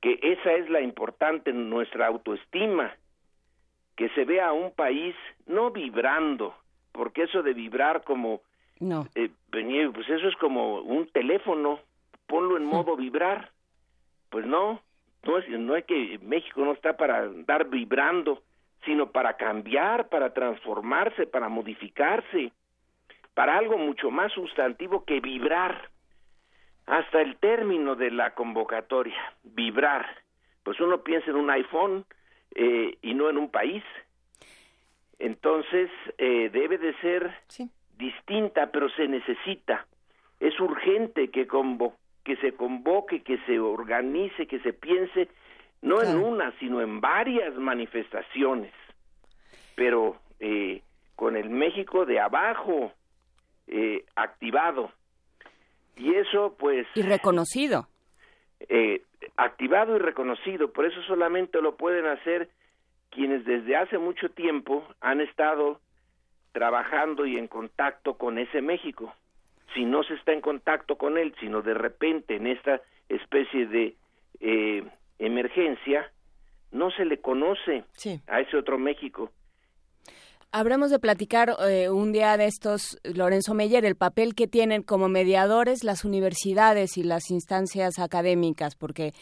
[0.00, 2.94] que esa es la importante, nuestra autoestima,
[3.96, 5.14] que se vea a un país
[5.46, 6.54] no vibrando,
[6.92, 8.42] porque eso de vibrar como
[8.80, 9.06] no.
[9.14, 11.80] Eh, pues eso es como un teléfono,
[12.26, 13.50] ponlo en modo vibrar.
[14.30, 14.80] Pues no,
[15.24, 18.42] no es, no es que México no está para andar vibrando,
[18.84, 22.52] sino para cambiar, para transformarse, para modificarse,
[23.34, 25.90] para algo mucho más sustantivo que vibrar.
[26.88, 30.06] Hasta el término de la convocatoria, vibrar.
[30.62, 32.06] Pues uno piensa en un iPhone
[32.54, 33.84] eh, y no en un país.
[35.18, 37.30] Entonces, eh, debe de ser
[37.98, 39.86] distinta, pero se necesita.
[40.40, 41.46] Es urgente que,
[42.24, 45.28] que se convoque, que se organice, que se piense,
[45.82, 48.72] no en una, sino en varias manifestaciones,
[49.74, 50.80] pero eh,
[51.16, 52.92] con el México de abajo
[53.66, 54.90] eh, activado.
[55.98, 56.86] Y eso, pues...
[56.94, 57.88] Y reconocido.
[58.60, 59.02] Eh,
[59.36, 62.48] activado y reconocido, por eso solamente lo pueden hacer
[63.10, 65.80] quienes desde hace mucho tiempo han estado
[66.52, 69.14] trabajando y en contacto con ese México.
[69.74, 73.96] Si no se está en contacto con él, sino de repente en esta especie de
[74.40, 74.84] eh,
[75.18, 76.10] emergencia,
[76.70, 77.84] no se le conoce
[78.26, 79.30] a ese otro México.
[80.50, 85.08] Habremos de platicar eh, un día de estos, Lorenzo Meyer, el papel que tienen como
[85.08, 89.12] mediadores las universidades y las instancias académicas, porque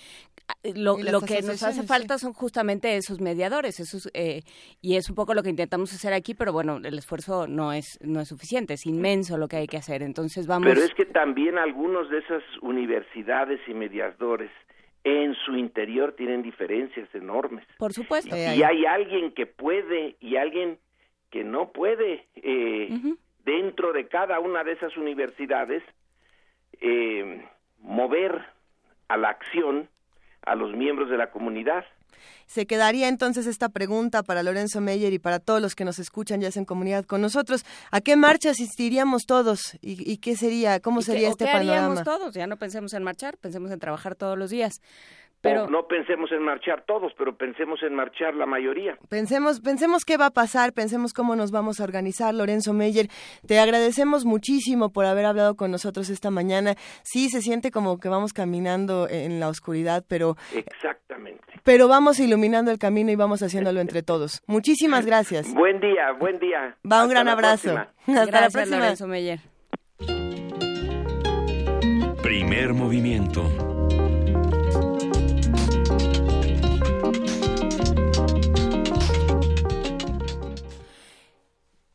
[0.75, 4.43] lo, lo que nos hace falta son justamente esos mediadores, esos, eh,
[4.81, 7.99] y es un poco lo que intentamos hacer aquí, pero bueno, el esfuerzo no es
[8.03, 10.03] no es suficiente, es inmenso lo que hay que hacer.
[10.03, 10.69] Entonces vamos.
[10.69, 14.51] Pero es que también algunos de esas universidades y mediadores
[15.03, 17.65] en su interior tienen diferencias enormes.
[17.79, 18.37] Por supuesto.
[18.37, 20.79] Y, hay alguien que puede y alguien
[21.37, 22.89] que no puede eh,
[23.45, 25.83] dentro de cada una de esas universidades
[26.81, 27.47] eh,
[27.83, 28.43] mover
[29.09, 29.91] a la acción
[30.47, 31.85] a los miembros de la comunidad.
[32.47, 36.41] Se quedaría entonces esta pregunta para Lorenzo Meyer y para todos los que nos escuchan
[36.41, 37.67] ya en comunidad con nosotros.
[37.91, 39.77] ¿A qué marcha asistiríamos todos?
[39.83, 40.81] ¿Y, qué sería?
[40.81, 41.65] ¿Cómo sería este panorama?
[41.65, 42.35] ¿Qué haríamos todos?
[42.35, 44.81] Ya no pensemos en marchar, pensemos en trabajar todos los días.
[45.47, 48.99] Pero, no, pensemos en marchar todos, pero pensemos en marchar la mayoría.
[49.09, 52.35] Pensemos, pensemos qué va a pasar, pensemos cómo nos vamos a organizar.
[52.35, 53.09] Lorenzo Meyer,
[53.47, 56.75] te agradecemos muchísimo por haber hablado con nosotros esta mañana.
[57.03, 60.37] Sí, se siente como que vamos caminando en la oscuridad, pero...
[60.55, 61.43] Exactamente.
[61.63, 64.43] Pero vamos iluminando el camino y vamos haciéndolo entre todos.
[64.47, 65.53] Muchísimas gracias.
[65.55, 66.77] Buen día, buen día.
[66.91, 67.77] Va un gran abrazo.
[68.07, 68.79] Hasta la próxima.
[68.79, 69.41] Lorenzo Meyer.
[72.23, 73.76] Primer movimiento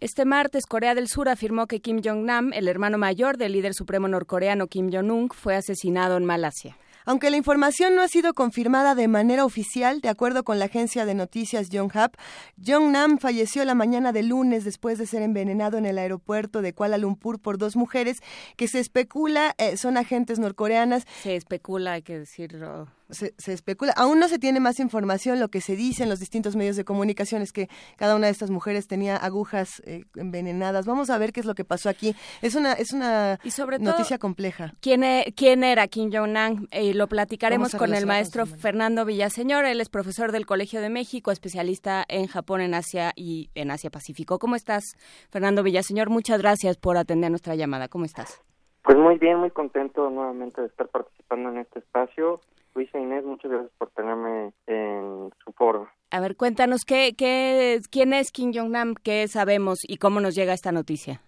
[0.01, 4.07] Este martes, Corea del Sur afirmó que Kim Jong-nam, el hermano mayor del líder supremo
[4.07, 6.75] norcoreano Kim Jong-un, fue asesinado en Malasia.
[7.05, 11.05] Aunque la información no ha sido confirmada de manera oficial, de acuerdo con la agencia
[11.05, 12.15] de noticias Yonhap,
[12.57, 16.97] Jong-nam falleció la mañana de lunes después de ser envenenado en el aeropuerto de Kuala
[16.97, 18.23] Lumpur por dos mujeres
[18.57, 21.05] que se especula eh, son agentes norcoreanas.
[21.21, 23.93] Se especula, hay que decirlo se, especula.
[23.95, 25.39] Aún no se tiene más información.
[25.39, 28.31] Lo que se dice en los distintos medios de comunicación es que cada una de
[28.31, 30.85] estas mujeres tenía agujas eh, envenenadas.
[30.85, 32.15] Vamos a ver qué es lo que pasó aquí.
[32.41, 33.39] Es una es una
[33.79, 34.73] noticia compleja.
[34.81, 36.67] ¿quién, e, ¿Quién era Kim Jong-un?
[36.71, 39.65] Eh, lo platicaremos con el maestro Fernando Villaseñor.
[39.65, 43.89] Él es profesor del Colegio de México, especialista en Japón, en Asia y en Asia
[43.89, 44.39] Pacífico.
[44.39, 44.95] ¿Cómo estás,
[45.29, 46.09] Fernando Villaseñor?
[46.09, 47.87] Muchas gracias por atender nuestra llamada.
[47.87, 48.41] ¿Cómo estás?
[48.83, 52.41] Pues muy bien, muy contento nuevamente de estar participando en este espacio
[52.73, 55.89] Luisa Inés, muchas gracias por tenerme en su foro.
[56.09, 58.95] A ver, cuéntanos, ¿qué, qué, ¿quién es Kim Jong-nam?
[59.01, 61.21] ¿Qué sabemos y cómo nos llega esta noticia?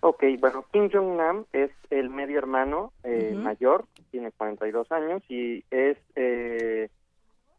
[0.00, 5.98] Ok, bueno, Kim Jong-nam es el medio hermano eh, mayor tiene 42 años y es
[6.14, 6.88] eh,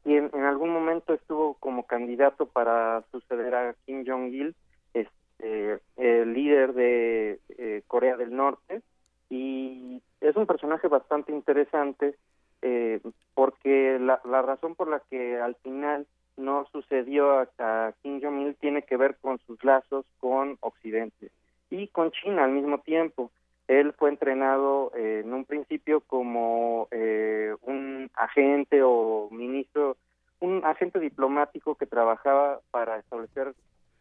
[0.05, 4.55] y en, en, algún momento estuvo como candidato para suceder a Kim Jong-il,
[4.93, 8.81] este, el líder de eh, Corea del Norte,
[9.29, 12.15] y es un personaje bastante interesante
[12.61, 12.99] eh,
[13.33, 16.07] porque la, la, razón por la que al final
[16.37, 21.31] no sucedió a, a Kim Jong-il tiene que ver con sus lazos con Occidente
[21.69, 23.31] y con China al mismo tiempo.
[23.67, 29.97] Él fue entrenado eh, en un principio como eh, un agente o ministro,
[30.39, 33.53] un agente diplomático que trabajaba para establecer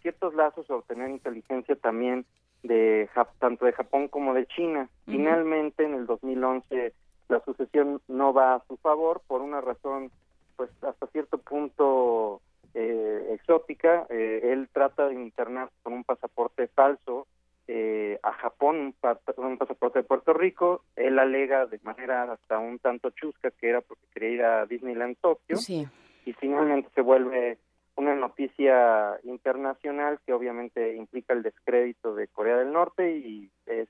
[0.03, 2.25] ciertos lazos o obtener inteligencia también
[2.63, 3.09] de
[3.39, 4.89] tanto de Japón como de China.
[5.07, 6.93] Finalmente, en el 2011,
[7.29, 10.11] la sucesión no va a su favor por una razón,
[10.57, 12.41] pues hasta cierto punto
[12.75, 14.07] eh, exótica.
[14.11, 17.27] Eh, él trata de internar con un pasaporte falso
[17.69, 20.85] eh, a Japón, un, pa un, pasaporte de Puerto Rico.
[20.95, 25.17] Él alega de manera hasta un tanto chusca que era porque quería ir a Disneyland
[25.21, 25.57] Tokio.
[25.57, 25.87] Sí.
[26.25, 27.59] Y finalmente se vuelve
[27.97, 33.89] una noticia internacional que obviamente implica el descrédito de Corea del Norte y es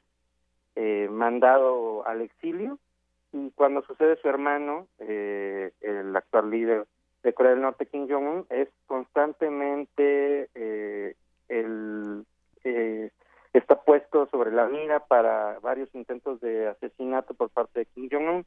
[0.76, 2.78] eh, mandado al exilio.
[3.36, 6.86] Y cuando sucede su hermano, eh, el actual líder
[7.22, 11.14] de Corea del Norte, Kim Jong-un, es constantemente eh,
[11.48, 12.24] el
[13.52, 18.46] está puesto sobre la mira para varios intentos de asesinato por parte de Kim Jong-un.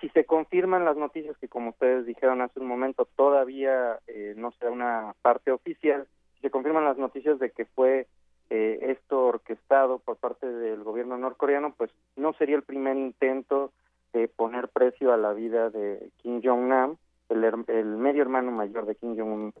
[0.00, 4.52] Si se confirman las noticias que, como ustedes dijeron hace un momento, todavía eh, no
[4.52, 8.06] será una parte oficial, si se confirman las noticias de que fue
[8.48, 13.72] eh, esto orquestado por parte del gobierno norcoreano, pues no sería el primer intento
[14.12, 16.96] de poner precio a la vida de Kim Jong-nam,
[17.28, 19.54] el, el, medio hermano mayor de Kim Jong-un.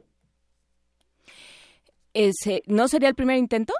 [2.66, 3.72] ¿No sería el primer intento?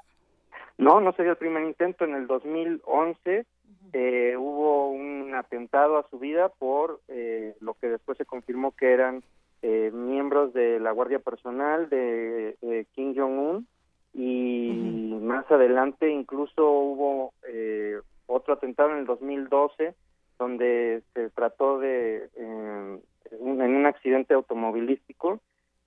[0.78, 2.04] No, no sería el primer intento.
[2.04, 3.44] En el 2011
[3.92, 8.92] eh, hubo un atentado a su vida por eh, lo que después se confirmó que
[8.92, 9.22] eran
[9.62, 13.66] eh, miembros de la Guardia Personal de Kim Jong-un
[14.14, 15.20] y uh -huh.
[15.20, 17.32] más adelante incluso hubo
[18.26, 19.94] otro atentado en el 2012
[20.40, 22.30] donde se trató de
[23.38, 25.38] un, en un accidente automovilístico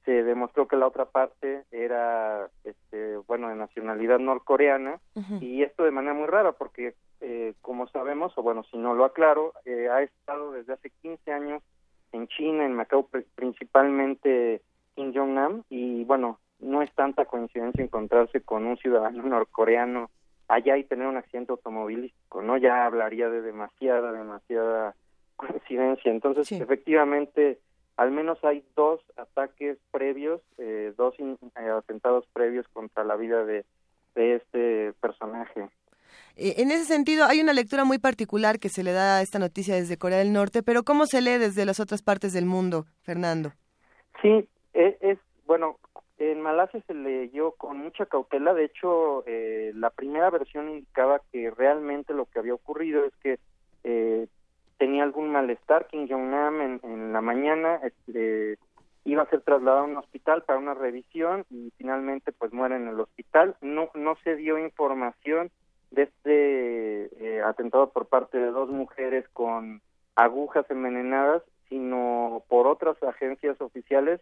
[0.05, 5.41] se demostró que la otra parte era este bueno de nacionalidad norcoreana uh -huh.
[5.41, 9.05] y esto de manera muy rara porque eh, como sabemos o bueno si no lo
[9.05, 11.63] aclaro eh, ha estado desde hace 15 años
[12.11, 14.61] en China en Macao principalmente
[14.95, 20.11] Kim Jong Nam y bueno no es tanta coincidencia encontrarse con un ciudadano norcoreano
[20.47, 24.95] allá y tener un accidente automovilístico no ya hablaría de demasiada demasiada
[25.35, 26.55] coincidencia entonces sí.
[26.55, 27.59] efectivamente
[27.97, 33.45] al menos hay dos ataques previos, eh, dos in, eh, atentados previos contra la vida
[33.45, 33.65] de,
[34.15, 35.69] de este personaje.
[36.35, 39.39] Eh, en ese sentido, hay una lectura muy particular que se le da a esta
[39.39, 42.85] noticia desde Corea del Norte, pero ¿cómo se lee desde las otras partes del mundo,
[43.03, 43.53] Fernando?
[44.21, 45.77] Sí, es, es bueno,
[46.17, 51.49] en Malasia se leyó con mucha cautela, de hecho, eh, la primera versión indicaba que
[51.51, 53.39] realmente lo que había ocurrido es que
[53.83, 54.27] eh,
[54.77, 58.57] tenía algún malestar, Kim Jong-nam en, en, la mañana este,
[59.05, 62.87] iba a ser trasladado a un hospital para una revisión y finalmente pues muere en
[62.87, 63.55] el hospital.
[63.61, 65.51] No, no se dio información
[65.91, 69.81] de este eh, atentado por parte de dos mujeres con
[70.15, 74.21] agujas envenenadas, sino por otras agencias oficiales,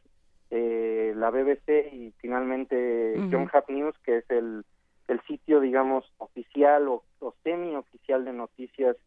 [0.52, 3.30] eh, la BBC y finalmente uh -huh.
[3.32, 4.64] John Hap News, que es el,
[5.07, 8.98] el sitio, digamos, oficial o, o semi-oficial de noticias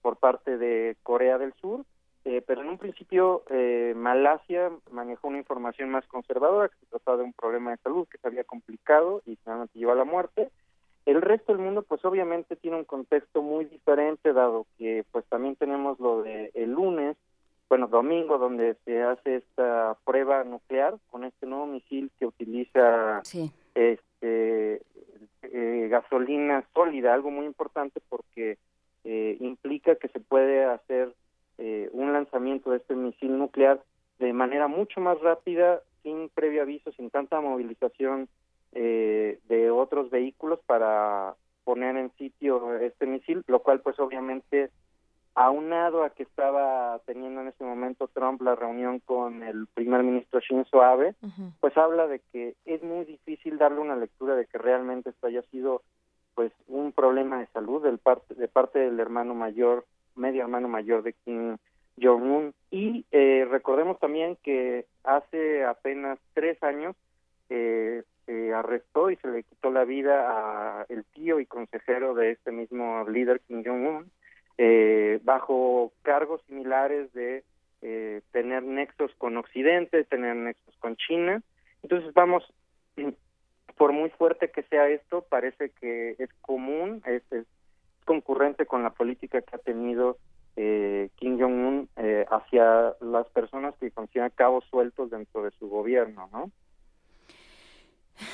[0.00, 1.84] por parte de Corea del Sur,
[2.24, 7.18] eh, pero en un principio eh, Malasia manejó una información más conservadora, que se trataba
[7.18, 10.50] de un problema de salud que se había complicado y finalmente llevó a la muerte.
[11.04, 15.56] El resto del mundo, pues obviamente tiene un contexto muy diferente, dado que pues también
[15.56, 17.16] tenemos lo de el lunes,
[17.72, 23.50] bueno, domingo, donde se hace esta prueba nuclear con este nuevo misil que utiliza sí.
[23.74, 24.82] este
[25.40, 28.58] eh, gasolina sólida, algo muy importante porque
[29.04, 31.14] eh, implica que se puede hacer
[31.56, 33.82] eh, un lanzamiento de este misil nuclear
[34.18, 38.28] de manera mucho más rápida, sin previo aviso, sin tanta movilización
[38.72, 44.68] eh, de otros vehículos para poner en sitio este misil, lo cual pues obviamente
[45.34, 50.40] aunado a que estaba teniendo en ese momento Trump la reunión con el primer ministro
[50.40, 51.52] Shinzo Abe, uh -huh.
[51.60, 55.42] pues habla de que es muy difícil darle una lectura de que realmente esto haya
[55.50, 55.82] sido
[56.34, 59.84] pues un problema de salud del parte de parte del hermano mayor
[60.16, 61.56] medio hermano mayor de Kim
[62.00, 66.96] Jong Un y eh, recordemos también que hace apenas tres años
[67.50, 72.32] eh, se arrestó y se le quitó la vida a el tío y consejero de
[72.32, 74.10] este mismo líder Kim Jong Un
[74.58, 77.44] eh, bajo cargos similares de
[77.82, 81.42] eh, tener nexos con Occidente, tener nexos con China.
[81.82, 82.44] Entonces vamos,
[83.76, 87.46] por muy fuerte que sea esto, parece que es común, es, es
[88.04, 90.18] concurrente con la política que ha tenido
[90.56, 96.28] eh, Kim Jong-un eh, hacia las personas que consideran cabos sueltos dentro de su gobierno,
[96.32, 96.50] ¿no?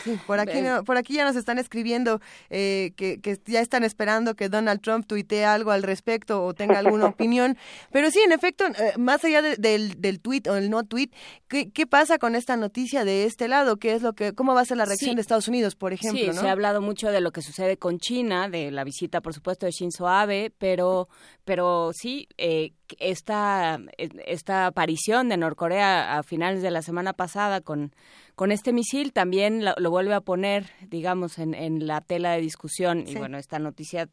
[0.04, 2.20] Sí, por aquí, por aquí ya nos están escribiendo
[2.50, 6.78] eh, que, que, ya están esperando que Donald Trump tuitee algo al respecto o tenga
[6.78, 7.56] alguna opinión.
[7.92, 11.10] Pero sí, en efecto, eh, más allá de, del, del tweet o el no tweet,
[11.48, 13.78] ¿qué, ¿qué, pasa con esta noticia de este lado?
[13.78, 15.14] ¿Qué es lo que, ¿Cómo va a ser la reacción sí.
[15.16, 16.20] de Estados Unidos, por ejemplo?
[16.20, 16.40] Sí, ¿no?
[16.40, 19.66] se ha hablado mucho de lo que sucede con China, de la visita, por supuesto,
[19.66, 21.08] de Shinzo Abe, pero,
[21.44, 27.92] pero sí, eh, esta, esta aparición de Norcorea a finales de la semana pasada con
[28.38, 32.40] con este misil también lo, lo, vuelve a poner, digamos, en, en la tela de
[32.40, 33.04] discusión.
[33.04, 33.16] Sí.
[33.16, 34.08] Y bueno, esta noticia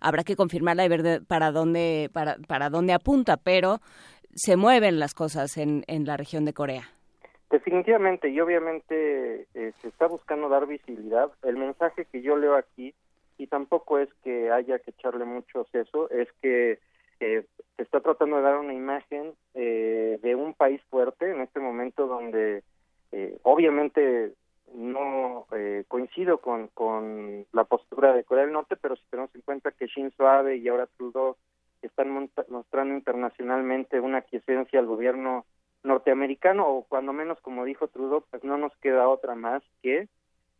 [0.00, 3.78] habrá que confirmarla y ver de, para dónde para, para dónde apunta, pero
[4.34, 6.90] se mueven las cosas en, en la región de Corea.
[7.48, 11.30] Definitivamente, y obviamente eh, se está buscando dar visibilidad.
[11.44, 12.92] El mensaje que yo leo aquí,
[13.38, 16.80] y tampoco es que haya que echarle mucho seso, es que
[17.20, 21.60] eh, se está tratando de dar una imagen eh, de un país fuerte en este
[21.60, 22.64] momento donde
[23.12, 24.34] eh, obviamente
[24.74, 29.40] no eh, coincido con, con la postura de Corea del Norte, pero si tenemos en
[29.40, 31.36] cuenta que Shinzo Abe y ahora Trudeau
[31.82, 35.46] están mostrando internacionalmente una aquiescencia al gobierno
[35.82, 40.08] norteamericano, o cuando menos, como dijo Trudeau, pues no nos queda otra más que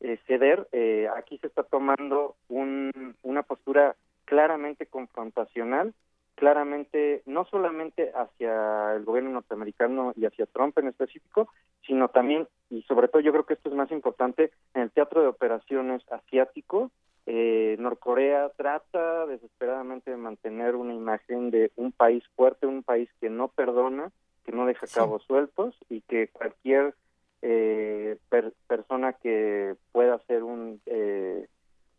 [0.00, 0.66] eh, ceder.
[1.14, 5.92] aquí se está tomando un, una postura claramente confrontacional
[6.40, 11.50] claramente no solamente hacia el gobierno norteamericano y hacia Trump en específico,
[11.86, 15.20] sino también, y sobre todo yo creo que esto es más importante, en el teatro
[15.20, 16.90] de operaciones asiático,
[17.26, 23.28] eh, Norcorea trata desesperadamente de mantener una imagen de un país fuerte, un país que
[23.28, 24.10] no perdona,
[24.46, 25.28] que no deja cabos sí.
[25.28, 26.94] sueltos y que cualquier
[27.42, 30.80] eh, per, persona que pueda ser un...
[30.86, 31.46] Eh,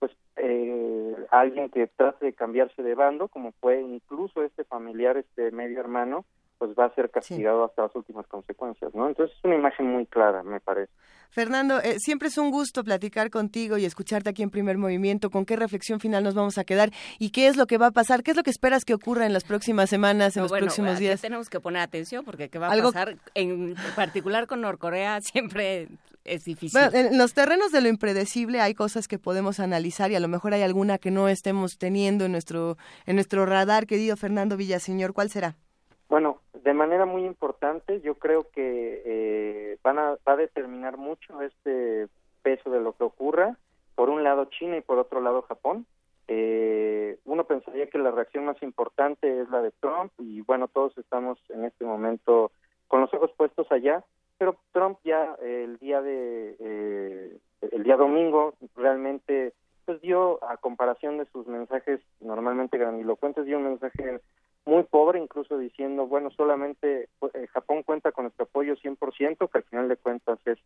[0.01, 5.51] pues eh, alguien que trate de cambiarse de bando, como fue incluso este familiar, este
[5.51, 6.25] medio hermano,
[6.61, 7.69] pues va a ser castigado sí.
[7.71, 9.07] hasta las últimas consecuencias, ¿no?
[9.07, 10.91] Entonces es una imagen muy clara, me parece.
[11.31, 15.31] Fernando, eh, siempre es un gusto platicar contigo y escucharte aquí en Primer Movimiento.
[15.31, 17.91] ¿Con qué reflexión final nos vamos a quedar y qué es lo que va a
[17.91, 18.21] pasar?
[18.21, 20.65] ¿Qué es lo que esperas que ocurra en las próximas semanas, en no, los bueno,
[20.67, 21.19] próximos días?
[21.19, 22.91] Tenemos que poner atención porque qué va a ¿Algo?
[22.91, 25.87] pasar, en particular con Norcorea, siempre
[26.25, 26.79] es difícil.
[26.79, 30.27] Bueno, en los terrenos de lo impredecible hay cosas que podemos analizar y a lo
[30.27, 32.77] mejor hay alguna que no estemos teniendo en nuestro
[33.07, 35.13] en nuestro radar, querido Fernando Villaseñor.
[35.13, 35.55] ¿Cuál será?
[36.11, 41.41] Bueno, de manera muy importante, yo creo que eh, van a, va a determinar mucho
[41.41, 42.09] este
[42.41, 43.57] peso de lo que ocurra.
[43.95, 45.85] Por un lado China y por otro lado Japón.
[46.27, 50.97] Eh, uno pensaría que la reacción más importante es la de Trump y bueno, todos
[50.97, 52.51] estamos en este momento
[52.89, 54.03] con los ojos puestos allá,
[54.37, 57.37] pero Trump ya eh, el día de eh,
[57.71, 59.53] el día domingo realmente
[59.85, 64.19] pues dio a comparación de sus mensajes normalmente grandilocuentes dio un mensaje
[64.65, 69.63] muy pobre, incluso diciendo, bueno, solamente eh, Japón cuenta con nuestro apoyo 100%, que al
[69.63, 70.59] final de cuentas es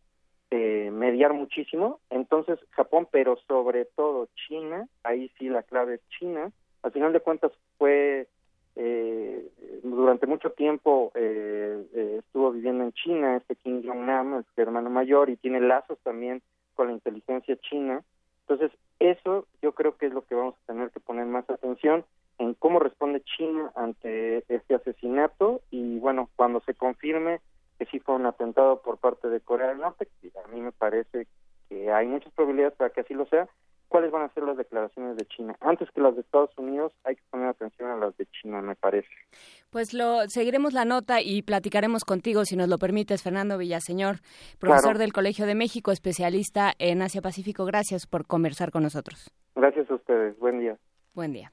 [0.50, 2.00] eh, mediar muchísimo.
[2.10, 6.52] Entonces, Japón, pero sobre todo China, ahí sí la clave es China,
[6.82, 8.28] al final de cuentas fue,
[8.76, 9.50] eh,
[9.82, 15.36] durante mucho tiempo eh, estuvo viviendo en China, este Kim Jong-nam, el hermano mayor, y
[15.36, 16.42] tiene lazos también
[16.74, 18.04] con la inteligencia china.
[18.42, 18.70] Entonces,
[19.00, 22.04] eso yo creo que es lo que vamos a tener que poner más atención
[22.38, 27.40] en cómo responde China ante este asesinato y bueno, cuando se confirme
[27.78, 30.72] que sí fue un atentado por parte de Corea del Norte, que a mí me
[30.72, 31.26] parece
[31.68, 33.48] que hay muchas probabilidades para que así lo sea,
[33.88, 35.56] ¿cuáles van a ser las declaraciones de China?
[35.60, 38.76] Antes que las de Estados Unidos, hay que poner atención a las de China, me
[38.76, 39.08] parece.
[39.70, 44.16] Pues lo seguiremos la nota y platicaremos contigo, si nos lo permites, Fernando Villaseñor,
[44.58, 44.98] profesor claro.
[44.98, 47.64] del Colegio de México, especialista en Asia Pacífico.
[47.64, 49.30] Gracias por conversar con nosotros.
[49.54, 50.38] Gracias a ustedes.
[50.38, 50.76] Buen día.
[51.14, 51.52] Buen día.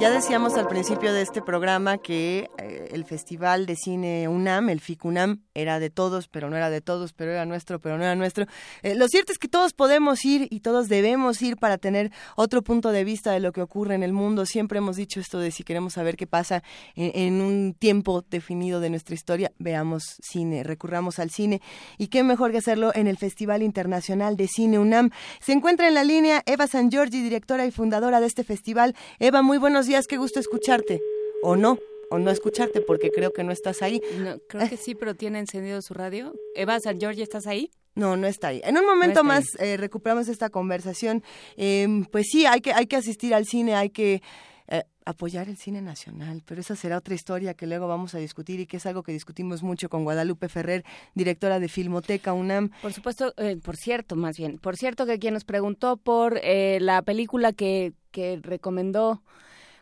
[0.00, 4.80] Ya decíamos al principio de este programa que eh, el Festival de Cine UNAM, el
[4.80, 8.14] FICUNAM, era de todos, pero no era de todos, pero era nuestro, pero no era
[8.14, 8.46] nuestro.
[8.80, 12.62] Eh, lo cierto es que todos podemos ir y todos debemos ir para tener otro
[12.62, 14.46] punto de vista de lo que ocurre en el mundo.
[14.46, 16.62] Siempre hemos dicho esto de si queremos saber qué pasa
[16.94, 21.60] en, en un tiempo definido de nuestra historia, veamos cine, recurramos al cine.
[21.98, 25.10] Y qué mejor que hacerlo en el Festival Internacional de Cine UNAM.
[25.40, 28.96] Se encuentra en la línea Eva San Giorgi, directora y fundadora de este festival.
[29.18, 31.00] Eva, muy buenos días, qué gusto escucharte.
[31.42, 31.78] ¿O no?
[32.10, 34.02] o no escucharte porque creo que no estás ahí.
[34.18, 36.34] No, creo que sí, pero tiene encendido su radio.
[36.54, 37.70] Eva San ¿estás ahí?
[37.94, 38.60] No, no está ahí.
[38.64, 41.22] En un momento más eh, recuperamos esta conversación.
[41.56, 44.22] Em, pues sí, hay que, hay que asistir al cine, hay que
[44.66, 48.60] eh, apoyar el cine nacional, pero esa será otra historia que luego vamos a discutir
[48.60, 50.84] y que es algo que discutimos mucho con Guadalupe Ferrer,
[51.14, 52.70] directora de Filmoteca UNAM.
[52.82, 56.78] Por supuesto, eh, por cierto, más bien, por cierto que quien nos preguntó por eh,
[56.80, 59.22] la película que, que recomendó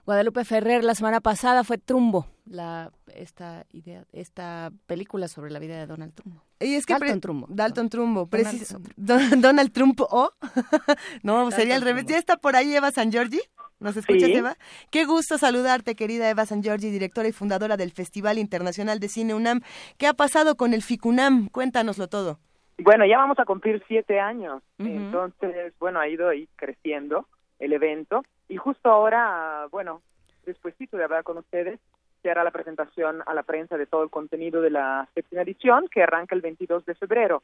[0.08, 5.76] Guadalupe Ferrer la semana pasada fue Trumbo, la esta idea, esta película sobre la vida
[5.78, 6.42] de Donald Trumbo.
[6.60, 7.46] Y es que Dalton Trumbo.
[7.50, 8.20] Dalton Trumbo.
[8.24, 8.90] Donald precis- es otro.
[8.96, 10.30] Don- Donald Trump o
[11.22, 12.04] no, sería al revés.
[12.06, 12.12] Trumbo.
[12.12, 13.38] ¿Ya está por ahí Eva San Giorgi?
[13.80, 14.32] ¿Nos escuchas, Sí.
[14.36, 14.56] Eva?
[14.90, 19.34] Qué gusto saludarte, querida Eva San Giorgi, directora y fundadora del Festival Internacional de Cine
[19.34, 19.60] UNAM.
[19.98, 21.50] ¿Qué ha pasado con el FICUNAM?
[21.50, 22.38] Cuéntanoslo todo.
[22.78, 27.28] Bueno, ya vamos a cumplir siete años, entonces, bueno, ha ido ahí creciendo
[27.58, 30.02] el evento y justo ahora, bueno,
[30.46, 31.78] despuesito de hablar con ustedes,
[32.22, 35.88] se hará la presentación a la prensa de todo el contenido de la séptima edición
[35.88, 37.42] que arranca el 22 de febrero.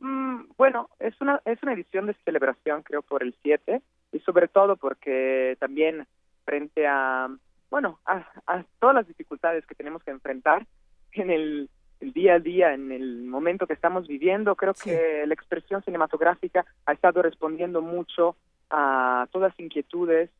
[0.00, 3.80] Mm, bueno, es una, es una edición de celebración, creo, por el 7
[4.12, 6.06] y sobre todo porque también
[6.44, 7.28] frente a,
[7.70, 10.66] bueno, a, a todas las dificultades que tenemos que enfrentar
[11.12, 11.70] en el,
[12.00, 16.64] el día a día, en el momento que estamos viviendo, creo que la expresión cinematográfica
[16.84, 18.36] ha estado respondiendo mucho
[18.70, 20.30] a todas las inquietudes,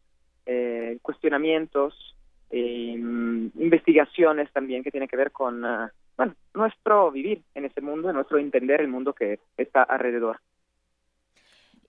[0.47, 2.15] eh, cuestionamientos,
[2.51, 5.63] eh, investigaciones también que tienen que ver con,
[6.17, 10.39] bueno, nuestro vivir en ese mundo, nuestro entender el mundo que está alrededor.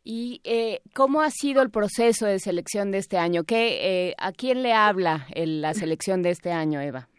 [0.04, 3.44] ¿Y eh, cómo ha sido el proceso de selección de este año?
[3.44, 7.10] ¿Qué, eh, ¿A quién le habla el- la selección de este año, Eva?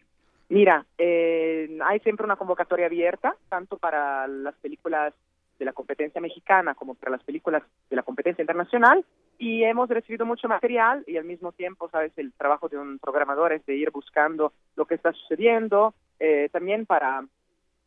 [0.49, 5.13] Mira, eh, hay siempre una convocatoria abierta, tanto para las películas
[5.59, 9.05] de la competencia mexicana como para las películas de la competencia internacional,
[9.39, 13.53] y hemos recibido mucho material y al mismo tiempo, sabes, el trabajo de un programador
[13.53, 17.25] es de ir buscando lo que está sucediendo, eh, también para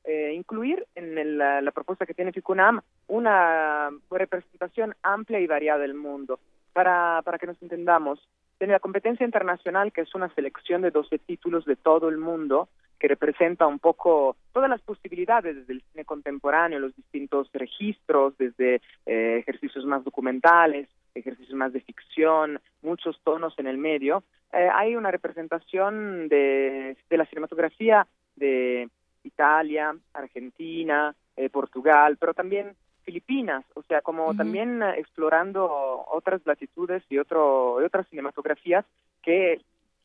[0.03, 5.79] eh, incluir en el- la, la propuesta que tiene FICUNAM una representación amplia y variada
[5.81, 6.39] del mundo.
[6.73, 8.19] Para, para que nos entendamos,
[8.57, 12.69] tiene la competencia internacional, que es una selección de 12 títulos de todo el mundo,
[13.01, 18.75] que representa un poco todas las posibilidades desde el cine contemporáneo, los distintos registros, desde
[19.07, 24.21] eh, ejercicios más documentales, ejercicios más de ficción, muchos tonos en el medio.
[24.53, 28.05] Eh, hay una representación de, de la cinematografía
[28.35, 28.87] de
[29.23, 37.01] Italia, Argentina, eh, Portugal, pero también Filipinas, o sea, como también eh, explorando otras latitudes
[37.09, 38.85] y otro y otras cinematografías
[39.23, 39.59] que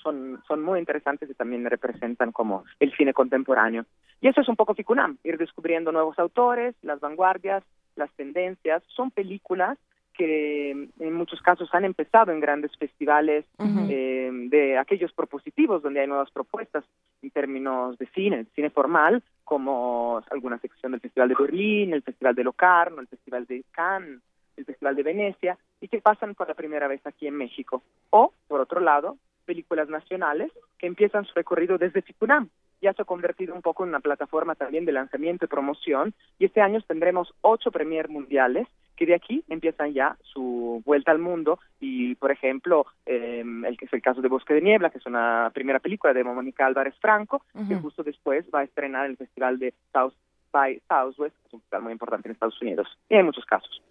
[0.06, 3.84] son son muy interesantes y también representan como el cine contemporáneo.
[4.20, 7.64] Y eso es un poco Ficunam, ir descubriendo nuevos autores, las vanguardias,
[7.96, 9.78] las tendencias, son películas
[10.16, 16.06] que en muchos casos han empezado en grandes festivales eh, de aquellos propositivos donde hay
[16.06, 16.84] nuevas propuestas
[17.22, 22.34] en términos de cine, cine formal, como alguna sección del Festival de Berlín, el Festival
[22.34, 24.20] de Locarno, el Festival de Cannes,
[24.56, 27.82] el Festival de Venecia, y que pasan por la primera vez aquí en México.
[28.10, 32.50] O, por otro lado, películas nacionales que empiezan su recorrido desde Ficunam.
[32.82, 36.44] Ya se ha convertido un poco en una plataforma también de lanzamiento y promoción, y
[36.44, 41.58] este año tendremos ocho premier mundiales que de aquí empiezan ya su vuelta al mundo
[41.80, 45.06] y, por ejemplo, eh, el que es el caso de Bosque de Niebla, que es
[45.06, 49.58] una primera película de Mónica Álvarez Franco, que justo después va a estrenar el Festival
[49.58, 50.14] de South
[50.50, 52.88] by Southwest, que es un festival muy importante en Estados Unidos.
[53.08, 53.82] Y hay muchos casos.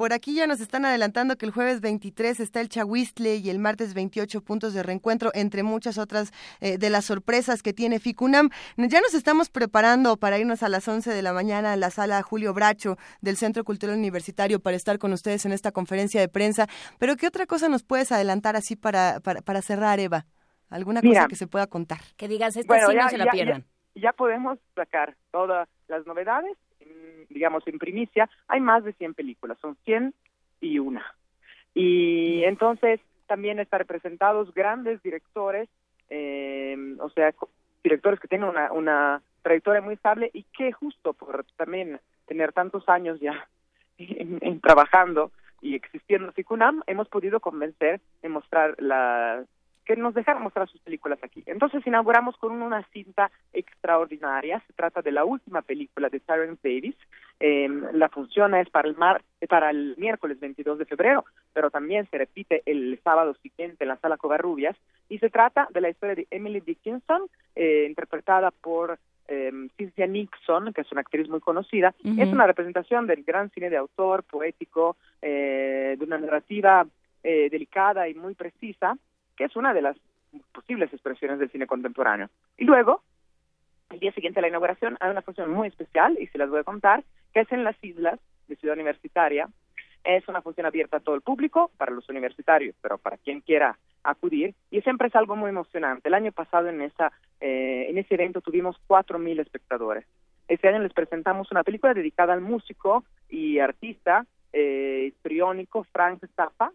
[0.00, 3.58] Por aquí ya nos están adelantando que el jueves 23 está el Chahuistle y el
[3.58, 6.32] martes 28 puntos de reencuentro, entre muchas otras
[6.62, 8.48] eh, de las sorpresas que tiene FICUNAM.
[8.78, 12.22] Ya nos estamos preparando para irnos a las 11 de la mañana a la sala
[12.22, 16.66] Julio Bracho del Centro Cultural Universitario para estar con ustedes en esta conferencia de prensa.
[16.98, 20.24] Pero ¿qué otra cosa nos puedes adelantar así para, para, para cerrar, Eva?
[20.70, 21.24] ¿Alguna Mira.
[21.24, 21.98] cosa que se pueda contar?
[22.16, 23.66] Que digas, esta Bueno, sí no se la ya- pierdan.
[23.94, 26.56] Ya, ya podemos sacar todas las novedades,
[27.28, 28.28] digamos, en primicia.
[28.48, 30.14] Hay más de 100 películas, son 100
[30.60, 31.04] y una.
[31.74, 35.68] Y entonces también están representados grandes directores,
[36.08, 37.32] eh, o sea,
[37.82, 42.88] directores que tienen una, una trayectoria muy estable y que justo por también tener tantos
[42.88, 43.48] años ya
[43.98, 45.32] en, en trabajando
[45.62, 49.44] y existiendo FICUNAM, hemos podido convencer en mostrar la
[49.84, 51.42] que nos dejaran mostrar sus películas aquí.
[51.46, 54.62] Entonces inauguramos con una cinta extraordinaria.
[54.66, 56.96] Se trata de la última película de Terrence Davis.
[57.40, 62.06] Eh, la función es para el mar, para el miércoles 22 de febrero, pero también
[62.10, 64.76] se repite el sábado siguiente en la sala Covarrubias.
[65.08, 67.22] Y se trata de la historia de Emily Dickinson,
[67.56, 68.98] eh, interpretada por
[69.30, 71.94] eh, Cynthia Nixon, que es una actriz muy conocida.
[72.04, 76.84] Es una representación del gran cine de autor, poético, eh, de una narrativa
[77.22, 78.96] eh, delicada y muy precisa,
[79.36, 79.96] que es una de las
[80.52, 82.28] posibles expresiones del cine contemporáneo.
[82.56, 83.02] Y luego,
[83.90, 86.60] el día siguiente a la inauguración, hay una función muy especial, y se las voy
[86.60, 89.48] a contar, que es en las islas de Ciudad Universitaria.
[90.04, 93.78] Es una función abierta a todo el público, para los universitarios, pero para quien quiera
[94.02, 96.08] acudir, y siempre es algo muy emocionante.
[96.08, 100.06] El año pasado en, esa, eh, en ese evento tuvimos cuatro mil espectadores.
[100.48, 106.72] Este año les presentamos una película dedicada al músico y artista eh, histriónico Frank Zappa,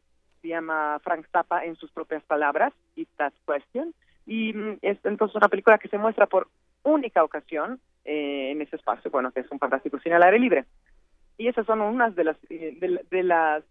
[0.47, 3.93] llama Frank Zappa en sus propias palabras, It's That Question,
[4.25, 6.47] y mm, es entonces una película que se muestra por
[6.83, 10.65] única ocasión eh, en ese espacio, bueno, que es un fantástico cine al aire libre.
[11.37, 13.63] Y esas son unas de las eh, de, de las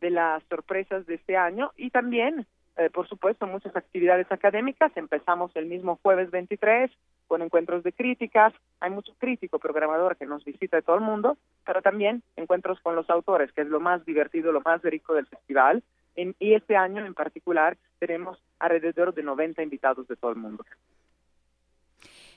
[0.00, 2.46] de las sorpresas de este año y también
[2.80, 4.90] eh, por supuesto, muchas actividades académicas.
[4.96, 6.90] Empezamos el mismo jueves 23
[7.26, 8.54] con encuentros de críticas.
[8.80, 12.96] Hay mucho crítico programador que nos visita de todo el mundo, pero también encuentros con
[12.96, 15.82] los autores, que es lo más divertido, lo más rico del festival.
[16.16, 20.64] Y este año en particular tenemos alrededor de 90 invitados de todo el mundo.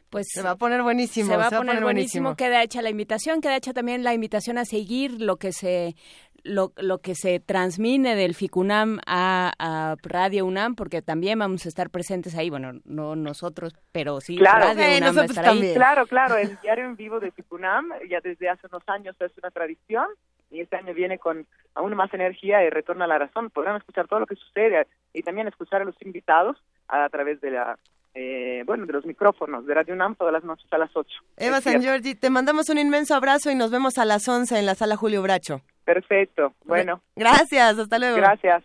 [0.10, 1.32] Pues se va a poner buenísimo.
[1.32, 2.36] Se va, a, poner buenísimo.
[2.36, 5.96] Queda hecha la invitación, queda hecha también la invitación a seguir lo que se
[6.44, 11.90] lo, lo que se transmine del FICUNAM a, Radio UNAM, porque también vamos a estar
[11.90, 15.74] presentes ahí, bueno, no nosotros, pero sí claro, Radio eh, UNAM va a estar ahí.
[15.74, 19.52] Claro, claro, el diario en vivo de FICUNAM ya desde hace unos años es una
[19.52, 20.06] tradición
[20.54, 23.50] y este año viene con aún más energía y retorna a la razón.
[23.50, 26.58] Podrán escuchar todo lo que sucede y también escuchar a los invitados
[26.88, 27.78] a través de la
[28.16, 31.10] eh, bueno, de los micrófonos de Radio UNAM todas las noches a las 8.
[31.38, 34.68] Eva San Giorgi, te mandamos un inmenso abrazo y nos vemos a las 11 en
[34.68, 35.62] la sala Julio Bracho.
[35.84, 37.02] Perfecto, bueno.
[37.16, 38.18] Gracias, hasta luego.
[38.18, 38.64] Gracias.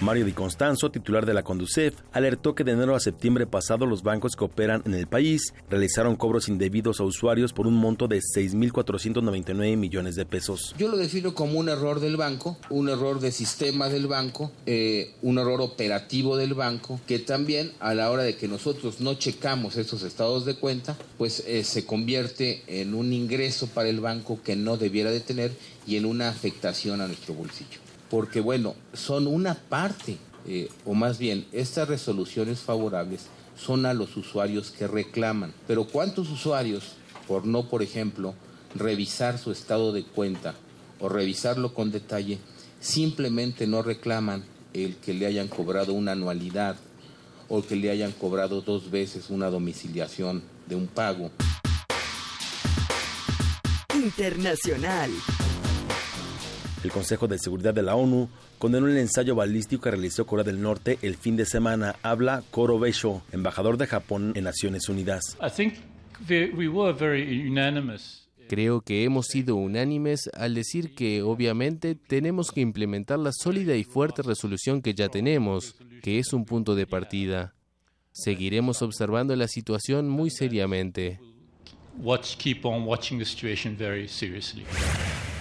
[0.00, 4.02] Mario Di Constanzo, titular de la Conducef, alertó que de enero a septiembre pasado los
[4.02, 8.18] bancos que operan en el país realizaron cobros indebidos a usuarios por un monto de
[8.18, 10.74] 6.499 millones de pesos.
[10.76, 15.14] Yo lo defino como un error del banco, un error de sistema del banco, eh,
[15.22, 19.76] un error operativo del banco, que también a la hora de que nosotros no checamos
[19.76, 24.56] estos estados de cuenta, pues eh, se convierte en un ingreso para el banco que
[24.56, 25.52] no debiera de tener
[25.86, 31.18] y en una afectación a nuestro bolsillo porque bueno, son una parte, eh, o más
[31.18, 33.26] bien, estas resoluciones favorables
[33.56, 35.52] son a los usuarios que reclaman.
[35.66, 36.92] Pero ¿cuántos usuarios,
[37.26, 38.34] por no, por ejemplo,
[38.74, 40.54] revisar su estado de cuenta
[41.00, 42.38] o revisarlo con detalle,
[42.80, 46.76] simplemente no reclaman el que le hayan cobrado una anualidad
[47.48, 51.30] o que le hayan cobrado dos veces una domiciliación de un pago?
[53.94, 55.10] Internacional.
[56.84, 58.28] El Consejo de Seguridad de la ONU
[58.58, 61.96] condenó el ensayo balístico que realizó Corea del Norte el fin de semana.
[62.02, 65.36] Habla Koro Beisho, embajador de Japón en Naciones Unidas.
[68.48, 73.82] Creo que hemos sido unánimes al decir que obviamente tenemos que implementar la sólida y
[73.82, 77.54] fuerte resolución que ya tenemos, que es un punto de partida.
[78.12, 81.18] Seguiremos observando la situación muy seriamente.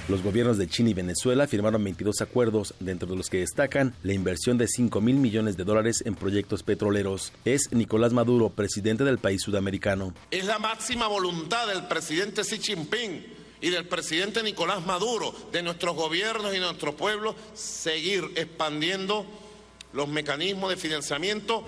[0.07, 4.13] Los gobiernos de China y Venezuela firmaron 22 acuerdos, dentro de los que destacan la
[4.13, 7.33] inversión de 5 mil millones de dólares en proyectos petroleros.
[7.43, 10.13] Es Nicolás Maduro, presidente del país sudamericano.
[10.29, 13.25] Es la máxima voluntad del presidente Xi Jinping
[13.61, 19.25] y del presidente Nicolás Maduro, de nuestros gobiernos y de nuestro pueblo, seguir expandiendo
[19.91, 21.63] los mecanismos de financiamiento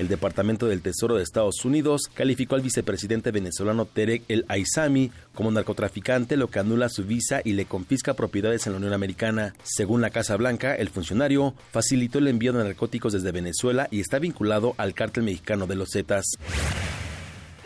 [0.00, 5.50] El Departamento del Tesoro de Estados Unidos calificó al vicepresidente venezolano Terek El Aizami como
[5.50, 9.52] narcotraficante, lo que anula su visa y le confisca propiedades en la Unión Americana.
[9.62, 14.18] Según la Casa Blanca, el funcionario facilitó el envío de narcóticos desde Venezuela y está
[14.18, 16.24] vinculado al cártel mexicano de los Zetas.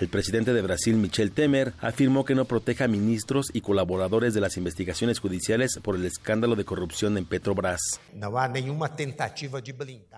[0.00, 4.40] El presidente de Brasil, Michel Temer, afirmó que no proteja a ministros y colaboradores de
[4.40, 8.00] las investigaciones judiciales por el escándalo de corrupción en Petrobras.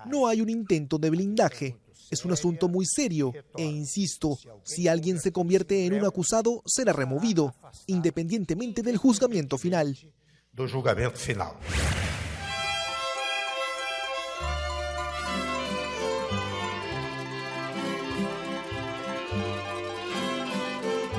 [0.06, 1.76] No hay un intento de blindaje.
[2.10, 6.92] Es un asunto muy serio e insisto, si alguien se convierte en un acusado, será
[6.92, 7.54] removido,
[7.86, 9.96] independientemente del juzgamiento final.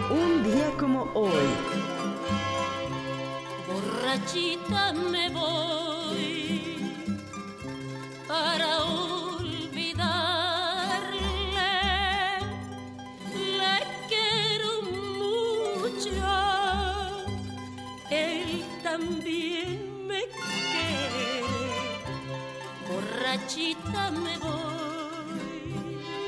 [0.09, 1.47] Un día como hoy.
[3.67, 5.76] Borrachita me voy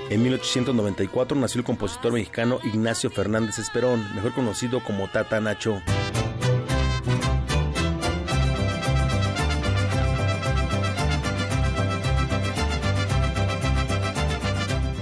[0.10, 5.82] En 1894 nació el compositor mexicano Ignacio Fernández Esperón, mejor conocido como Tata Nacho.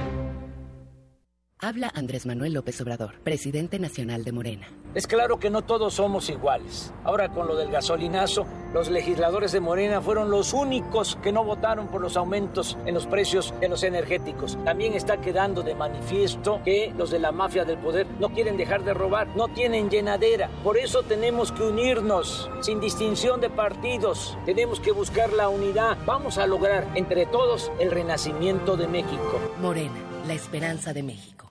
[1.63, 4.67] Habla Andrés Manuel López Obrador, presidente nacional de Morena.
[4.95, 6.91] Es claro que no todos somos iguales.
[7.03, 11.87] Ahora con lo del gasolinazo, los legisladores de Morena fueron los únicos que no votaron
[11.89, 14.57] por los aumentos en los precios de los energéticos.
[14.65, 18.83] También está quedando de manifiesto que los de la mafia del poder no quieren dejar
[18.83, 20.49] de robar, no tienen llenadera.
[20.63, 24.35] Por eso tenemos que unirnos, sin distinción de partidos.
[24.47, 25.95] Tenemos que buscar la unidad.
[26.07, 29.39] Vamos a lograr entre todos el renacimiento de México.
[29.59, 31.50] Morena, la esperanza de México.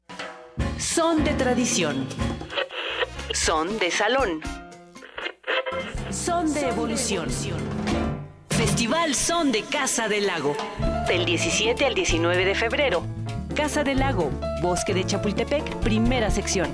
[0.78, 2.06] Son de tradición.
[3.32, 4.40] Son de salón.
[6.10, 7.28] Son de evolución.
[8.48, 10.54] Festival Son de Casa del Lago.
[11.06, 13.02] Del 17 al 19 de febrero.
[13.54, 14.30] Casa del Lago,
[14.62, 16.72] Bosque de Chapultepec, primera sección.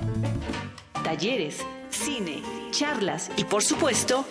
[1.03, 1.59] Talleres,
[1.91, 4.25] cine, charlas y por supuesto,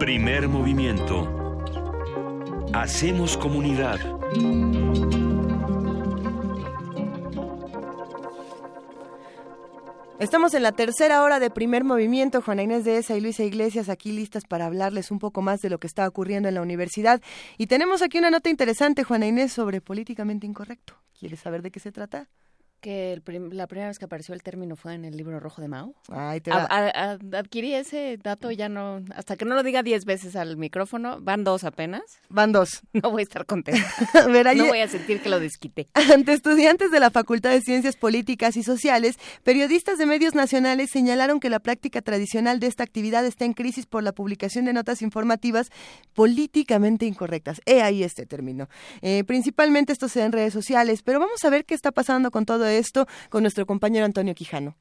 [0.00, 1.62] Primer movimiento.
[2.72, 4.00] Hacemos comunidad.
[10.18, 12.40] Estamos en la tercera hora de primer movimiento.
[12.40, 15.68] Juana Inés de Esa y Luisa Iglesias aquí listas para hablarles un poco más de
[15.68, 17.20] lo que está ocurriendo en la universidad.
[17.58, 20.94] Y tenemos aquí una nota interesante, Juana Inés, sobre políticamente incorrecto.
[21.12, 22.26] ¿Quieres saber de qué se trata?
[22.80, 25.60] Que el prim- la primera vez que apareció el término fue en el libro rojo
[25.60, 25.94] de Mao.
[26.08, 29.82] Ay, te A- va- a- adquirí ese dato ya no, hasta que no lo diga
[29.82, 32.02] diez veces al micrófono, van dos apenas.
[32.30, 32.80] Van dos.
[32.94, 33.80] No voy a estar contenta.
[34.56, 35.88] No voy a sentir que lo desquité.
[35.94, 41.38] Ante estudiantes de la Facultad de Ciencias Políticas y Sociales, periodistas de medios nacionales señalaron
[41.40, 45.02] que la práctica tradicional de esta actividad está en crisis por la publicación de notas
[45.02, 45.70] informativas
[46.14, 47.60] políticamente incorrectas.
[47.66, 48.68] He ahí este término.
[49.02, 52.30] Eh, principalmente esto se da en redes sociales, pero vamos a ver qué está pasando
[52.30, 54.76] con todo esto con nuestro compañero Antonio Quijano.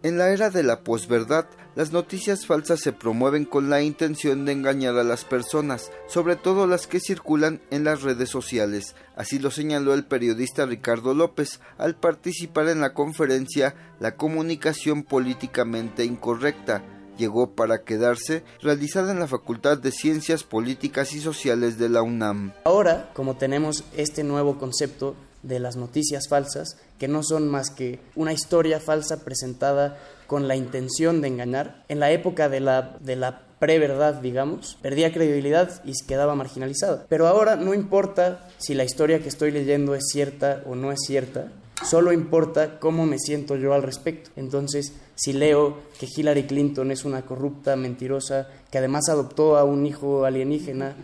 [0.00, 4.52] En la era de la posverdad, las noticias falsas se promueven con la intención de
[4.52, 8.94] engañar a las personas, sobre todo las que circulan en las redes sociales.
[9.16, 16.04] Así lo señaló el periodista Ricardo López al participar en la conferencia La comunicación políticamente
[16.04, 16.82] incorrecta.
[17.18, 22.52] Llegó para quedarse, realizada en la Facultad de Ciencias Políticas y Sociales de la UNAM.
[22.64, 28.00] Ahora, como tenemos este nuevo concepto de las noticias falsas, que no son más que
[28.14, 33.16] una historia falsa presentada con la intención de engañar, en la época de la, de
[33.16, 37.06] la preverdad, digamos, perdía credibilidad y quedaba marginalizada.
[37.08, 41.00] Pero ahora no importa si la historia que estoy leyendo es cierta o no es
[41.06, 41.48] cierta,
[41.84, 44.30] solo importa cómo me siento yo al respecto.
[44.36, 49.86] Entonces, si leo que Hillary Clinton es una corrupta, mentirosa, que además adoptó a un
[49.86, 50.96] hijo alienígena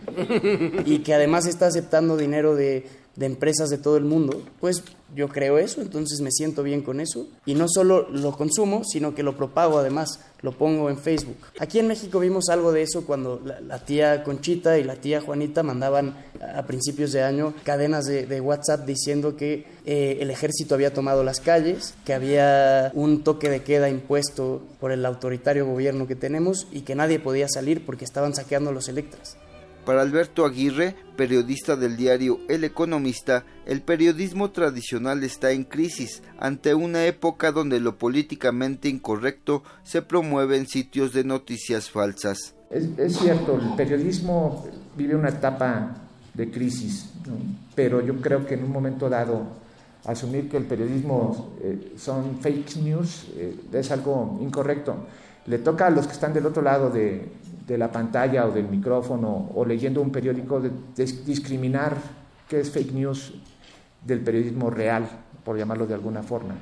[0.85, 2.85] y que además está aceptando dinero de,
[3.15, 4.83] de empresas de todo el mundo, pues
[5.15, 7.27] yo creo eso, entonces me siento bien con eso.
[7.45, 11.37] Y no solo lo consumo, sino que lo propago además, lo pongo en Facebook.
[11.59, 15.63] Aquí en México vimos algo de eso cuando la, tía Conchita y la tía Juanita
[15.63, 16.15] mandaban
[16.55, 21.23] a principios de año cadenas de, de WhatsApp diciendo que eh, el ejército había tomado
[21.23, 26.67] las calles, que había un toque de queda impuesto por el autoritario gobierno que tenemos
[26.71, 29.37] y que nadie podía salir porque estaban saqueando los electras.
[29.85, 36.73] Para Alberto Aguirre, periodista del diario El Economista, el periodismo tradicional está en crisis ante
[36.73, 42.55] una época donde lo políticamente incorrecto se promueve en sitios de noticias falsas.
[42.71, 44.67] Es, es cierto, el periodismo
[44.97, 45.95] vive una etapa
[46.33, 47.35] de crisis, ¿no?
[47.75, 49.45] pero yo creo que en un momento dado
[50.05, 55.05] asumir que el periodismo eh, son fake news eh, es algo incorrecto.
[55.45, 57.29] Le toca a los que están del otro lado de,
[57.65, 60.71] de la pantalla o del micrófono o leyendo un periódico de,
[61.25, 61.97] discriminar
[62.47, 63.33] qué es fake news
[64.03, 65.07] del periodismo real,
[65.43, 66.55] por llamarlo de alguna forma.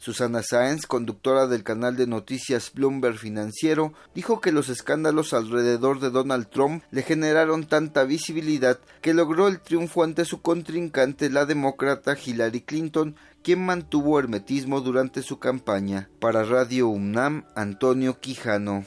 [0.00, 6.10] Susana Sáenz, conductora del canal de noticias Bloomberg Financiero, dijo que los escándalos alrededor de
[6.10, 12.16] Donald Trump le generaron tanta visibilidad que logró el triunfo ante su contrincante, la demócrata
[12.16, 16.08] Hillary Clinton, quien mantuvo hermetismo durante su campaña.
[16.20, 18.84] Para Radio UNAM, Antonio Quijano.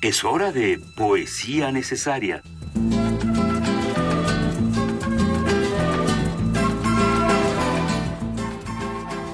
[0.00, 2.40] Es hora de poesía necesaria.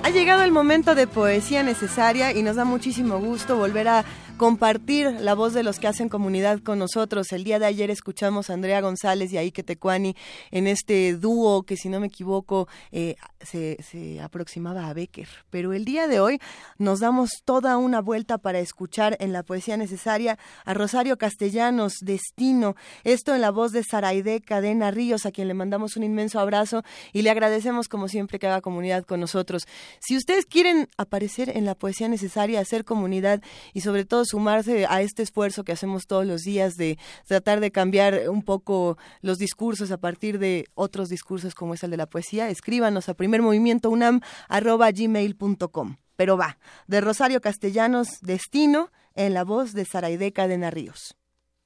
[0.02, 4.04] Ha llegado el momento de poesía necesaria y nos da muchísimo gusto volver a
[4.36, 7.30] compartir la voz de los que hacen comunidad con nosotros.
[7.32, 10.16] El día de ayer escuchamos a Andrea González y a Ike Tecuani
[10.50, 15.28] en este dúo que, si no me equivoco, eh, se, se, aproximaba a Becker.
[15.50, 16.40] Pero el día de hoy
[16.78, 22.74] nos damos toda una vuelta para escuchar en la poesía necesaria a Rosario Castellanos, Destino.
[23.04, 26.82] Esto en la voz de Saraide Cadena Ríos, a quien le mandamos un inmenso abrazo
[27.12, 29.62] y le agradecemos, como siempre, que haga comunidad con nosotros.
[30.00, 33.40] Si ustedes quieren aparecer en la poesía necesaria, hacer comunidad
[33.72, 37.70] y sobre todo sumarse a este esfuerzo que hacemos todos los días de tratar de
[37.70, 42.06] cambiar un poco los discursos a partir de otros discursos como es el de la
[42.06, 45.96] poesía, escríbanos a primermovimientounam.gmail.com.
[46.16, 51.16] Pero va, de Rosario Castellanos, Destino, en la voz de Saraideca de Narríos.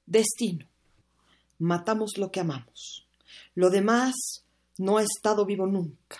[0.05, 0.67] Destino.
[1.59, 3.07] Matamos lo que amamos.
[3.53, 4.15] Lo demás
[4.77, 6.17] no ha estado vivo nunca.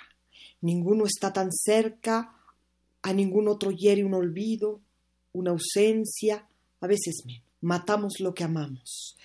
[0.61, 2.35] Ninguno está tan cerca,
[3.01, 4.81] a ningún otro hiere un olvido,
[5.33, 6.47] una ausencia,
[6.81, 7.43] a veces menos.
[7.61, 9.17] Matamos lo que amamos.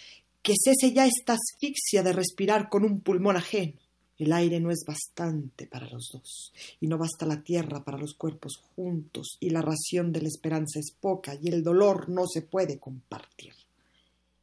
[0.43, 3.79] Que cese ya esta asfixia de respirar con un pulmón ajeno.
[4.17, 8.15] El aire no es bastante para los dos, y no basta la tierra para los
[8.15, 12.43] cuerpos juntos, y la ración de la esperanza es poca, y el dolor no se
[12.43, 13.55] puede compartir.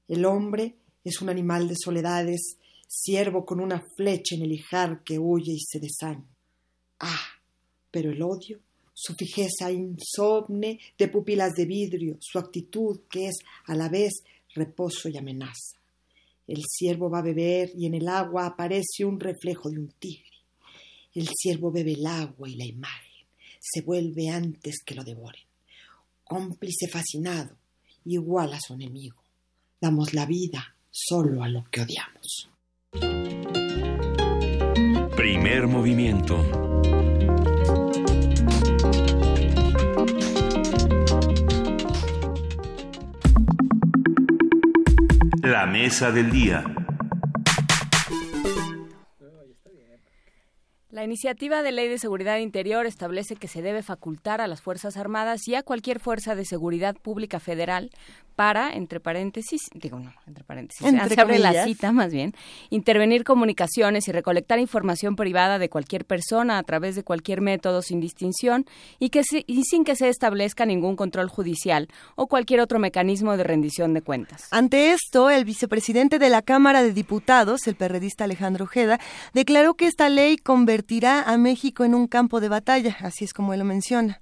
[0.09, 0.75] El hombre
[1.05, 5.61] es un animal de soledades, siervo con una flecha en el hijar que huye y
[5.61, 6.27] se desaña.
[6.99, 7.27] Ah,
[7.89, 8.59] pero el odio
[9.03, 14.21] su fijeza insomne de pupilas de vidrio, su actitud que es a la vez
[14.53, 15.79] reposo y amenaza.
[16.45, 20.29] El ciervo va a beber y en el agua aparece un reflejo de un tigre.
[21.15, 23.25] El ciervo bebe el agua y la imagen
[23.59, 25.41] se vuelve antes que lo devoren.
[26.23, 27.57] Cómplice fascinado,
[28.05, 29.17] igual a su enemigo.
[29.79, 32.49] Damos la vida solo a lo que odiamos.
[35.15, 36.70] Primer movimiento.
[45.51, 46.63] La mesa del día.
[50.91, 54.97] La iniciativa de ley de seguridad interior establece que se debe facultar a las Fuerzas
[54.97, 57.91] Armadas y a cualquier fuerza de seguridad pública federal
[58.35, 62.33] para, entre paréntesis, digo no, entre paréntesis, Entre se abre la cita más bien,
[62.71, 68.01] intervenir comunicaciones y recolectar información privada de cualquier persona a través de cualquier método sin
[68.01, 68.65] distinción
[68.99, 73.37] y, que se- y sin que se establezca ningún control judicial o cualquier otro mecanismo
[73.37, 74.47] de rendición de cuentas.
[74.51, 78.99] Ante esto, el vicepresidente de la Cámara de Diputados, el perredista Alejandro Ojeda,
[79.33, 80.80] declaró que esta ley convertirá
[81.27, 84.21] a México en un campo de batalla, así es como él lo menciona.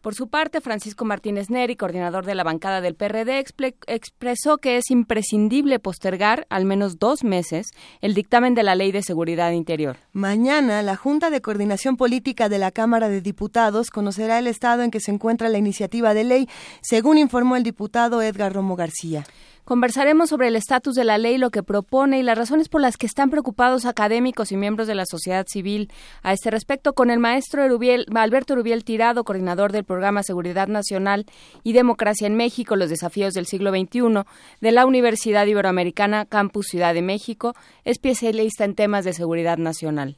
[0.00, 3.44] Por su parte, Francisco Martínez Neri, coordinador de la bancada del PRD,
[3.86, 7.66] expresó que es imprescindible postergar al menos dos meses
[8.00, 9.96] el dictamen de la Ley de Seguridad Interior.
[10.12, 14.92] Mañana, la Junta de Coordinación Política de la Cámara de Diputados conocerá el estado en
[14.92, 16.48] que se encuentra la iniciativa de ley,
[16.80, 19.24] según informó el diputado Edgar Romo García.
[19.68, 22.96] Conversaremos sobre el estatus de la ley, lo que propone y las razones por las
[22.96, 25.92] que están preocupados académicos y miembros de la sociedad civil.
[26.22, 31.26] A este respecto, con el maestro Erubiel- Alberto Rubiel Tirado, coordinador del programa Seguridad Nacional
[31.64, 34.24] y Democracia en México, los desafíos del siglo XXI,
[34.62, 37.52] de la Universidad Iberoamericana Campus Ciudad de México,
[37.84, 40.16] especialista en temas de seguridad nacional.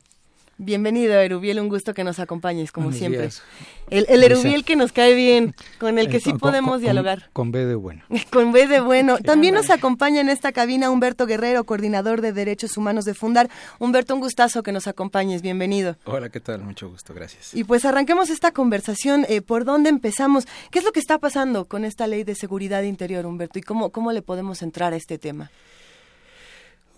[0.62, 3.20] Bienvenido, Erubiel, un gusto que nos acompañes, como Buenos siempre.
[3.23, 3.43] días.
[3.89, 4.05] El.
[4.23, 7.31] Erubiel que nos cae bien, con el que Eh, sí podemos con- dialogar.
[7.32, 8.03] Con B de bueno.
[8.31, 9.16] Con B de bueno.
[9.20, 13.49] También nos acompaña en esta cabina Humberto Guerrero, coordinador de Derechos Humanos de Fundar.
[13.78, 15.41] Humberto, un gustazo que nos acompañes.
[15.41, 15.97] Bienvenido.
[16.05, 16.61] Hola, ¿qué tal?
[16.61, 17.55] Mucho gusto, gracias.
[17.55, 19.24] Y pues arranquemos esta conversación.
[19.31, 20.47] Eh, ¿Por dónde empezamos?
[20.70, 23.59] ¿Qué es lo que está pasando con esta ley de seguridad interior, Humberto?
[23.59, 25.51] ¿Y cómo, cómo le podemos entrar a este tema?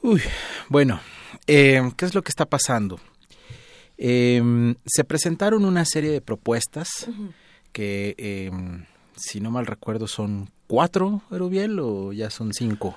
[0.03, 0.21] Uy,
[0.69, 1.01] bueno,
[1.47, 2.99] eh, ¿qué es lo que está pasando?
[4.05, 6.89] Eh, se presentaron una serie de propuestas
[7.71, 8.51] que, eh,
[9.17, 12.97] si no mal recuerdo, son cuatro, Erubiel, o ya son cinco.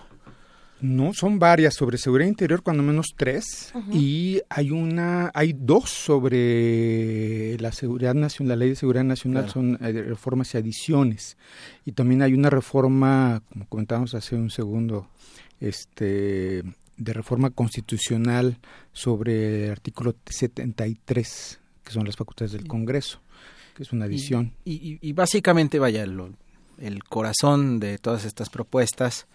[0.82, 7.58] No, son varias sobre seguridad interior, cuando menos tres, y hay una, hay dos sobre
[7.60, 9.54] la seguridad nacional, la ley de seguridad nacional, Claro.
[9.54, 11.38] son eh, reformas y adiciones,
[11.86, 15.08] y también hay una reforma, como comentábamos hace un segundo,
[15.60, 16.64] este,
[16.98, 18.58] de reforma constitucional
[18.94, 23.22] sobre el artículo 73, que son las facultades del Congreso,
[23.76, 24.54] que es una adición.
[24.66, 26.32] Y, y- y básicamente, vaya, lo-
[26.78, 29.28] el corazón de todas estas propuestas,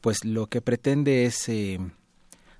[0.00, 1.78] pues lo que pretende es eh,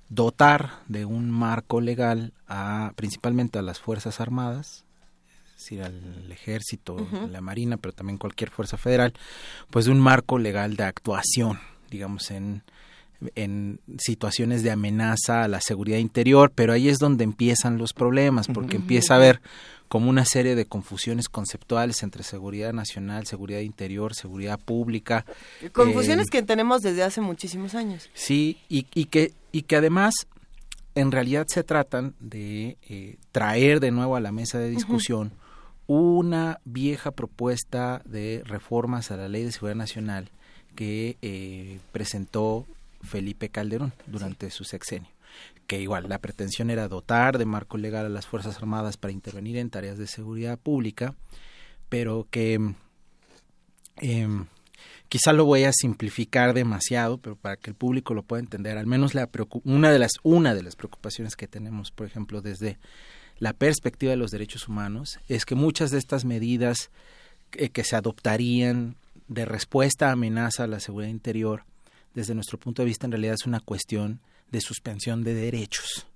[0.09, 4.85] dotar de un marco legal a principalmente a las Fuerzas Armadas,
[5.55, 9.13] es decir, al Ejército, la Marina, pero también cualquier fuerza federal,
[9.69, 11.59] pues de un marco legal de actuación,
[11.89, 12.63] digamos, en,
[13.35, 18.47] en situaciones de amenaza a la seguridad interior, pero ahí es donde empiezan los problemas,
[18.47, 19.41] porque empieza a haber
[19.87, 25.25] como una serie de confusiones conceptuales entre seguridad nacional, seguridad interior, seguridad pública.
[25.71, 28.09] Confusiones eh, que tenemos desde hace muchísimos años.
[28.13, 30.13] Sí, y, y, que, y que además
[30.95, 35.31] en realidad se tratan de eh, traer de nuevo a la mesa de discusión
[35.85, 40.29] una vieja propuesta de reformas a la ley de seguridad nacional
[40.75, 42.65] que eh, presentó
[43.01, 45.09] Felipe Calderón durante su sexenio
[45.67, 49.57] que igual la pretensión era dotar de marco legal a las Fuerzas Armadas para intervenir
[49.57, 51.15] en tareas de seguridad pública,
[51.89, 52.73] pero que
[53.97, 54.27] eh,
[55.09, 58.87] quizá lo voy a simplificar demasiado, pero para que el público lo pueda entender, al
[58.87, 59.29] menos la
[59.63, 62.77] una de las una de las preocupaciones que tenemos, por ejemplo, desde
[63.37, 66.89] la perspectiva de los derechos humanos, es que muchas de estas medidas
[67.51, 68.95] que, que se adoptarían
[69.27, 71.65] de respuesta a amenaza a la seguridad interior,
[72.17, 76.07] desde nuestro punto de vista, en realidad es una cuestión de suspensión de derechos.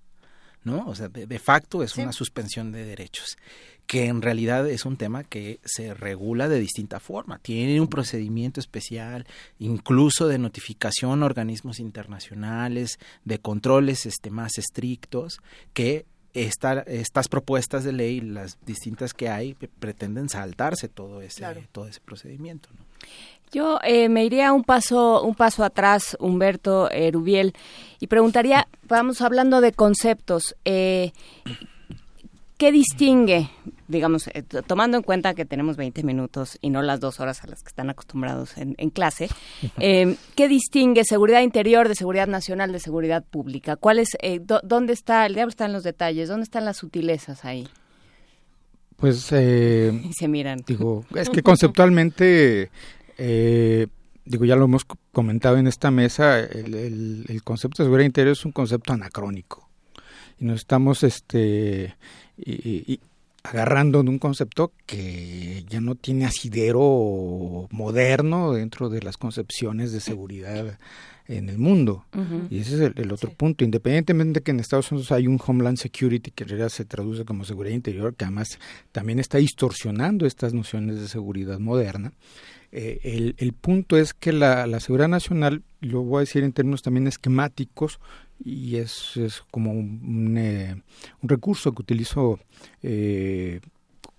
[0.64, 0.88] ¿no?
[0.88, 3.38] O sea, de, de facto es una suspensión de derechos,
[3.86, 7.38] que en realidad es un tema que se regula de distinta forma.
[7.38, 9.28] Tiene un procedimiento especial,
[9.60, 15.40] incluso de notificación a organismos internacionales, de controles este, más estrictos,
[15.73, 21.61] que esta, estas propuestas de ley, las distintas que hay, pretenden saltarse todo ese, claro.
[21.72, 22.69] todo ese procedimiento.
[22.73, 22.91] ¿no?
[23.52, 27.53] Yo eh, me iría un paso, un paso atrás, Humberto Erubiel,
[27.99, 31.11] y preguntaría, vamos hablando de conceptos, eh,
[32.61, 33.49] ¿qué distingue,
[33.88, 37.48] digamos, eh, tomando en cuenta que tenemos 20 minutos y no las dos horas a
[37.48, 39.30] las que están acostumbrados en, en clase,
[39.80, 43.78] eh, ¿qué distingue seguridad interior de seguridad nacional de seguridad pública?
[43.78, 47.45] ¿Cuál es, eh, ¿Dónde está, el diablo está en los detalles, dónde están las sutilezas
[47.45, 47.68] ahí?
[49.02, 50.64] Pues, eh, y se miran.
[50.65, 52.69] Digo, es que conceptualmente
[53.18, 53.88] eh,
[54.26, 58.34] digo, ya lo hemos comentado en esta mesa, el, el, el, concepto de seguridad interior
[58.34, 59.69] es un concepto anacrónico.
[60.40, 61.95] Y nos estamos este,
[62.38, 62.99] y, y,
[63.44, 69.99] agarrando de un concepto que ya no tiene asidero moderno dentro de las concepciones de
[69.99, 70.78] seguridad
[71.38, 72.06] en el mundo.
[72.14, 72.48] Uh -huh.
[72.49, 73.36] Y ese es el, el otro sí.
[73.36, 73.64] punto.
[73.64, 77.26] Independientemente de que en Estados Unidos hay un Homeland Security que en realidad se traduce
[77.26, 78.60] como seguridad interior, que además
[78.91, 82.14] también está distorsionando estas nociones de seguridad moderna.
[82.74, 86.53] Eh, el, el, punto es que la, la, seguridad nacional, lo voy a decir en
[86.53, 87.99] términos también esquemáticos,
[88.44, 90.82] y es, es como un, un, eh,
[91.22, 92.40] un, recurso que utilizo
[92.82, 93.60] eh,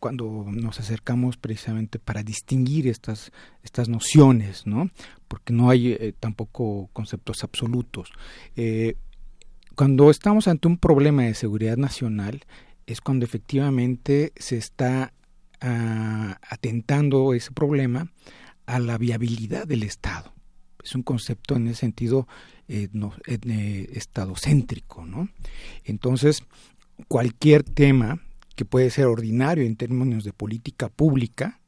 [0.02, 3.30] cuando nos acercamos precisamente para distinguir estas,
[3.62, 4.90] estas nociones, ¿no?
[5.28, 8.10] porque no hay eh, tampoco conceptos absolutos.
[8.56, 8.96] Eh,
[9.76, 12.42] cuando estamos ante un problema de seguridad nacional,
[12.84, 15.12] es cuando efectivamente se está
[15.62, 18.10] uh, atentando ese problema
[18.66, 20.34] a la viabilidad del Estado.
[20.82, 22.26] Es un concepto en ese sentido
[22.66, 25.28] eh, no, eh, estadocéntrico, ¿no?
[25.84, 26.42] Entonces,
[27.06, 28.18] cualquier tema
[28.54, 31.60] que puede ser ordinario en términos de política pública,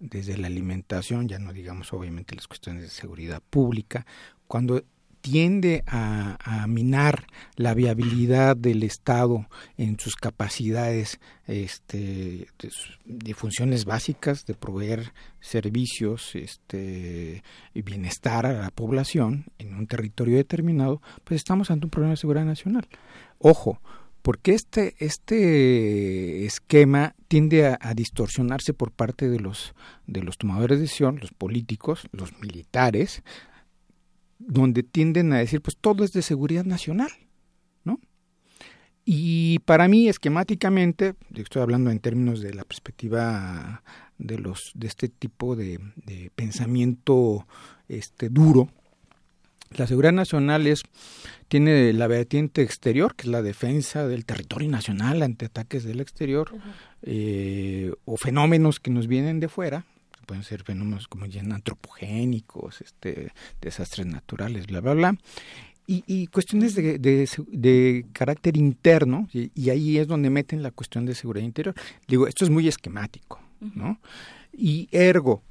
[0.00, 4.06] desde la alimentación, ya no digamos obviamente las cuestiones de seguridad pública,
[4.46, 4.84] cuando
[5.20, 7.26] tiende a, minar
[7.56, 9.46] la viabilidad del Estado
[9.76, 12.70] en sus capacidades este, de,
[13.04, 17.42] de, funciones básicas de proveer servicios este,
[17.74, 22.18] y bienestar a la población en un territorio determinado, pues estamos ante un problema de
[22.18, 22.86] seguridad nacional.
[23.38, 23.80] Ojo,
[24.28, 29.72] porque este, este esquema tiende a, distorsionarse por parte de los,
[30.06, 33.22] de los tomadores de decisión, los políticos, los militares,
[34.38, 37.08] donde tienden a decir, pues todo es de seguridad nacional,
[37.84, 38.00] ¿no?
[39.06, 43.82] Y para mí, esquemáticamente, estoy hablando en términos de la perspectiva
[44.18, 47.46] de los de este tipo de, de pensamiento
[47.88, 48.68] este duro,
[49.70, 50.82] la seguridad nacional es
[51.48, 56.50] tiene la vertiente exterior, que es la defensa del territorio nacional ante ataques del exterior,
[56.52, 56.60] uh -huh.
[57.02, 59.84] eh, o fenómenos que nos vienen de fuera,
[60.26, 63.32] pueden ser fenómenos como ya antropogénicos, este,
[63.62, 65.18] desastres naturales, bla, bla, bla.
[65.86, 70.70] Y, y cuestiones de, de, de, carácter interno, y, y, ahí es donde meten la
[70.70, 71.74] cuestión de seguridad interior.
[72.06, 73.74] Digo, esto es muy esquemático, uh -huh.
[73.74, 74.00] ¿no?
[74.52, 75.42] Y ergo,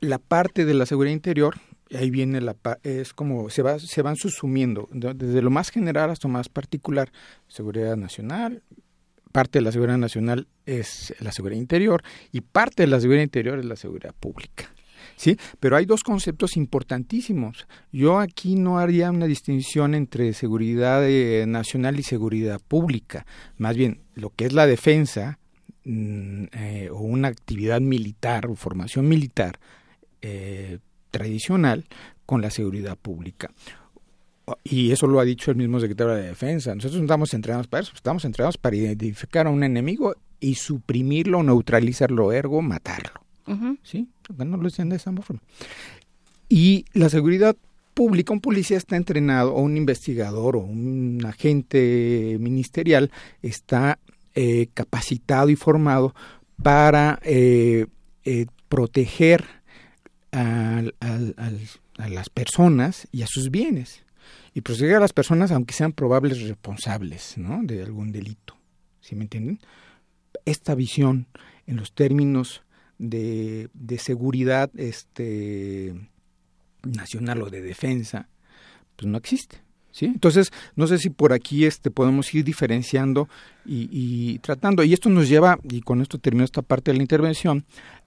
[0.00, 1.56] la parte de la seguridad interior,
[1.96, 6.28] ahí viene la es como se va se van subsumiendo desde lo más general hasta
[6.28, 7.10] lo más particular
[7.48, 8.62] seguridad nacional
[9.32, 12.02] parte de la seguridad nacional es la seguridad interior
[12.32, 14.72] y parte de la seguridad interior es la seguridad pública.
[15.16, 15.36] ¿Sí?
[15.58, 17.66] Pero hay dos conceptos importantísimos.
[17.92, 23.26] Yo aquí no haría una distinción entre seguridad eh, nacional y seguridad pública.
[23.56, 25.38] Más bien, lo que es la defensa
[25.84, 29.58] mm, eh, o una actividad militar o formación militar
[30.20, 30.78] eh,
[31.18, 31.84] tradicional
[32.24, 33.50] con la seguridad pública.
[34.64, 36.74] Y eso lo ha dicho el mismo secretario de Defensa.
[36.74, 41.42] Nosotros no estamos entrenados para eso, estamos entrenados para identificar a un enemigo y suprimirlo,
[41.42, 43.20] neutralizarlo, ergo, matarlo.
[43.82, 44.08] ¿Sí?
[44.36, 45.42] No lo decían de esa forma.
[46.48, 47.56] Y la seguridad
[47.94, 53.10] pública, un policía está entrenado, o un investigador, o un agente ministerial
[53.42, 53.98] está
[54.34, 56.14] eh, capacitado y formado
[56.62, 57.86] para eh,
[58.24, 59.57] eh, proteger
[60.32, 64.04] a, a, las personas y a sus bienes.
[64.54, 68.56] Y proteger a las personas aunque sean probables responsables de algún delito.
[69.00, 69.60] ¿Sí me entienden?
[70.44, 71.26] Esta visión
[71.66, 72.62] en los términos
[72.98, 75.94] de, de seguridad este,
[76.82, 78.28] nacional o de defensa,
[78.96, 79.62] pues no existe.
[79.90, 80.04] ¿Sí?
[80.04, 83.28] Entonces, no sé si por aquí este, podemos ir diferenciando
[83.64, 84.84] y, tratando.
[84.84, 87.64] Y esto nos lleva, y con esto termino esta parte de la intervención,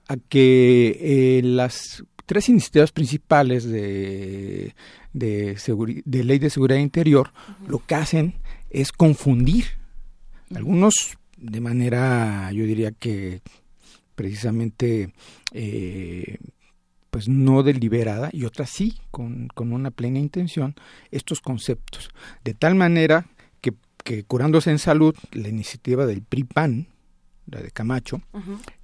[0.08, 4.74] a que eh, las tres iniciativas principales de,
[5.12, 7.30] de, de, ley de seguridad interior
[7.68, 8.36] lo que hacen
[8.70, 9.66] es confundir.
[10.54, 13.42] Algunos de manera, yo diría que
[14.14, 15.12] precisamente
[15.52, 16.38] eh,
[17.10, 20.74] pues no deliberada y otras sí, con, con, una plena intención,
[21.10, 22.08] estos conceptos.
[22.44, 23.26] De tal manera
[23.60, 26.86] que, que curándose en salud, la iniciativa del PRIPAN,
[27.44, 28.22] la de Camacho,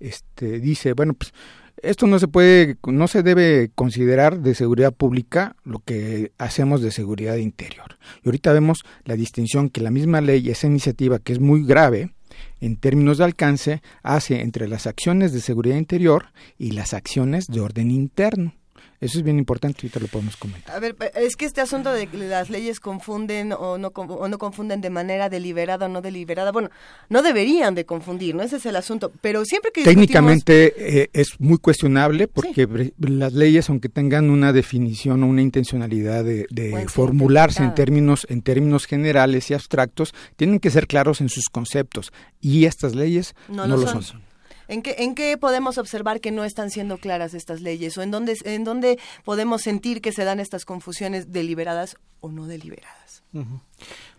[0.01, 1.33] este, dice, bueno, pues
[1.82, 6.90] esto no se puede, no se debe considerar de seguridad pública lo que hacemos de
[6.90, 7.98] seguridad interior.
[8.23, 12.12] Y ahorita vemos la distinción que la misma ley, esa iniciativa que es muy grave,
[12.60, 16.26] en términos de alcance, hace entre las acciones de seguridad interior
[16.57, 18.55] y las acciones de orden interno.
[19.01, 20.75] Eso es bien importante, ahorita lo podemos comentar.
[20.75, 24.39] A ver, es que este asunto de que las leyes confunden o no, o no
[24.39, 26.70] confunden de manera deliberada o no deliberada, bueno,
[27.09, 28.43] no deberían de confundir, ¿no?
[28.43, 32.68] Ese es el asunto, pero siempre que Técnicamente eh, es muy cuestionable porque
[32.99, 36.47] las leyes, aunque tengan una definición o una intencionalidad de,
[36.89, 42.12] formularse en términos, en términos generales y abstractos, tienen que ser claros en sus conceptos
[42.41, 44.23] y estas leyes no, lo, son.
[44.68, 47.97] ¿En qué, ¿En qué podemos observar que no están siendo claras estas leyes?
[47.98, 52.47] ¿O en dónde, en dónde podemos sentir que se dan estas confusiones deliberadas o no
[52.47, 53.22] deliberadas?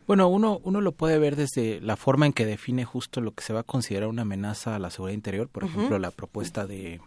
[0.07, 3.43] Bueno, uno, uno lo puede ver desde la forma en que define justo lo que
[3.43, 6.99] se va a considerar una amenaza a la seguridad interior, por ejemplo, la propuesta de,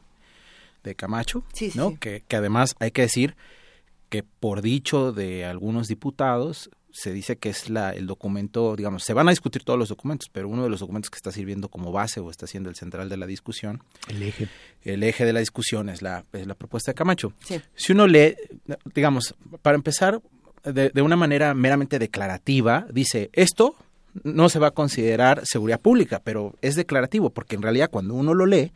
[0.84, 1.98] de Camacho, ¿no?
[1.98, 3.34] Que, que además hay que decir
[4.08, 9.14] que por dicho de algunos diputados se dice que es la, el documento, digamos, se
[9.14, 11.90] van a discutir todos los documentos, pero uno de los documentos que está sirviendo como
[11.90, 13.82] base o está siendo el central de la discusión.
[14.08, 14.48] El eje.
[14.82, 17.32] El eje de la discusión es la, la propuesta de Camacho.
[17.74, 18.36] Si uno lee,
[18.94, 20.20] digamos, para empezar,
[20.64, 23.74] de, de una manera meramente declarativa, dice, esto
[24.22, 28.34] no se va a considerar seguridad pública, pero es declarativo, porque en realidad cuando uno
[28.34, 28.72] lo lee,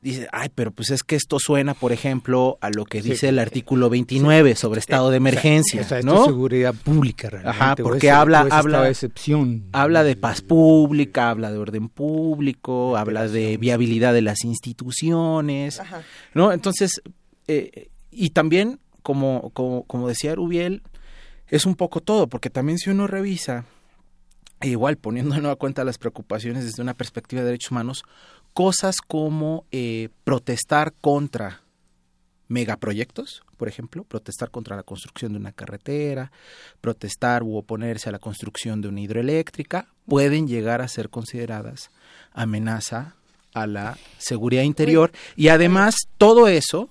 [0.00, 3.38] dice, ay, pero pues es que esto suena, por ejemplo, a lo que dice el
[3.38, 6.24] artículo 29 sobre estado de emergencia, ¿no?
[6.24, 7.58] seguridad pública, realmente.
[7.58, 9.64] Ajá, porque habla, habla, de excepción.
[9.72, 15.80] habla de paz pública, habla de orden público, habla de viabilidad de las instituciones,
[16.34, 16.52] ¿no?
[16.52, 17.02] Entonces,
[17.48, 20.82] eh, y también, como, como, como decía Rubiel,
[21.48, 23.64] es un poco todo, porque también si uno revisa,
[24.60, 28.04] igual poniendo en nueva cuenta las preocupaciones desde una perspectiva de derechos humanos,
[28.58, 31.60] cosas como eh, protestar contra
[32.48, 36.32] megaproyectos, por ejemplo, protestar contra la construcción de una carretera,
[36.80, 41.92] protestar u oponerse a la construcción de una hidroeléctrica, pueden llegar a ser consideradas
[42.32, 43.14] amenaza
[43.54, 46.88] a la seguridad interior y además todo eso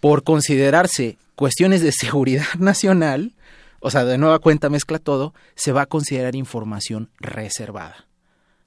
[0.00, 3.34] por considerarse cuestiones de seguridad nacional,
[3.80, 8.06] o sea, de nueva cuenta mezcla todo, se va a considerar información reservada.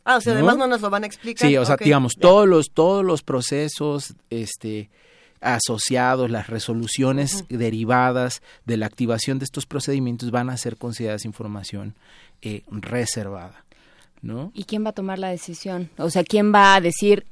[0.09, 1.47] Ah, o sea, además no nos lo van a explicar.
[1.47, 4.89] Sí, o sea, digamos, todos los, todos los procesos este,
[5.39, 11.93] asociados, las resoluciones derivadas de la activación de estos procedimientos van a ser consideradas información
[12.41, 13.65] eh, reservada.
[14.23, 14.51] ¿no?
[14.55, 15.91] ¿Y quién va a tomar la decisión?
[15.99, 17.27] O sea, ¿quién va a decir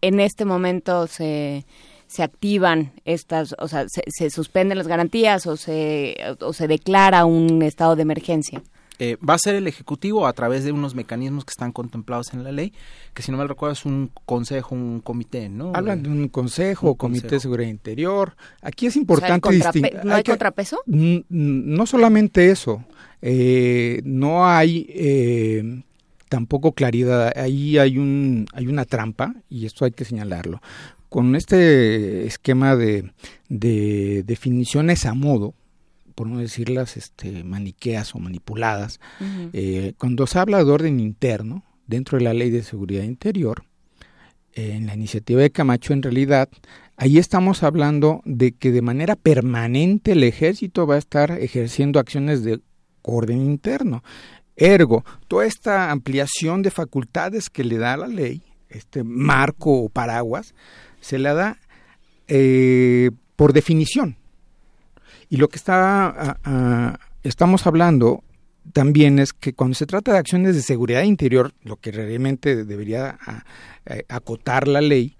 [0.00, 1.66] en este momento se,
[2.06, 7.26] se activan estas, o sea, se, se suspenden las garantías o se, o se declara
[7.26, 8.62] un estado de emergencia?
[9.04, 12.42] Eh, va a ser el Ejecutivo a través de unos mecanismos que están contemplados en
[12.42, 12.72] la ley,
[13.12, 15.72] que si no me recuerdo es un consejo, un comité, ¿no?
[15.74, 18.34] Hablan de un consejo, comité de seguridad interior.
[18.62, 20.00] Aquí es importante distinguir.
[20.04, 20.78] ¿No hay, contrapeso?
[20.86, 22.82] No solamente eso,
[23.20, 25.82] eh, no hay eh,
[26.30, 27.30] tampoco claridad.
[27.36, 30.62] Ahí hay un hay una trampa y esto hay que señalarlo.
[31.10, 33.12] Con este esquema de,
[33.50, 35.52] de definiciones a modo,
[36.14, 39.00] por no decirlas este, maniqueas o manipuladas,
[39.52, 43.64] eh, cuando se habla de orden interno dentro de la ley de seguridad interior,
[44.54, 46.48] en la iniciativa de Camacho en realidad
[46.96, 52.44] ahí estamos hablando de que de manera permanente el ejército va a estar ejerciendo acciones
[52.44, 52.60] de
[53.02, 54.02] orden interno.
[54.56, 60.54] Ergo, toda esta ampliación de facultades que le da la ley, este marco o paraguas,
[61.00, 61.58] se la da
[62.28, 64.16] eh, por definición.
[65.28, 66.40] Y lo que está,
[67.22, 68.22] estamos hablando
[68.72, 73.18] también es que cuando se trata de acciones de seguridad interior, lo que realmente debería
[74.08, 75.16] acotar la ley,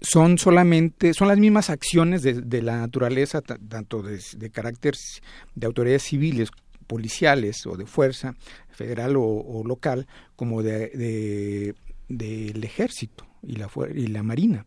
[0.00, 4.94] son solamente, son las mismas acciones de, la naturaleza, tanto de, carácter
[5.54, 6.50] de autoridades civiles,
[6.86, 8.34] policiales o de fuerza
[8.70, 10.06] federal o, local,
[10.36, 11.74] como de,
[12.08, 14.66] del ejército y la, y la marina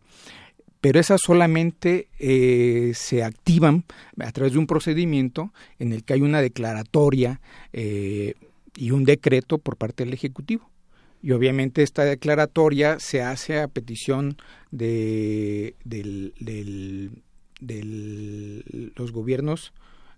[0.80, 3.84] pero esas solamente eh, se activan
[4.18, 7.40] a través de un procedimiento en el que hay una declaratoria
[7.72, 8.34] eh,
[8.76, 10.70] y un decreto por parte del Ejecutivo.
[11.22, 14.38] Y obviamente esta declaratoria se hace a petición
[14.70, 15.74] de,
[18.96, 19.74] los gobiernos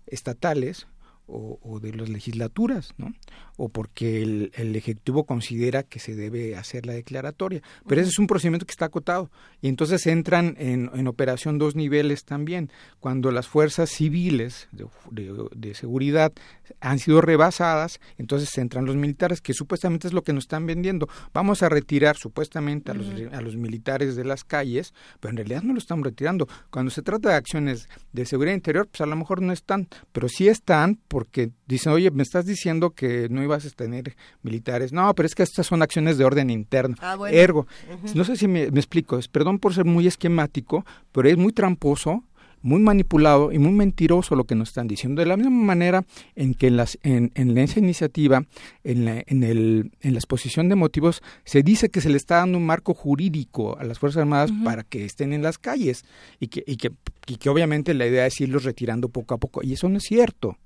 [0.07, 0.87] estatales
[1.27, 3.13] o, de las legislaturas, ¿no?
[3.57, 7.61] O porque el, Ejecutivo considera que se debe hacer la declaratoria.
[7.87, 9.29] Pero ese es un procedimiento que está acotado.
[9.61, 12.71] Y entonces entran en, operación dos niveles también.
[12.99, 14.67] Cuando las fuerzas civiles
[15.11, 16.33] de, seguridad
[16.79, 21.07] han sido rebasadas, entonces entran los militares, que supuestamente es lo que nos están vendiendo.
[21.33, 25.61] Vamos a retirar supuestamente a los, a los militares de las calles, pero en realidad
[25.63, 26.47] no lo estamos retirando.
[26.71, 30.27] Cuando se trata de acciones de seguridad interior, pues a lo mejor no están, pero
[30.27, 34.93] sí están porque dicen, oye, me estás diciendo que no ibas a tener militares.
[34.93, 36.95] No, pero es que estas son acciones de orden interno.
[36.99, 37.67] Ah, Ergo,
[38.13, 42.23] no sé si me, explico, es, perdón por ser muy esquemático, pero es muy tramposo
[42.63, 45.21] muy manipulado y muy mentiroso lo que nos están diciendo.
[45.21, 46.05] De la misma manera
[46.35, 48.45] en que en, las, en, en esa iniciativa,
[48.83, 52.37] en la, en, el, en la exposición de motivos, se dice que se le está
[52.37, 56.05] dando un marco jurídico a las Fuerzas Armadas para que estén en las calles
[56.39, 56.91] y que, y, que,
[57.27, 59.61] y que obviamente la idea es irlos retirando poco a poco.
[59.61, 60.57] Y eso no es cierto.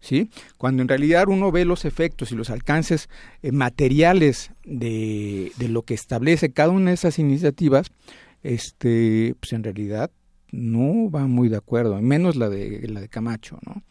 [0.00, 0.30] ¿Sí?
[0.58, 3.08] Cuando en realidad uno ve los efectos y los alcances
[3.42, 7.90] eh, materiales de, de, lo que establece cada una de esas iniciativas,
[8.44, 10.12] este, pues en realidad
[10.52, 13.82] no va muy de acuerdo, menos la de la de Camacho, ¿no?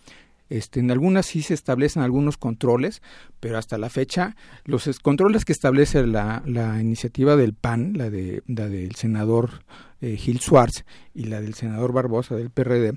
[0.50, 3.02] Este, en algunas sí se establecen algunos controles,
[3.40, 8.44] pero hasta la fecha los controles que establece la, la iniciativa del PAN, la, de,
[8.48, 9.66] la del senador
[10.00, 12.94] eh, Gil Schwartz y la del senador Barbosa del PRD,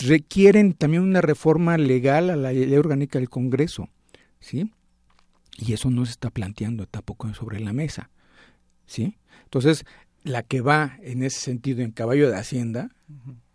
[0.00, 3.88] requieren también una reforma legal a la ley orgánica del Congreso,
[4.40, 4.72] ¿sí?
[5.58, 8.10] Y eso no se está planteando tampoco sobre la mesa,
[8.86, 9.16] ¿sí?
[9.44, 9.84] Entonces,
[10.22, 12.90] la que va en ese sentido en caballo de Hacienda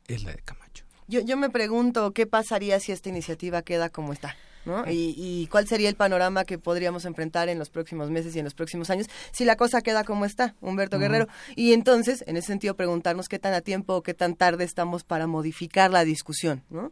[0.08, 0.86] es la de Camacho.
[1.08, 4.36] Yo, yo me pregunto qué pasaría si esta iniciativa queda como está.
[4.66, 4.84] ¿No?
[4.88, 8.54] Y, cuál sería el panorama que podríamos enfrentar en los próximos meses y en los
[8.54, 11.28] próximos años si la cosa queda como está, Humberto Guerrero.
[11.56, 15.04] Y entonces, en ese sentido, preguntarnos qué tan a tiempo o qué tan tarde estamos
[15.04, 16.92] para modificar la discusión, ¿no?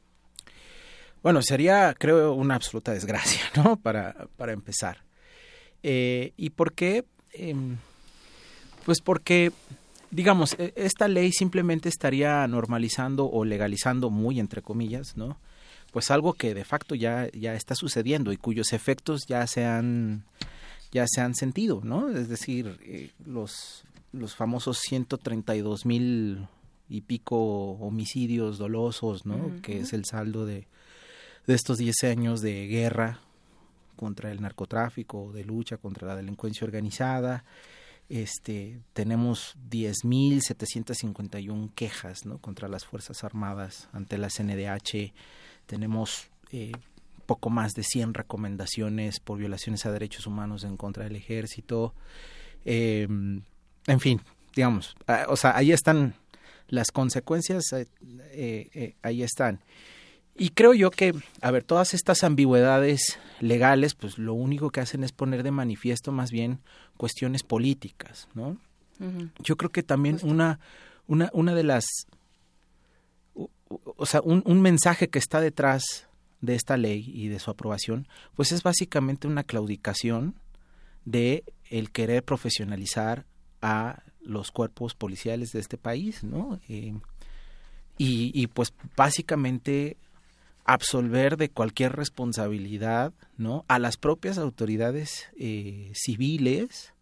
[1.22, 3.76] Bueno, sería, creo, una absoluta desgracia, ¿no?
[3.84, 5.04] Para, para empezar.
[5.84, 7.06] Eh, ¿Y por qué?
[7.34, 7.78] Em,
[8.86, 9.52] pues porque,
[10.12, 15.40] digamos, e, esta ley simplemente estaría normalizando o legalizando, muy entre comillas, ¿no?
[15.92, 20.24] Pues algo que de facto ya, ya está sucediendo y cuyos efectos ya se han,
[20.92, 22.10] ya se han sentido, ¿no?
[22.10, 26.48] Es decir, eh, los, los famosos 132 mil
[26.90, 29.62] y pico homicidios dolosos, ¿no?
[29.62, 30.68] Que es el saldo de,
[31.48, 33.22] de estos 10 años de guerra
[33.96, 37.44] contra el narcotráfico, de lucha contra la delincuencia organizada,
[38.10, 42.40] este, tenemos 10.751 quejas ¿no?
[42.40, 45.14] contra las Fuerzas Armadas ante la CNDH,
[45.70, 46.72] tenemos eh,
[47.28, 51.94] poco más de 100 recomendaciones por violaciones a derechos humanos en contra del ejército,
[52.66, 54.20] eh, en fin,
[54.56, 54.96] digamos,
[55.28, 56.16] o sea, ahí están
[56.68, 59.60] las consecuencias, eh, ahí están.
[60.36, 65.04] Y creo yo que, a ver, todas estas ambigüedades legales, pues lo único que hacen
[65.04, 66.60] es poner de manifiesto más bien
[66.98, 68.58] cuestiones políticas, ¿no?
[69.44, 70.60] Yo creo que también una,
[71.08, 71.86] una, una de las,
[73.70, 76.08] o, sea, un, un mensaje que está detrás
[76.42, 80.36] de esta ley y de su aprobación, pues es básicamente una claudicación
[81.06, 83.26] de el querer profesionalizar
[83.62, 86.60] a los cuerpos policiales de este país, ¿no?
[86.70, 86.94] Eh,
[87.98, 89.98] y, y, pues básicamente
[90.64, 96.94] absolver de cualquier responsabilidad no a las propias autoridades eh, civiles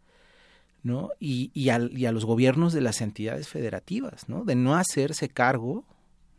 [0.83, 4.75] no y, y, a, y, a, los gobiernos de las entidades federativas no de no
[4.75, 5.83] hacerse cargo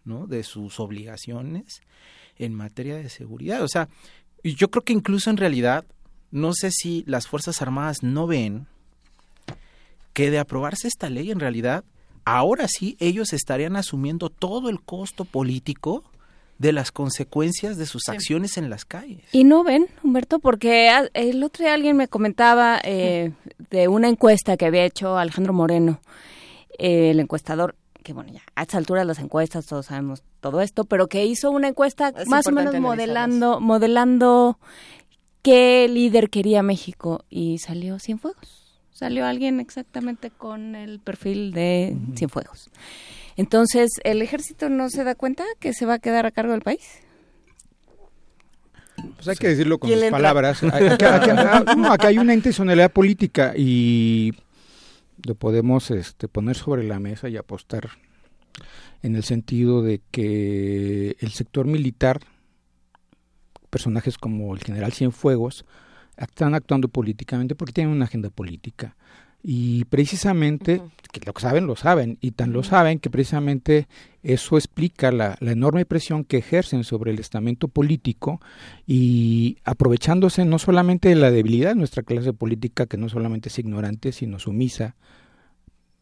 [0.09, 1.83] no de sus obligaciones
[2.37, 3.63] en materia de seguridad.
[3.63, 3.89] O sea
[4.43, 5.85] yo creo que incluso en realidad
[6.31, 8.67] no sé si las fuerzas armadas no ven
[10.13, 11.85] que de aprobarse esta ley en realidad
[12.25, 16.05] ahora sí ellos estarían asumiendo todo el costo político
[16.59, 19.23] de las consecuencias de sus acciones en las calles.
[19.31, 23.31] Y no ven, Humberto, porque el otro día alguien me comentaba eh,
[23.71, 26.01] de una encuesta que había hecho Alejandro Moreno,
[26.77, 27.77] eh, el encuestador,
[28.09, 31.51] que bueno, ya a esta altura las encuestas todos sabemos todo esto, pero que hizo
[31.51, 34.59] una encuesta Es más o menos modelando, modelando
[35.43, 38.79] qué líder quería México y salió Cienfuegos.
[38.95, 42.71] Salió alguien exactamente con el perfil de Cienfuegos.
[43.37, 46.63] Entonces, ¿el ejército no se da cuenta que se va a quedar a cargo del
[46.63, 47.01] país?
[49.17, 50.63] Pues hay que decirlo con ¿Quién sus palabras.
[50.63, 54.33] Acá, acá- no, acá hay una intencionalidad política y
[55.27, 57.91] lo podemos este, poner sobre la mesa y apostar
[59.03, 62.21] en el sentido de que el sector militar,
[63.71, 65.65] personajes como el general Cienfuegos,
[66.17, 68.97] están actuando políticamente porque tienen una agenda política.
[69.43, 73.87] Y precisamente, que lo que saben, lo saben, y tan lo saben que precisamente
[74.23, 78.41] eso explica la, la enorme presión que ejercen sobre el estamento político
[78.87, 83.59] y aprovechándose no solamente de la debilidad de nuestra clase política, que no solamente es
[83.59, 84.97] ignorante, sino sumisa,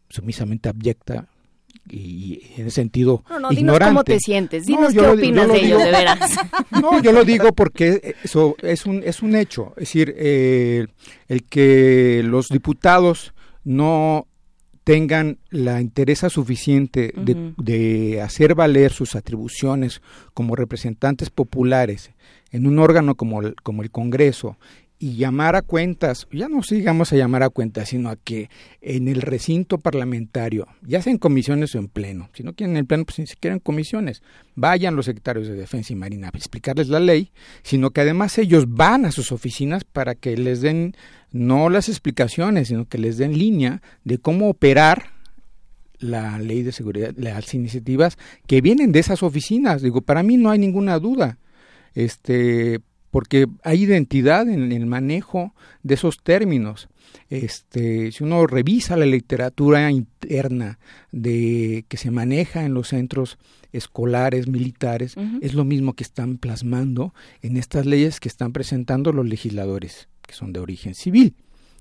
[0.09, 1.29] sumisamente abyecta
[1.89, 3.91] y en ese sentido No, no, dinos ignorante.
[3.93, 6.19] cómo te sientes, No, dinos yo qué opinas de ellos, digo- de veras.
[6.83, 9.73] No, yo lo digo porque eso es un, es un hecho.
[9.77, 10.87] Es decir, eh,
[11.29, 13.33] el que los diputados
[13.65, 14.27] no
[14.85, 20.01] tengan la interés suficiente de, hacer valer sus atribuciones
[20.33, 22.13] como representantes populares
[22.53, 24.57] en un órgano como el, como el Congreso
[24.99, 28.49] y llamar a cuentas, ya no sigamos a llamar a cuentas, sino a que
[28.81, 32.87] en el recinto parlamentario, ya sea en comisiones o en pleno, si no quieren en
[32.87, 34.23] pleno, pues ni siquiera en comisiones,
[34.55, 37.31] vayan los secretarios de Defensa y Marina a explicarles la ley,
[37.63, 40.97] sino que además ellos van a sus oficinas para que les den
[41.31, 45.11] no las explicaciones, sino que les den línea de cómo operar
[45.99, 48.17] la ley de seguridad, las iniciativas
[48.47, 49.83] que vienen de esas oficinas.
[49.83, 51.39] Digo, para mí no hay ninguna duda.
[51.95, 52.81] Este,
[53.17, 56.87] porque hay identidad en el manejo de esos términos.
[57.31, 60.79] Este, si uno revisa la literatura interna
[61.13, 63.39] de que se maneja en los centros
[63.73, 69.27] escolares militares, es lo mismo que están plasmando en estas leyes que están presentando los
[69.27, 71.35] legisladores, que son de origen civil.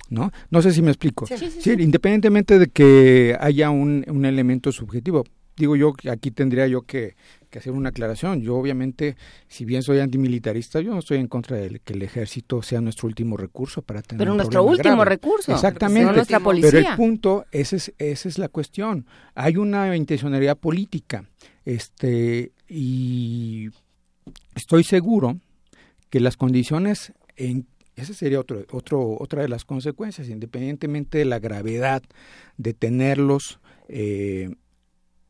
[0.09, 0.31] ¿No?
[0.51, 1.27] No sé si me explico.
[1.27, 1.33] Sí.
[1.38, 1.83] Sí, sí, Sí, sí.
[1.83, 5.25] independientemente de que haya un, un elemento subjetivo,
[5.56, 7.16] digo yo que aquí tendría yo que,
[7.50, 8.42] que hacer una aclaración.
[8.42, 9.16] Yo obviamente,
[9.48, 13.08] si bien soy antimilitarista, yo no estoy en contra de que el ejército sea nuestro
[13.08, 15.09] último recurso para tener Pero un nuestro último grave.
[15.11, 16.06] recurso, Exactamente.
[16.06, 16.95] no nuestra Pero el policía.
[16.98, 19.06] punto, esa es, esa es la cuestión.
[19.35, 21.30] Hay una intencionalidad política,
[21.64, 23.69] este, y
[24.56, 25.40] estoy seguro
[26.09, 31.40] que las condiciones en esa sería otro, otro, otra de las consecuencias, independientemente de la
[31.40, 32.03] gravedad
[32.58, 34.50] de tenerlos eh,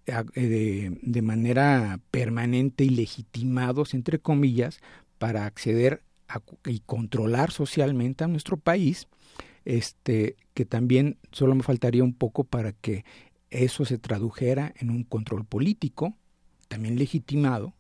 [0.06, 4.80] de, de manera permanente y legitimados, entre comillas,
[5.18, 9.08] para acceder a y controlar socialmente a nuestro país,
[9.64, 13.04] este, que también solo me faltaría un poco para que
[13.50, 16.16] eso se tradujera en un control político,
[16.68, 17.74] también legitimado,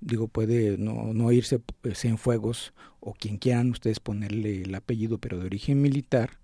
[0.00, 5.18] digo, puede no, no irse pues, en fuegos o quien quieran ustedes ponerle el apellido,
[5.18, 6.38] pero de origen militar,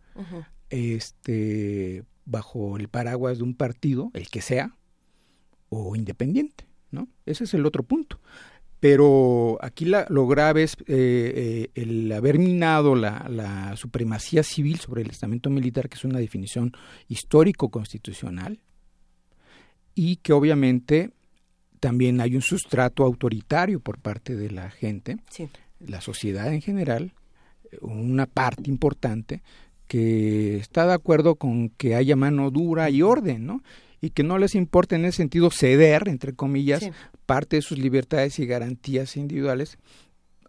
[0.71, 4.75] este, bajo el paraguas de un partido, el que sea,
[5.75, 7.09] o independiente, ¿no?
[7.25, 8.21] Ese es el otro punto.
[8.79, 14.81] Pero aquí la- lo grave es eh, eh, el haber minado la, la supremacía civil
[14.81, 16.73] sobre el estamento militar, que es una definición
[17.09, 18.59] histórico-constitucional,
[19.95, 21.11] y que obviamente
[21.81, 25.49] también hay un sustrato autoritario por parte de la gente, Sí.
[25.81, 27.13] la sociedad en general,
[27.81, 29.43] una parte importante
[29.87, 33.63] que está de acuerdo con que haya mano dura y orden, ¿no?
[34.03, 36.91] Y que no les importa en ese sentido ceder, entre comillas, Sí.
[37.25, 39.79] parte de sus libertades y garantías individuales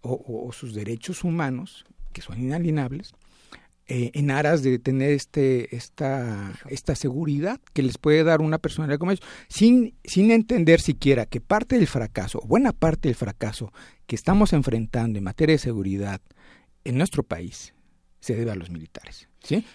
[0.02, 3.14] o, o- o sus derechos humanos, que son inalienables,
[3.88, 8.98] eh, en aras de tener este esta esta seguridad que les puede dar una personalidad
[8.98, 13.72] como ellos, sin sin entender siquiera que parte del fracaso, buena parte del fracaso
[14.08, 16.22] que estamos enfrentando en materia de seguridad
[16.86, 17.74] en nuestro país
[18.22, 19.66] se debe a los militares, ¿sí?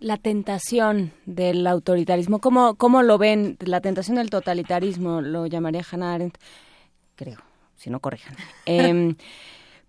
[0.00, 3.56] La tentación del autoritarismo, ¿cómo, ¿cómo lo ven?
[3.60, 6.38] La tentación del totalitarismo, lo llamaría Hannah Arendt,
[7.16, 7.38] creo,
[7.76, 8.36] si no corrijan.
[8.66, 9.16] Em,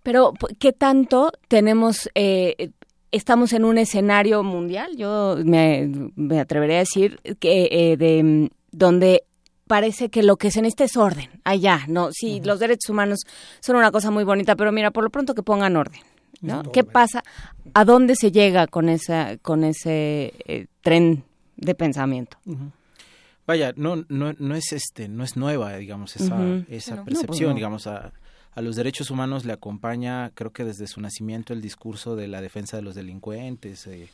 [0.02, 2.72] pero, ¿qué tanto tenemos, eh,
[3.12, 4.98] estamos en un escenario mundial?
[4.98, 9.26] Yo me, me atrevería a decir que eh, de, mm, donde
[9.70, 11.30] parece que lo que se necesita es orden.
[11.44, 12.12] Allá, ¿no?
[12.12, 13.20] Sí, los derechos humanos
[13.60, 16.02] son una cosa muy bonita, pero mira, por lo pronto que pongan orden.
[16.42, 16.64] ¿No?
[16.72, 17.24] ¿Qué pasa?
[17.74, 21.24] ¿A dónde se llega con esa con ese eh, tren
[21.58, 22.38] de pensamiento?
[23.46, 26.38] vaya, no, no, no es este, no es nueva, digamos, esa,
[26.70, 27.54] esa percepción, No, pues no.
[27.56, 28.14] digamos, a,
[28.54, 32.42] a los derechos humanos le acompaña, creo que desde su nacimiento, el discurso de la
[32.42, 34.08] defensa de los delincuentes, eh,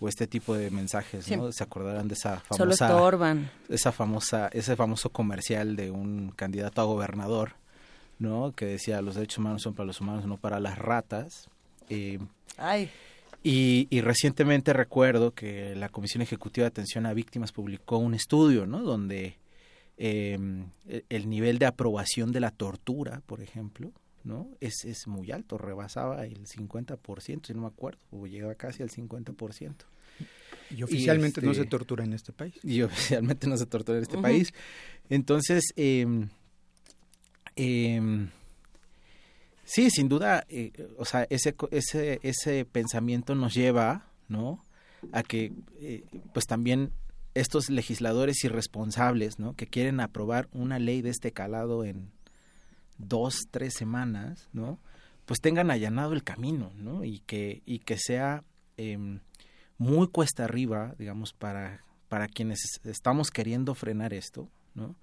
[0.00, 1.36] o este tipo de mensajes, Sí.
[1.36, 1.52] ¿no?
[1.52, 3.50] Se acordarán de esa Solo famosa, estorban.
[3.68, 7.52] esa famosa, ese famoso comercial de un candidato a gobernador,
[8.18, 8.52] ¿no?
[8.52, 11.48] Que decía los derechos humanos son para los humanos, no para las ratas.
[11.88, 12.18] Eh,
[12.56, 12.90] Ay.
[13.42, 18.66] y, y recientemente recuerdo que la Comisión Ejecutiva de Atención a Víctimas publicó un estudio,
[18.66, 18.82] ¿no?
[18.82, 19.36] Donde
[19.96, 20.38] eh,
[20.88, 23.90] el- el nivel de aprobación de la tortura, por ejemplo,
[24.24, 24.48] ¿no?
[24.60, 28.90] Es, es muy alto, rebasaba el 50%, si no me acuerdo, o llegaba casi al
[28.90, 29.74] 50%.
[30.70, 32.54] Y oficialmente no este, se tortura en este país.
[32.62, 34.52] Y oficialmente no se tortura en este país.
[35.08, 36.06] Entonces, eh,
[37.58, 38.30] em,
[39.64, 44.64] sí, sin duda, eh, o sea, ese, ese, ese pensamiento nos lleva, ¿no?
[45.12, 46.92] A que, eh, pues también
[47.34, 49.54] estos legisladores irresponsables, ¿no?
[49.54, 52.10] Que quieren aprobar una ley de este calado en
[52.98, 54.78] dos, tres semanas, ¿no?
[55.26, 57.04] Pues tengan allanado el camino, ¿no?
[57.04, 58.44] Y que, y que sea
[58.76, 59.20] em,
[59.76, 64.96] muy cuesta arriba, digamos, para, para quienes estamos queriendo frenar esto, ¿no?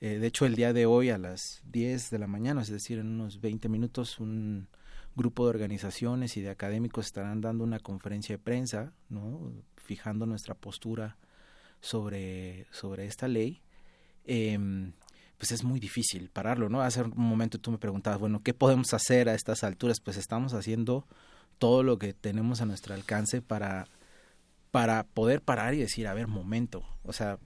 [0.00, 2.98] Eh, de hecho, el día de hoy a las 10 de la mañana, es decir,
[2.98, 4.68] en unos 20 minutos, un
[5.14, 9.52] grupo de organizaciones y de académicos estarán dando una conferencia de prensa, ¿no?
[9.76, 11.16] Fijando nuestra postura
[11.80, 13.60] sobre, sobre esta ley.
[14.24, 14.92] Em,
[15.36, 16.82] pues es muy difícil pararlo, ¿no?
[16.82, 20.00] Hace un momento tú me preguntabas, bueno, ¿qué podemos hacer a estas alturas?
[20.00, 21.06] Pues estamos haciendo
[21.58, 23.86] todo lo que tenemos a nuestro alcance para,
[24.70, 27.38] para poder parar y decir, a ver, momento, o sea,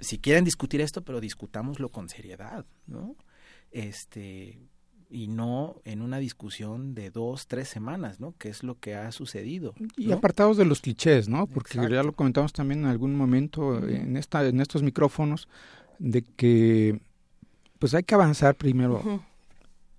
[0.00, 3.16] si quieren discutir esto, pero discutámoslo con seriedad, ¿no?
[3.70, 4.58] Este,
[5.10, 8.34] y no en una discusión de dos, tres semanas, ¿no?
[8.38, 9.74] Que es lo que ha sucedido.
[9.96, 11.46] Y apartados de los clichés, ¿no?
[11.46, 11.94] Porque Exacto.
[11.94, 15.48] ya lo comentamos también en algún momento en esta en estos micrófonos
[15.98, 17.00] de que
[17.78, 19.22] pues hay que avanzar primero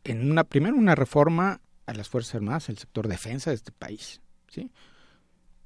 [0.03, 4.21] en una primero una reforma a las fuerzas armadas, el sector defensa de este país,
[4.49, 4.71] ¿sí?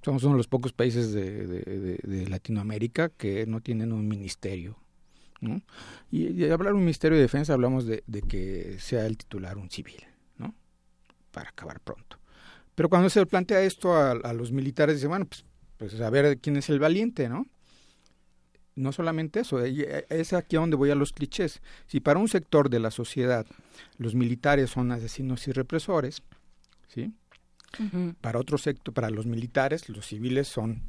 [0.02, 4.78] Somos uno de los pocos países de, Latinoamérica que no tienen un ministerio,
[5.42, 5.62] ¿no?
[6.10, 10.02] Y, y hablar un ministerio de defensa hablamos de, que sea el titular un civil,
[10.38, 10.56] ¿no?
[11.32, 12.18] Para acabar pronto.
[12.76, 15.44] Pero cuando se plantea esto a, a los militares, dice, bueno, pues,
[15.78, 17.46] pues a ver quién es el valiente, ¿no?
[18.80, 21.62] No solamente eso, es aquí donde voy a los clichés.
[21.86, 23.46] Si para un sector de la sociedad
[23.98, 26.22] los militares son asesinos y represores,
[26.88, 27.12] ¿sí?
[28.22, 30.82] Para otro sector, para los militares, los civiles son,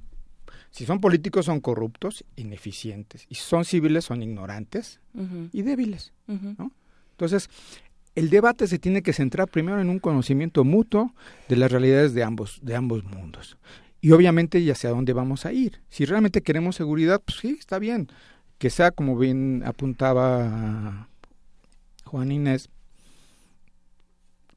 [0.70, 5.00] si son políticos son corruptos, ineficientes, y si son civiles son ignorantes
[5.52, 6.12] y débiles.
[6.26, 6.72] ¿no?
[7.12, 7.50] Entonces,
[8.14, 11.14] el debate se tiene que centrar primero en un conocimiento mutuo
[11.48, 13.56] de las realidades de ambos, de ambos mundos.
[14.00, 15.80] Y obviamente y hacia dónde vamos a ir.
[15.90, 18.08] Si realmente queremos seguridad, pues sí, está bien.
[18.58, 21.08] Que sea, como bien apuntaba
[22.04, 22.70] Juan Inés,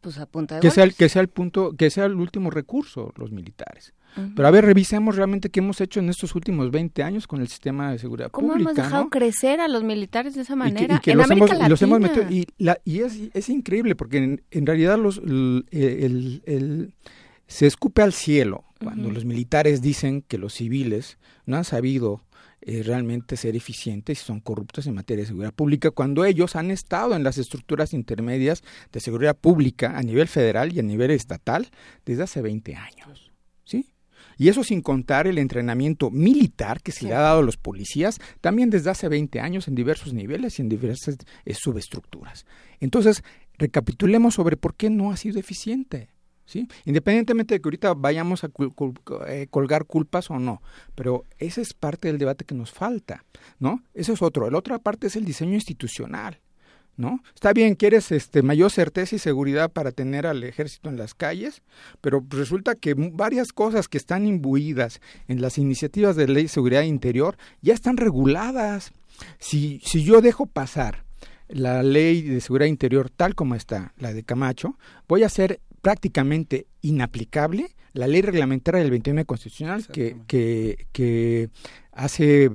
[0.04, 3.32] Pues de que sea, el, que sea el punto, que sea el último recurso, los
[3.32, 3.94] militares.
[4.36, 7.48] Pero a ver, revisemos realmente qué hemos hecho en estos últimos 20 años con el
[7.48, 8.70] sistema de seguridad ¿Cómo pública.
[8.72, 9.10] hemos dejado ¿no?
[9.10, 10.96] crecer a los militares de esa Y que- manera?
[10.98, 12.24] y que en los, América hemos, y los hemos Latina.
[12.26, 16.94] metido y, la- y es, es increíble porque en, en realidad los el, el- el-
[17.48, 21.18] se escupe al cielo cuando los militares dicen que los civiles
[21.48, 22.22] no han sabido
[22.66, 26.72] eh, realmente ser eficientes y son corruptos en materia de seguridad pública cuando ellos han
[26.72, 31.68] estado en las estructuras intermedias de seguridad pública a nivel federal y a nivel estatal
[32.06, 33.32] desde hace 20 años,
[33.66, 33.90] ¿sí?
[34.38, 38.20] Y eso sin contar el entrenamiento militar que se le ha dado a los policías
[38.40, 42.46] también desde hace 20 años en diversos niveles y en diversas eh, subestructuras.
[42.80, 43.24] Entonces,
[43.58, 46.13] recapitulemos sobre por qué no ha sido eficiente.
[46.46, 46.68] ¿Sí?
[46.86, 48.52] Independientemente de que ahorita vayamos a
[49.28, 50.62] eh, colgar culpas o no,
[50.94, 53.24] pero esa es parte del debate que nos falta,
[53.60, 53.82] ¿no?
[53.94, 54.50] Eso es otro.
[54.50, 56.42] La otra parte es el diseño institucional,
[56.98, 57.24] ¿no?
[57.34, 61.62] Está bien, quieres este mayor certeza y seguridad para tener al ejército en las calles,
[62.02, 66.84] pero resulta que varias cosas que están imbuidas en las iniciativas de ley de seguridad
[66.84, 68.92] interior ya están reguladas.
[69.40, 71.06] Si, si yo dejo pasar
[71.48, 76.66] la ley de seguridad interior tal como está, la de Camacho, voy a hacer prácticamente
[76.82, 81.50] inaplicable la ley reglamentaria del 29 constitucional que, que, que
[81.92, 82.52] hace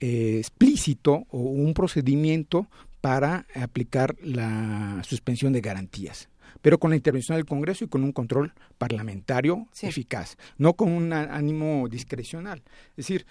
[0.00, 2.68] eh, explícito un procedimiento
[3.00, 6.28] para aplicar la suspensión de garantías
[6.62, 11.12] pero con la intervención del Congreso y con un control parlamentario eficaz, no con un
[11.12, 12.62] ánimo discrecional.
[12.90, 13.24] Es decir,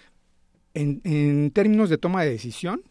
[0.74, 2.82] en, en términos de toma de decisión,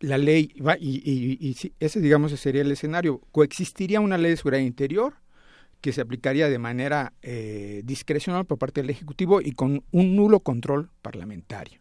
[0.00, 2.00] la ley va y, y- y sí, ese
[2.36, 5.14] sería el escenario coexistiría una ley de seguridad interior
[5.80, 10.40] que se aplicaría de manera eh, discrecional por parte del ejecutivo y con un nulo
[10.40, 11.80] control parlamentario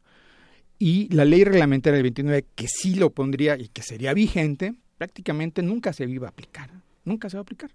[0.78, 5.62] y la ley reglamentaria del 29, que sí lo pondría y que sería vigente, prácticamente
[5.62, 6.72] nunca se iba a aplicar,
[7.04, 7.72] nunca se va a aplicar.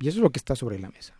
[0.00, 1.14] Y eso es lo que está sobre la mesa.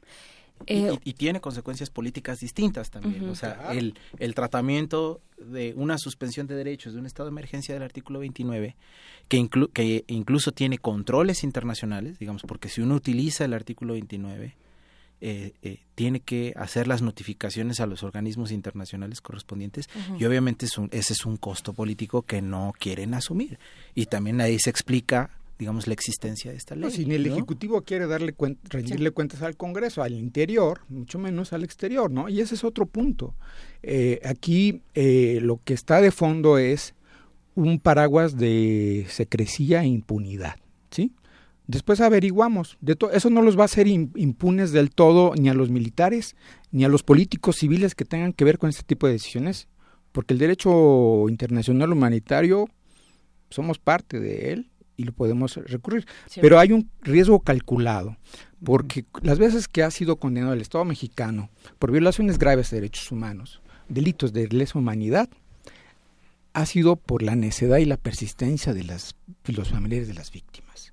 [0.67, 3.29] Eh, y, y tiene consecuencias políticas distintas también.
[3.29, 7.75] O sea, el, el tratamiento de una suspensión de derechos de un estado de emergencia
[7.75, 8.77] del artículo 29,
[9.29, 14.55] que, inclu- que incluso tiene controles internacionales, digamos, porque si uno utiliza el artículo 29,
[15.25, 20.77] eh, eh, tiene que hacer las notificaciones a los organismos internacionales correspondientes y obviamente es
[20.79, 23.59] un- ese es un costo político que no quieren asumir.
[23.95, 25.31] Y también ahí se explica,
[25.63, 26.85] digamos, la existencia de esta ley.
[26.85, 27.33] No, si ni el ¿no?
[27.33, 32.29] Ejecutivo quiere darle cuen- rendirle cuentas al Congreso, al interior, mucho menos al exterior, ¿no?
[32.29, 33.35] Y ese es otro punto.
[33.83, 36.95] Eh, aquí eh, lo que está de fondo es
[37.55, 40.57] un paraguas de secrecía e impunidad,
[40.91, 41.13] ¿sí?
[41.69, 42.77] Después averiguamos.
[42.81, 46.35] De eso no los va a hacer im- impunes del todo ni a los militares
[46.73, 49.69] ni a los políticos civiles que tengan que ver con este tipo de decisiones,
[50.11, 52.69] porque el derecho internacional humanitario
[53.51, 56.07] somos parte de él y lo podemos recurrir.
[56.27, 56.41] Sí.
[56.41, 58.17] Pero hay un riesgo calculado,
[58.65, 63.11] porque las veces que ha sido condenado el Estado mexicano por violaciones graves de derechos
[63.11, 65.29] humanos, delitos de lesa humanidad,
[66.55, 70.31] ha sido por la necedad y la persistencia de las, de los familiares de las
[70.33, 70.93] víctimas.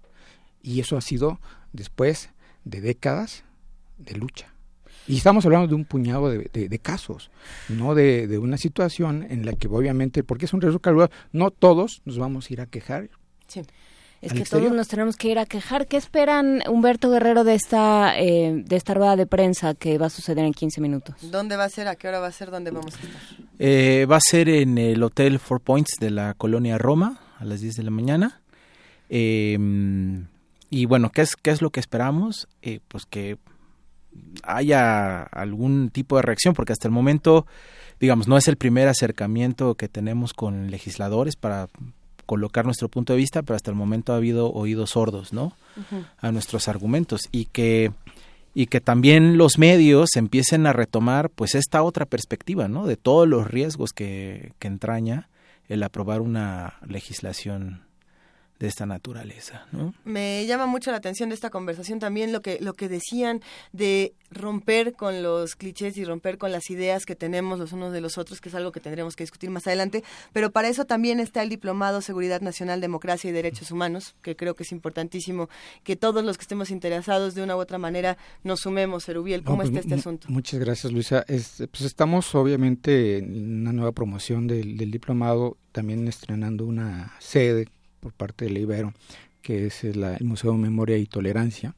[0.63, 1.39] Y eso ha sido
[1.73, 2.29] después
[2.63, 3.43] de décadas
[3.97, 4.53] de lucha.
[5.07, 7.31] Y estamos hablando de un puñado de, de- de casos,
[7.67, 11.51] no de, de una situación en la que obviamente, porque es un riesgo calculado, no
[11.51, 13.09] todos nos vamos a ir a quejar.
[13.47, 13.61] Sí.
[14.21, 14.67] Es que exterior.
[14.67, 15.87] todos nos tenemos que ir a quejar.
[15.87, 20.09] ¿Qué esperan, Humberto Guerrero, de esta, eh, de esta rueda de prensa que va a
[20.09, 21.15] suceder en 15 minutos?
[21.21, 21.87] ¿Dónde va a ser?
[21.87, 22.51] ¿A qué hora va a ser?
[22.51, 23.21] ¿Dónde vamos a estar?
[23.59, 27.61] Eh, va a ser en el Hotel Four Points de la colonia Roma a las
[27.61, 28.41] 10 de la mañana.
[29.09, 29.57] Eh,
[30.69, 32.47] y bueno, ¿qué es, ¿qué es lo que esperamos?
[32.61, 33.37] Eh, pues que
[34.43, 37.47] haya algún tipo de reacción, porque hasta el momento,
[37.99, 41.67] digamos, no es el primer acercamiento que tenemos con legisladores para
[42.29, 45.53] colocar nuestro punto de vista, pero hasta el momento ha habido oídos sordos, ¿no?
[46.19, 47.27] A nuestros argumentos.
[47.31, 47.91] Y que
[48.53, 53.27] y que también los medios empiecen a retomar pues esta otra perspectiva no de todos
[53.27, 55.29] los riesgos que, que entraña
[55.67, 57.81] el aprobar una legislación
[58.59, 62.59] de esta naturaleza no Me llama mucho la atención de esta conversación también lo que
[62.59, 67.57] lo que decían de romper con los clichés y romper con las ideas que tenemos
[67.57, 70.51] los unos de los otros, que es algo que tendremos que discutir más adelante, pero
[70.51, 74.63] para eso también está el diplomado Seguridad Nacional, Democracia y Derechos Humanos, que creo que
[74.63, 75.49] es importantísimo
[75.83, 79.63] que todos los que estemos interesados de una u otra manera nos sumemos, Erubiel, ¿cómo
[79.63, 80.27] No, pues, está este asunto?
[80.29, 81.23] Muchas gracias, Luisa.
[81.27, 87.67] Es- pues estamos obviamente en una nueva promoción del, del diplomado, también estrenando una sede
[87.99, 88.93] por parte de Ibero,
[89.41, 91.73] que es la- el Museo de Memoria y Tolerancia.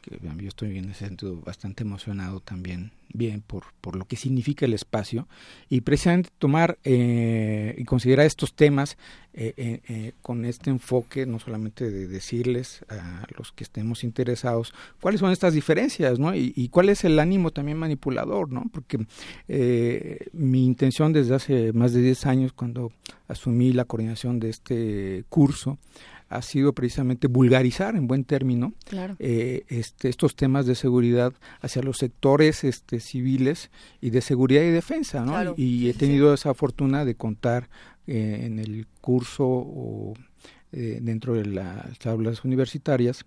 [0.00, 4.66] Que yo estoy en ese sentido bastante emocionado también, bien, por, por lo que significa
[4.66, 5.28] el espacio,
[5.68, 8.96] y precisamente tomar eh, y considerar estos temas
[9.34, 15.20] eh, eh, con este enfoque, no solamente de decirles a los que estemos interesados cuáles
[15.20, 16.34] son estas diferencias, ¿no?
[16.34, 18.64] Y, y cuál es el ánimo también manipulador, ¿no?
[18.72, 19.06] Porque
[20.32, 22.92] mi intención desde hace más de 10 años, cuando
[23.28, 25.78] asumí la coordinación de este curso,
[26.28, 29.16] ha sido precisamente vulgarizar en buen término Claro.
[29.18, 34.70] eh, este, estos temas de seguridad hacia los sectores este, civiles y de seguridad y
[34.70, 35.32] defensa, ¿no?
[35.32, 35.54] Claro.
[35.56, 37.68] Y, y he tenido esa fortuna de contar
[38.06, 40.14] eh, en el curso o
[40.72, 43.24] eh, dentro de las aulas universitarias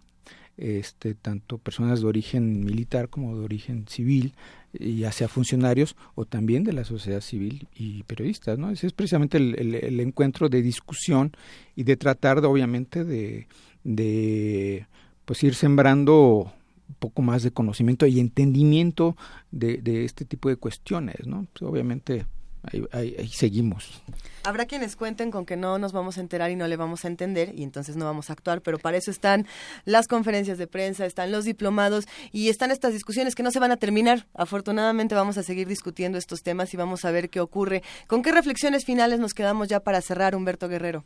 [0.57, 4.35] este, tanto personas de origen militar como de origen civil,
[4.73, 8.69] ya sea funcionarios o también de la sociedad civil y periodistas, ¿no?
[8.69, 11.33] Ese es precisamente el, encuentro de discusión
[11.75, 14.85] y de tratar, de, obviamente, de,
[15.25, 16.53] pues ir sembrando
[16.89, 19.15] un poco más de conocimiento y entendimiento
[19.51, 21.47] de, de este tipo de cuestiones, ¿no?
[21.53, 22.25] Pues, obviamente
[22.63, 24.01] ahí, ahí- ahí seguimos.
[24.43, 27.07] Habrá quienes cuenten con que no nos vamos a enterar y no le vamos a
[27.07, 29.45] entender y entonces no vamos a actuar, pero para eso están
[29.85, 33.71] las conferencias de prensa, están los diplomados y están estas discusiones que no se van
[33.71, 34.25] a terminar.
[34.33, 37.83] Afortunadamente vamos a seguir discutiendo estos temas y vamos a ver qué ocurre.
[38.07, 41.03] ¿Con qué reflexiones finales nos quedamos ya para cerrar, Humberto Guerrero?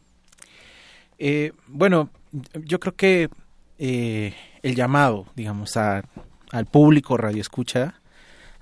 [1.17, 2.09] Eh, bueno,
[2.53, 3.30] yo creo que
[3.80, 6.03] eh, el llamado, digamos, a,
[6.51, 8.00] al público radio escucha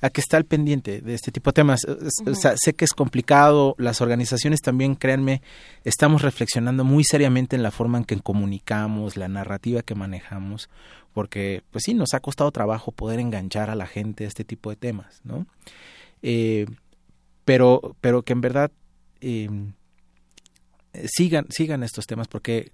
[0.04, 1.86] a que está al pendiente de este tipo de temas.
[1.86, 5.42] Es- o sea, sé que es complicado, las organizaciones también, créanme,
[5.86, 10.70] estamos reflexionando muy seriamente en la forma en que comunicamos, la narrativa que manejamos,
[11.14, 14.70] porque pues sí, nos ha costado trabajo poder enganchar a la gente a este tipo
[14.70, 15.48] de temas, ¿no?
[16.22, 16.66] Eh,
[17.46, 18.72] pero, pero que en verdad
[19.22, 19.50] eh,
[20.94, 22.72] eh, sigan, sigan estos temas porque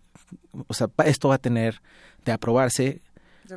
[0.68, 1.82] o sea, esto va a tener
[2.26, 3.02] de aprobarse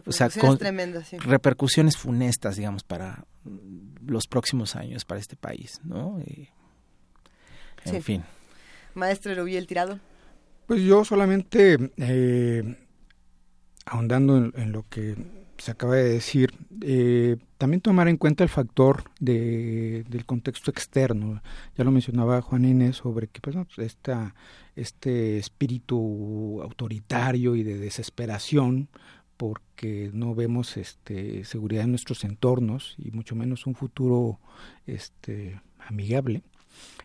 [0.04, 1.18] o sea, Repercusiones tremendas, sí.
[1.18, 3.24] repercusiones funestas, digamos, para
[4.04, 6.20] los próximos años para este país, ¿no?
[6.20, 6.48] Y
[7.84, 8.00] En Sí.
[8.00, 8.22] fin.
[8.94, 9.98] Maestro Erubiel Tirado.
[10.66, 12.76] Pues yo solamente, eh,
[13.86, 15.16] ahondando en, en lo que
[15.58, 21.42] se acaba de decir, eh, también tomar en cuenta el factor de, del contexto externo.
[21.76, 24.34] Ya lo mencionaba Juan Inés sobre que pues, no, pues, esta,
[24.76, 28.88] este espíritu autoritario y de desesperación
[29.42, 34.38] porque no vemos este, seguridad en nuestros entornos y mucho menos un futuro
[34.86, 36.44] este, amigable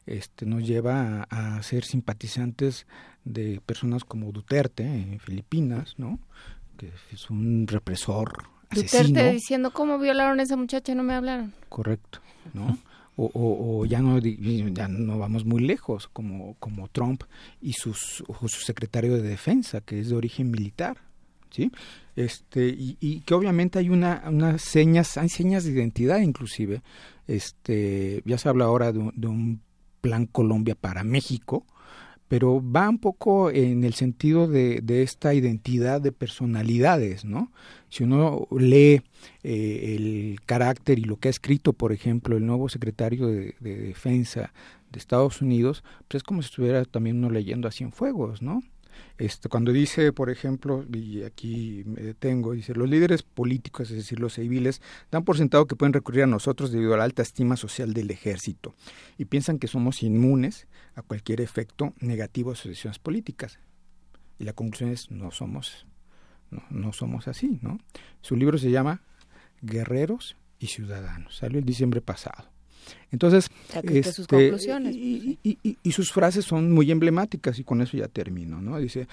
[0.06, 2.86] este, nos lleva a, a, ser simpatizantes
[3.26, 6.20] de personas como Duterte en Filipinas, ¿no?
[6.78, 8.32] que es un represor
[8.70, 9.08] asesino.
[9.08, 11.56] Duterte diciendo cómo violaron a esa muchacha no me hablaron.
[11.70, 12.20] Correcto,
[12.54, 12.78] ¿no?
[13.16, 17.24] O, o, o, ya no ya no vamos muy lejos como como Trump
[17.60, 21.07] y sus o su secretario de defensa que es de origen militar
[21.50, 21.72] sí
[22.16, 26.82] este y, y que obviamente hay una unas señas hay señas de identidad inclusive
[27.28, 29.62] este ya se habla ahora de, de un
[30.02, 31.66] plan Colombia para México
[32.28, 37.52] pero va un poco en el sentido de, de, esta identidad de personalidades, ¿no?
[37.90, 39.02] Si uno lee
[39.44, 43.78] eh, el carácter y lo que ha escrito, por ejemplo, el nuevo secretario de, de,
[43.78, 44.52] Defensa
[44.92, 48.62] de Estados Unidos, pues es como si estuviera también uno leyendo a Cienfuegos, ¿no?
[49.18, 54.20] Este, cuando dice, por ejemplo, y aquí me detengo, dice, los líderes políticos, es decir,
[54.20, 57.58] los civiles, dan por sentado que pueden recurrir a nosotros debido a la alta estima
[57.58, 58.76] social del ejército
[59.18, 63.60] y piensan que somos inmunes a cualquier efecto negativo de sus decisiones políticas.
[64.40, 65.88] Y la conclusión es, no somos,
[66.52, 67.80] no, no somos así, ¿no?
[68.22, 69.02] Su libro se llama
[69.62, 72.57] Guerreros y Ciudadanos, salió el diciembre pasado.
[73.12, 77.82] Entonces, este, sus conclusiones, y, y, y, y, sus frases son muy emblemáticas y con
[77.82, 78.78] eso ya termino, ¿no?
[78.78, 79.08] Dice,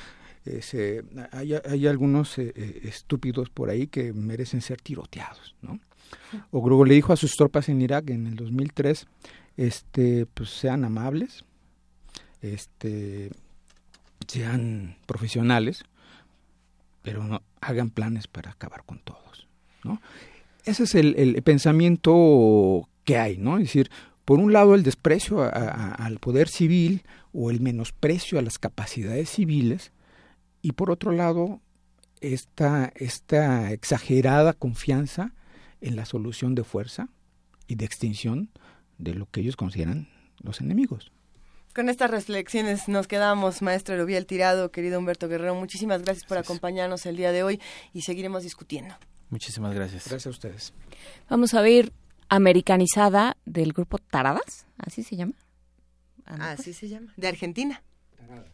[0.44, 2.52] ese, hay, hay, algunos eh,
[2.84, 5.80] estúpidos por ahí que merecen ser tiroteados, ¿no?
[6.50, 9.06] O Grugo le dijo a sus tropas en Irak en el 2003,
[9.56, 11.44] este, pues sean amables,
[12.42, 13.30] este,
[14.26, 15.84] sean profesionales,
[17.02, 19.48] pero no hagan planes para acabar con todos,
[19.82, 20.00] ¿no?
[20.64, 23.58] Ese es el, el pensamiento que hay, ¿no?
[23.58, 23.90] Es decir,
[24.24, 27.02] por un lado el desprecio a, a, al poder civil
[27.32, 29.92] o el menosprecio a las capacidades civiles
[30.62, 31.60] y por otro lado
[32.20, 35.32] esta, esta exagerada confianza
[35.80, 37.08] en la solución de fuerza
[37.66, 38.50] y de extinción
[38.98, 40.08] de lo que ellos consideran
[40.42, 41.12] los enemigos.
[41.74, 45.54] Con estas reflexiones nos quedamos, maestro Erubiel Tirado, querido Humberto Guerrero.
[45.56, 47.60] Muchísimas gracias por acompañarnos el día de hoy
[47.92, 48.94] y seguiremos discutiendo.
[49.28, 50.08] Muchísimas gracias.
[50.08, 50.72] Gracias a ustedes.
[51.28, 51.92] Vamos a ver
[52.28, 55.34] americanizada del grupo Taradas, así se llama.
[56.26, 57.82] Ah, así se llama, de Argentina.
[58.16, 58.50] Taradas.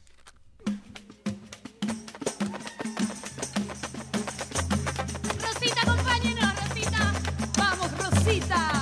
[5.43, 7.13] Rosita, acompáñenos, Rosita.
[7.59, 8.80] Vamos, Rosita.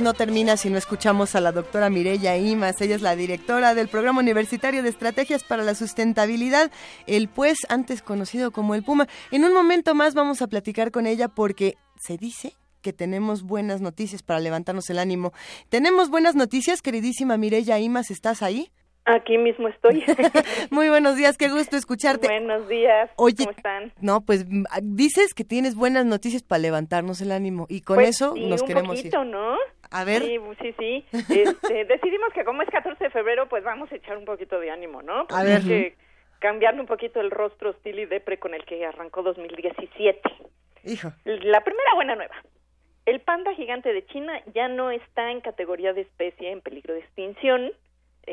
[0.00, 2.80] No termina si no escuchamos a la doctora Mireya Imas.
[2.80, 6.72] Ella es la directora del Programa Universitario de Estrategias para la Sustentabilidad,
[7.06, 9.06] el pues antes conocido como el Puma.
[9.30, 13.80] En un momento más vamos a platicar con ella porque se dice que tenemos buenas
[13.80, 15.32] noticias para levantarnos el ánimo.
[15.68, 18.72] Tenemos buenas noticias, queridísima Mireya Imas, ¿estás ahí?
[19.04, 20.04] Aquí mismo estoy.
[20.70, 22.28] Muy buenos días, qué gusto escucharte.
[22.28, 23.92] Buenos días, Oye, ¿cómo están?
[24.02, 28.10] No, pues mm, dices que tienes buenas noticias para levantarnos el ánimo y con Pues
[28.10, 29.30] eso sí, nos un queremos poquito, ir.
[29.30, 29.56] ¿no?
[29.90, 30.22] A ver.
[30.22, 31.04] Sí, sí, sí.
[31.12, 34.70] Este, decidimos que como es 14 de febrero, pues vamos a echar un poquito de
[34.70, 35.26] ánimo, ¿no?
[35.30, 35.62] A ver.
[35.62, 35.96] Que
[36.40, 40.20] cambiarle un poquito el rostro hostil y depre con el que arrancó 2017.
[40.84, 41.12] Hijo.
[41.24, 42.34] La primera buena nueva.
[43.06, 47.00] El panda gigante de China ya no está en categoría de especie en peligro de
[47.00, 47.72] extinción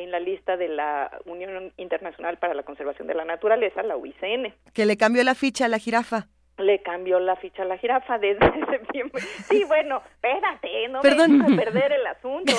[0.04, 4.54] en la lista de la Unión Internacional para la Conservación de la Naturaleza, la UICN.
[4.74, 6.28] Que le cambió la ficha a la jirafa.
[6.58, 8.40] Le cambió la ficha a la jirafa desde
[8.72, 9.22] septiembre.
[9.50, 11.38] Sí, bueno, espérate, no Perdón.
[11.40, 12.54] me dejes perder el asunto.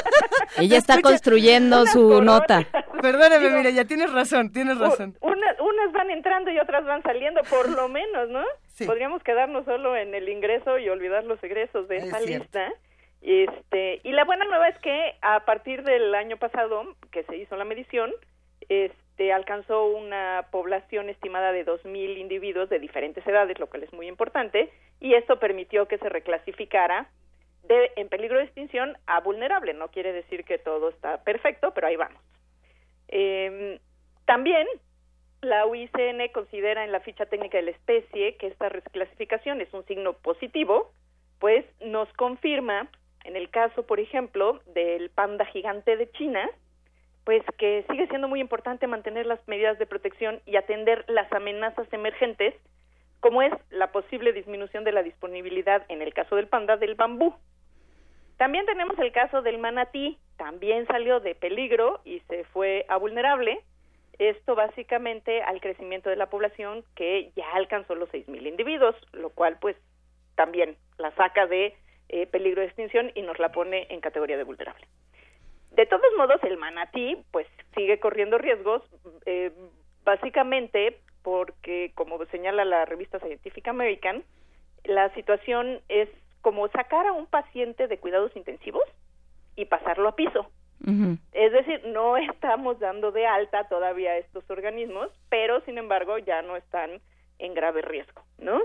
[0.58, 2.60] Ella está construyendo su nota.
[3.00, 5.16] Perdóname, mira, ya tienes razón, tienes razón.
[5.20, 8.44] Una- unas van entrando y otras van saliendo, por lo menos, ¿no?
[8.86, 12.44] Podríamos quedarnos solo en el ingreso y olvidar los egresos de Es esa cierto.
[12.44, 12.72] lista.
[13.22, 17.56] Este, y la buena nueva es que a partir del año pasado, que se hizo
[17.56, 18.12] la medición,
[18.68, 24.08] este, alcanzó una población estimada de 2.000 individuos de diferentes edades, lo cual es muy
[24.08, 27.08] importante, y esto permitió que se reclasificara
[27.64, 29.72] de en peligro de extinción a vulnerable.
[29.72, 32.20] No quiere decir que todo está perfecto, pero ahí vamos.
[33.08, 33.78] Eh,
[34.24, 34.66] también
[35.42, 39.84] la UICN considera en la ficha técnica de la especie que esta reclasificación es un
[39.86, 40.92] signo positivo,
[41.38, 42.88] pues nos confirma,
[43.24, 46.48] en el caso, por ejemplo, del panda gigante de China,
[47.24, 51.86] pues que sigue siendo muy importante mantener las medidas de protección y atender las amenazas
[51.92, 52.54] emergentes,
[53.20, 57.34] como es la posible disminución de la disponibilidad, en el caso del panda, del bambú.
[58.38, 63.60] También tenemos el caso del manatí, también salió de peligro y se fue a vulnerable.
[64.18, 69.58] Esto básicamente al crecimiento de la población que ya alcanzó los 6.000 individuos, lo cual
[69.60, 69.76] pues
[70.34, 71.76] también la saca de
[72.08, 74.86] eh, peligro de extinción y nos la pone en categoría de vulnerable.
[75.72, 78.82] De todos modos, el manatí pues sigue corriendo riesgos,
[79.24, 79.50] eh,
[80.04, 84.22] básicamente porque, como señala la revista Scientific American,
[84.84, 86.08] la situación es
[86.40, 88.84] como sacar a un paciente de cuidados intensivos
[89.56, 90.50] y pasarlo a piso.
[91.32, 96.42] Es decir, no estamos dando de alta todavía a estos organismos, pero sin embargo ya
[96.42, 97.00] no están
[97.38, 98.60] en grave riesgo, ¿no?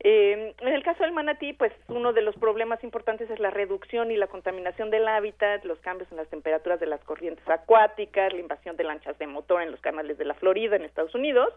[0.00, 4.10] Eh, en el caso del manatí, pues uno de los problemas importantes es la reducción
[4.10, 8.40] y la contaminación del hábitat, los cambios en las temperaturas de las corrientes acuáticas, la
[8.40, 11.52] invasión de lanchas de motor en los canales de la Florida en Estados Unidos,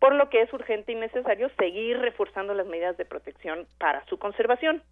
[0.00, 4.18] por lo que es urgente y necesario seguir reforzando las medidas de protección para su
[4.18, 4.82] conservación.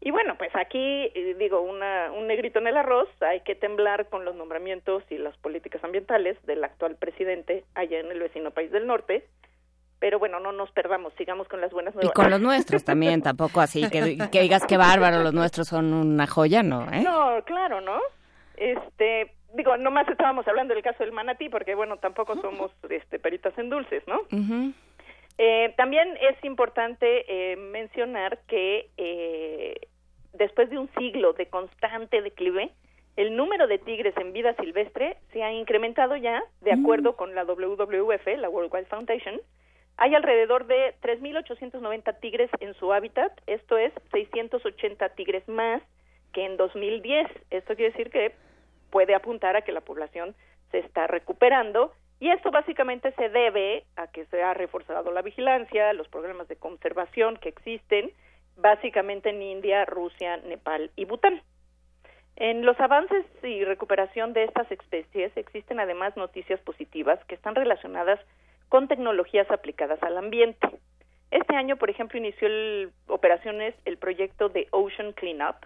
[0.00, 4.08] Y bueno, pues aquí eh, digo una, un negrito en el arroz, hay que temblar
[4.08, 8.70] con los nombramientos y las políticas ambientales del actual presidente allá en el vecino país
[8.70, 9.24] del norte,
[9.98, 12.14] pero bueno, no nos perdamos, sigamos con las buenas Y nuevas.
[12.14, 16.26] con los nuestros también, tampoco así que, que digas que bárbaro, los nuestros son una
[16.26, 16.82] joya, ¿no?
[16.92, 17.02] ¿eh?
[17.02, 18.00] No, claro, ¿no?
[18.56, 23.56] Este, digo, nomás estábamos hablando del caso del manatí, porque bueno, tampoco somos este, peritas
[23.58, 24.20] en dulces, ¿no?
[25.38, 29.80] Eh, también es importante eh, mencionar que eh,
[30.32, 32.70] después de un siglo de constante declive,
[33.16, 37.44] el número de tigres en vida silvestre se ha incrementado ya, de acuerdo con la
[37.44, 39.40] WWF, la World Wildlife Foundation.
[40.00, 45.82] Hay alrededor de 3.890 tigres en su hábitat, esto es 680 tigres más
[46.32, 47.26] que en 2010.
[47.50, 48.32] Esto quiere decir que
[48.90, 50.36] puede apuntar a que la población
[50.70, 55.92] se está recuperando y esto básicamente se debe a que se ha reforzado la vigilancia,
[55.94, 58.12] los programas de conservación que existen,
[58.56, 61.42] básicamente en India, Rusia, Nepal y Bután.
[62.36, 68.20] En los avances y recuperación de estas especies existen además noticias positivas que están relacionadas
[68.68, 70.68] con tecnologías aplicadas al ambiente.
[71.30, 75.56] Este año, por ejemplo, inició el- operaciones el proyecto de Ocean Cleanup,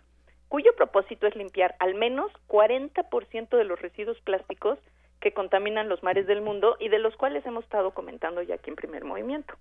[0.48, 4.78] cuyo propósito es limpiar al menos 40% de los residuos plásticos
[5.20, 8.70] que contaminan los mares del mundo y de los cuales hemos estado comentando ya aquí
[8.70, 9.55] en primer movimiento.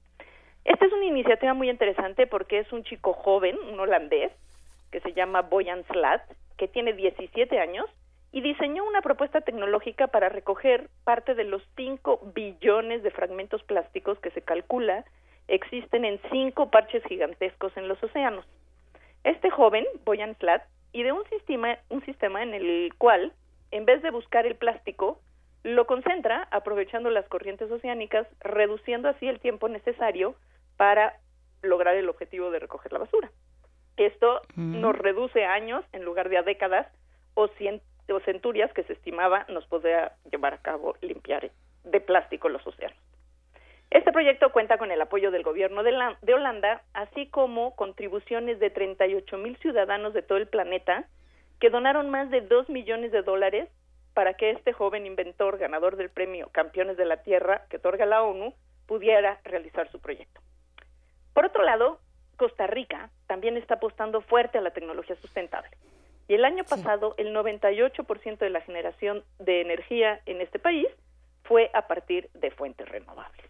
[0.66, 4.32] Esta es una iniciativa muy interesante porque es un chico joven, un holandés,
[4.92, 6.22] que se llama Boyan Slat,
[6.58, 7.86] que tiene 17 años
[8.32, 14.18] y diseñó una propuesta tecnológica para recoger parte de los 5 billones de fragmentos plásticos
[14.20, 15.04] que se calcula
[15.48, 18.46] existen en cinco parches gigantescos en los océanos.
[19.26, 23.34] Este joven, Boyan Slat, ideó un sistema, un sistema en el cual,
[23.72, 25.20] en vez de buscar el plástico,
[25.64, 30.36] lo concentra aprovechando las corrientes oceánicas, reduciendo así el tiempo necesario
[30.78, 31.18] para
[31.64, 33.30] lograr el objetivo de recoger la basura.
[33.98, 34.80] Esto Mm.
[34.80, 36.88] nos reduce años en lugar de a décadas
[37.36, 37.82] o, cien-
[38.12, 41.50] o centurias que se estimaba nos podría llevar a cabo limpiar
[41.84, 42.98] de plástico los océanos.
[43.90, 48.70] Este proyecto cuenta con el apoyo del gobierno de, de Holanda, así como contribuciones de
[48.70, 51.06] 38 mil ciudadanos de todo el planeta
[51.60, 53.70] que donaron más de 2 millones de dólares
[54.14, 58.24] para que este joven inventor, ganador del premio Campeones de la Tierra que otorga la
[58.24, 58.54] ONU,
[58.88, 60.42] pudiera realizar su proyecto.
[61.34, 62.00] Por otro lado,
[62.38, 65.70] Costa Rica también está apostando fuerte a la tecnología sustentable.
[66.32, 70.88] Y el año pasado, el 98% de la generación de energía en este país
[71.44, 73.46] fue a partir de fuentes renovables.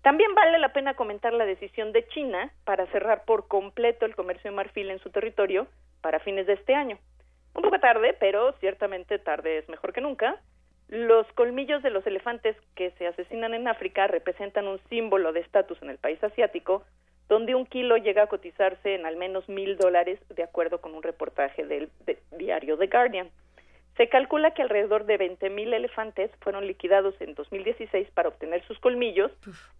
[0.00, 4.50] También vale la pena comentar la decisión de China para cerrar por completo el comercio
[4.50, 5.66] de marfil en su territorio
[6.00, 6.98] para fines de este año.
[7.54, 10.40] Un poco tarde, pero ciertamente tarde es mejor que nunca.
[10.88, 15.76] Los colmillos de los elefantes que se asesinan en África representan un símbolo de estatus
[15.82, 16.82] en el país asiático,
[17.30, 21.02] donde un kilo llega a cotizarse en al menos mil dólares, de acuerdo con un
[21.02, 21.88] reportaje del
[22.36, 23.30] diario The Guardian.
[23.96, 29.30] Se calcula que alrededor de 20.000 elefantes fueron liquidados en 2016 para obtener sus colmillos,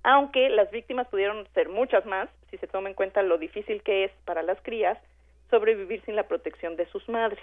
[0.05, 4.05] aunque las víctimas pudieron ser muchas más si se toma en cuenta lo difícil que
[4.05, 4.97] es para las crías
[5.51, 7.43] sobrevivir sin la protección de sus madres.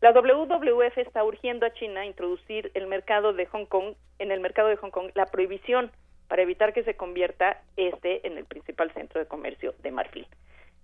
[0.00, 4.40] La WWF está urgiendo a China a introducir el mercado de Hong Kong, en el
[4.40, 5.90] mercado de Hong Kong la prohibición
[6.30, 10.28] para evitar que se convierta este en el principal centro de comercio de marfil.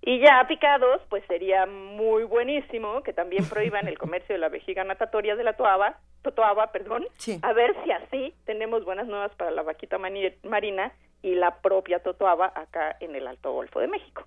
[0.02, 4.83] Y ya picados, pues sería muy buenísimo que también prohíban el comercio de la vejiga
[4.83, 7.07] natatoria de la toaba, totoaba, perdón,
[7.42, 10.92] a ver si así tenemos buenas nuevas para la vaquita marina
[11.23, 14.26] y la propia totoaba acá en el Alto Golfo de México.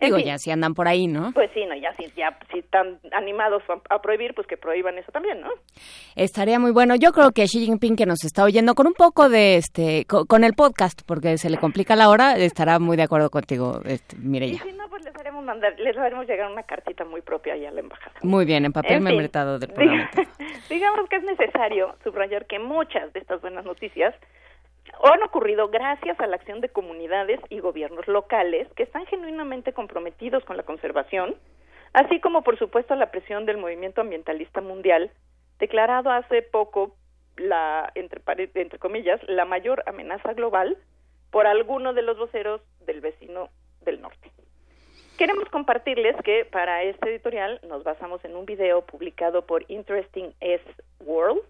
[0.00, 1.32] Digo, ya si andan por ahí, ¿no?
[1.32, 5.10] Pues sí, no, ya si, ya si están animados a, prohibir, pues que prohíban eso
[5.10, 5.48] también, ¿no?
[6.14, 6.94] Estaría muy bueno.
[6.94, 10.44] Yo creo que Xi Jinping, que nos está oyendo con un poco de, este, con,
[10.44, 14.54] el podcast, porque se le complica la hora, estará muy de acuerdo contigo, este, Mireya.
[14.64, 17.66] Y si no, pues les haremos, mandar, les haremos llegar una cartita muy propia ahí
[17.66, 18.14] a la embajada.
[18.22, 20.10] Muy bien, en papel membretado del programa.
[20.68, 24.14] digamos que es necesario subrayar que muchas de estas buenas noticias
[25.02, 30.44] han ocurrido gracias a la acción de comunidades y gobiernos locales que están genuinamente comprometidos
[30.44, 31.36] con la conservación,
[31.92, 35.10] así como por supuesto la presión del movimiento ambientalista mundial,
[35.58, 36.94] declarado hace poco
[37.36, 38.20] la entre,
[38.54, 40.76] entre comillas la mayor amenaza global
[41.30, 43.50] por alguno de los voceros del vecino
[43.82, 44.30] del norte.
[45.18, 50.64] Queremos compartirles que para este editorial nos basamos en un video publicado por Interesting S
[51.00, 51.40] World,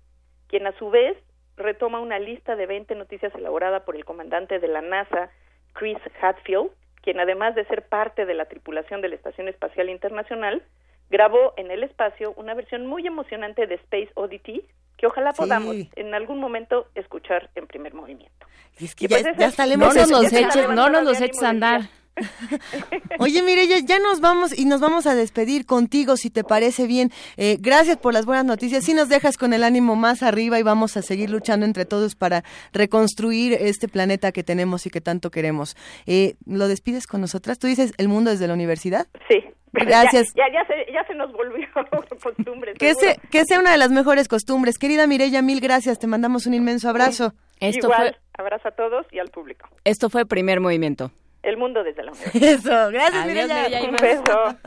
[0.48, 1.18] quien a su vez
[1.58, 5.30] retoma una lista de 20 noticias elaborada por el comandante de la NASA,
[5.72, 6.70] Chris Hadfield,
[7.02, 10.62] quien además de ser parte de la tripulación de la Estación Espacial Internacional,
[11.10, 14.64] grabó en el espacio una versión muy emocionante de Space Oddity
[14.96, 18.46] que ojalá podamos en algún momento escuchar en primer movimiento.
[18.80, 21.82] Es que ya, pues no nos los eches, no nos los eches a andar.
[23.18, 27.10] Oye, mire, ya, nos vamos y nos vamos a despedir contigo, si te parece bien.
[27.36, 28.84] Eh, gracias por las buenas noticias.
[28.84, 32.14] Si nos dejas con el ánimo más arriba y vamos a seguir luchando entre todos
[32.14, 35.76] para reconstruir este planeta que tenemos y que tanto queremos.
[36.06, 37.58] Eh, ¿Lo despides con nosotras?
[37.58, 39.06] ¿Tú dices el mundo desde la universidad?
[39.28, 39.44] Sí.
[39.72, 40.28] Gracias.
[40.34, 41.66] Ya, ya, se, ya se nos volvió
[42.22, 42.74] costumbre.
[42.74, 42.94] Que,
[43.30, 44.78] que sea una de las mejores costumbres.
[44.78, 45.98] Querida Mirella, mil gracias.
[45.98, 47.34] Te mandamos un inmenso abrazo.
[47.60, 49.68] Esto Igual, abrazo a todos y al público.
[49.84, 51.10] Esto fue Primer Movimiento.
[51.48, 52.44] El mundo desde la universidad.
[52.58, 53.82] Eso, gracias Mireya.
[53.88, 54.58] Un beso.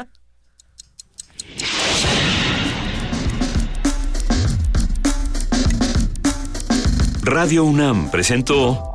[7.22, 8.94] Radio UNAM presentó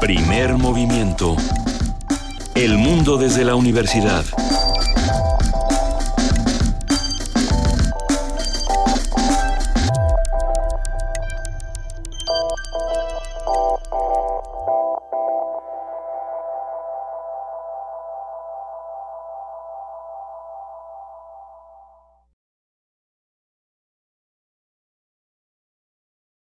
[0.00, 1.34] Primer Movimiento.
[2.54, 4.24] El mundo desde la universidad.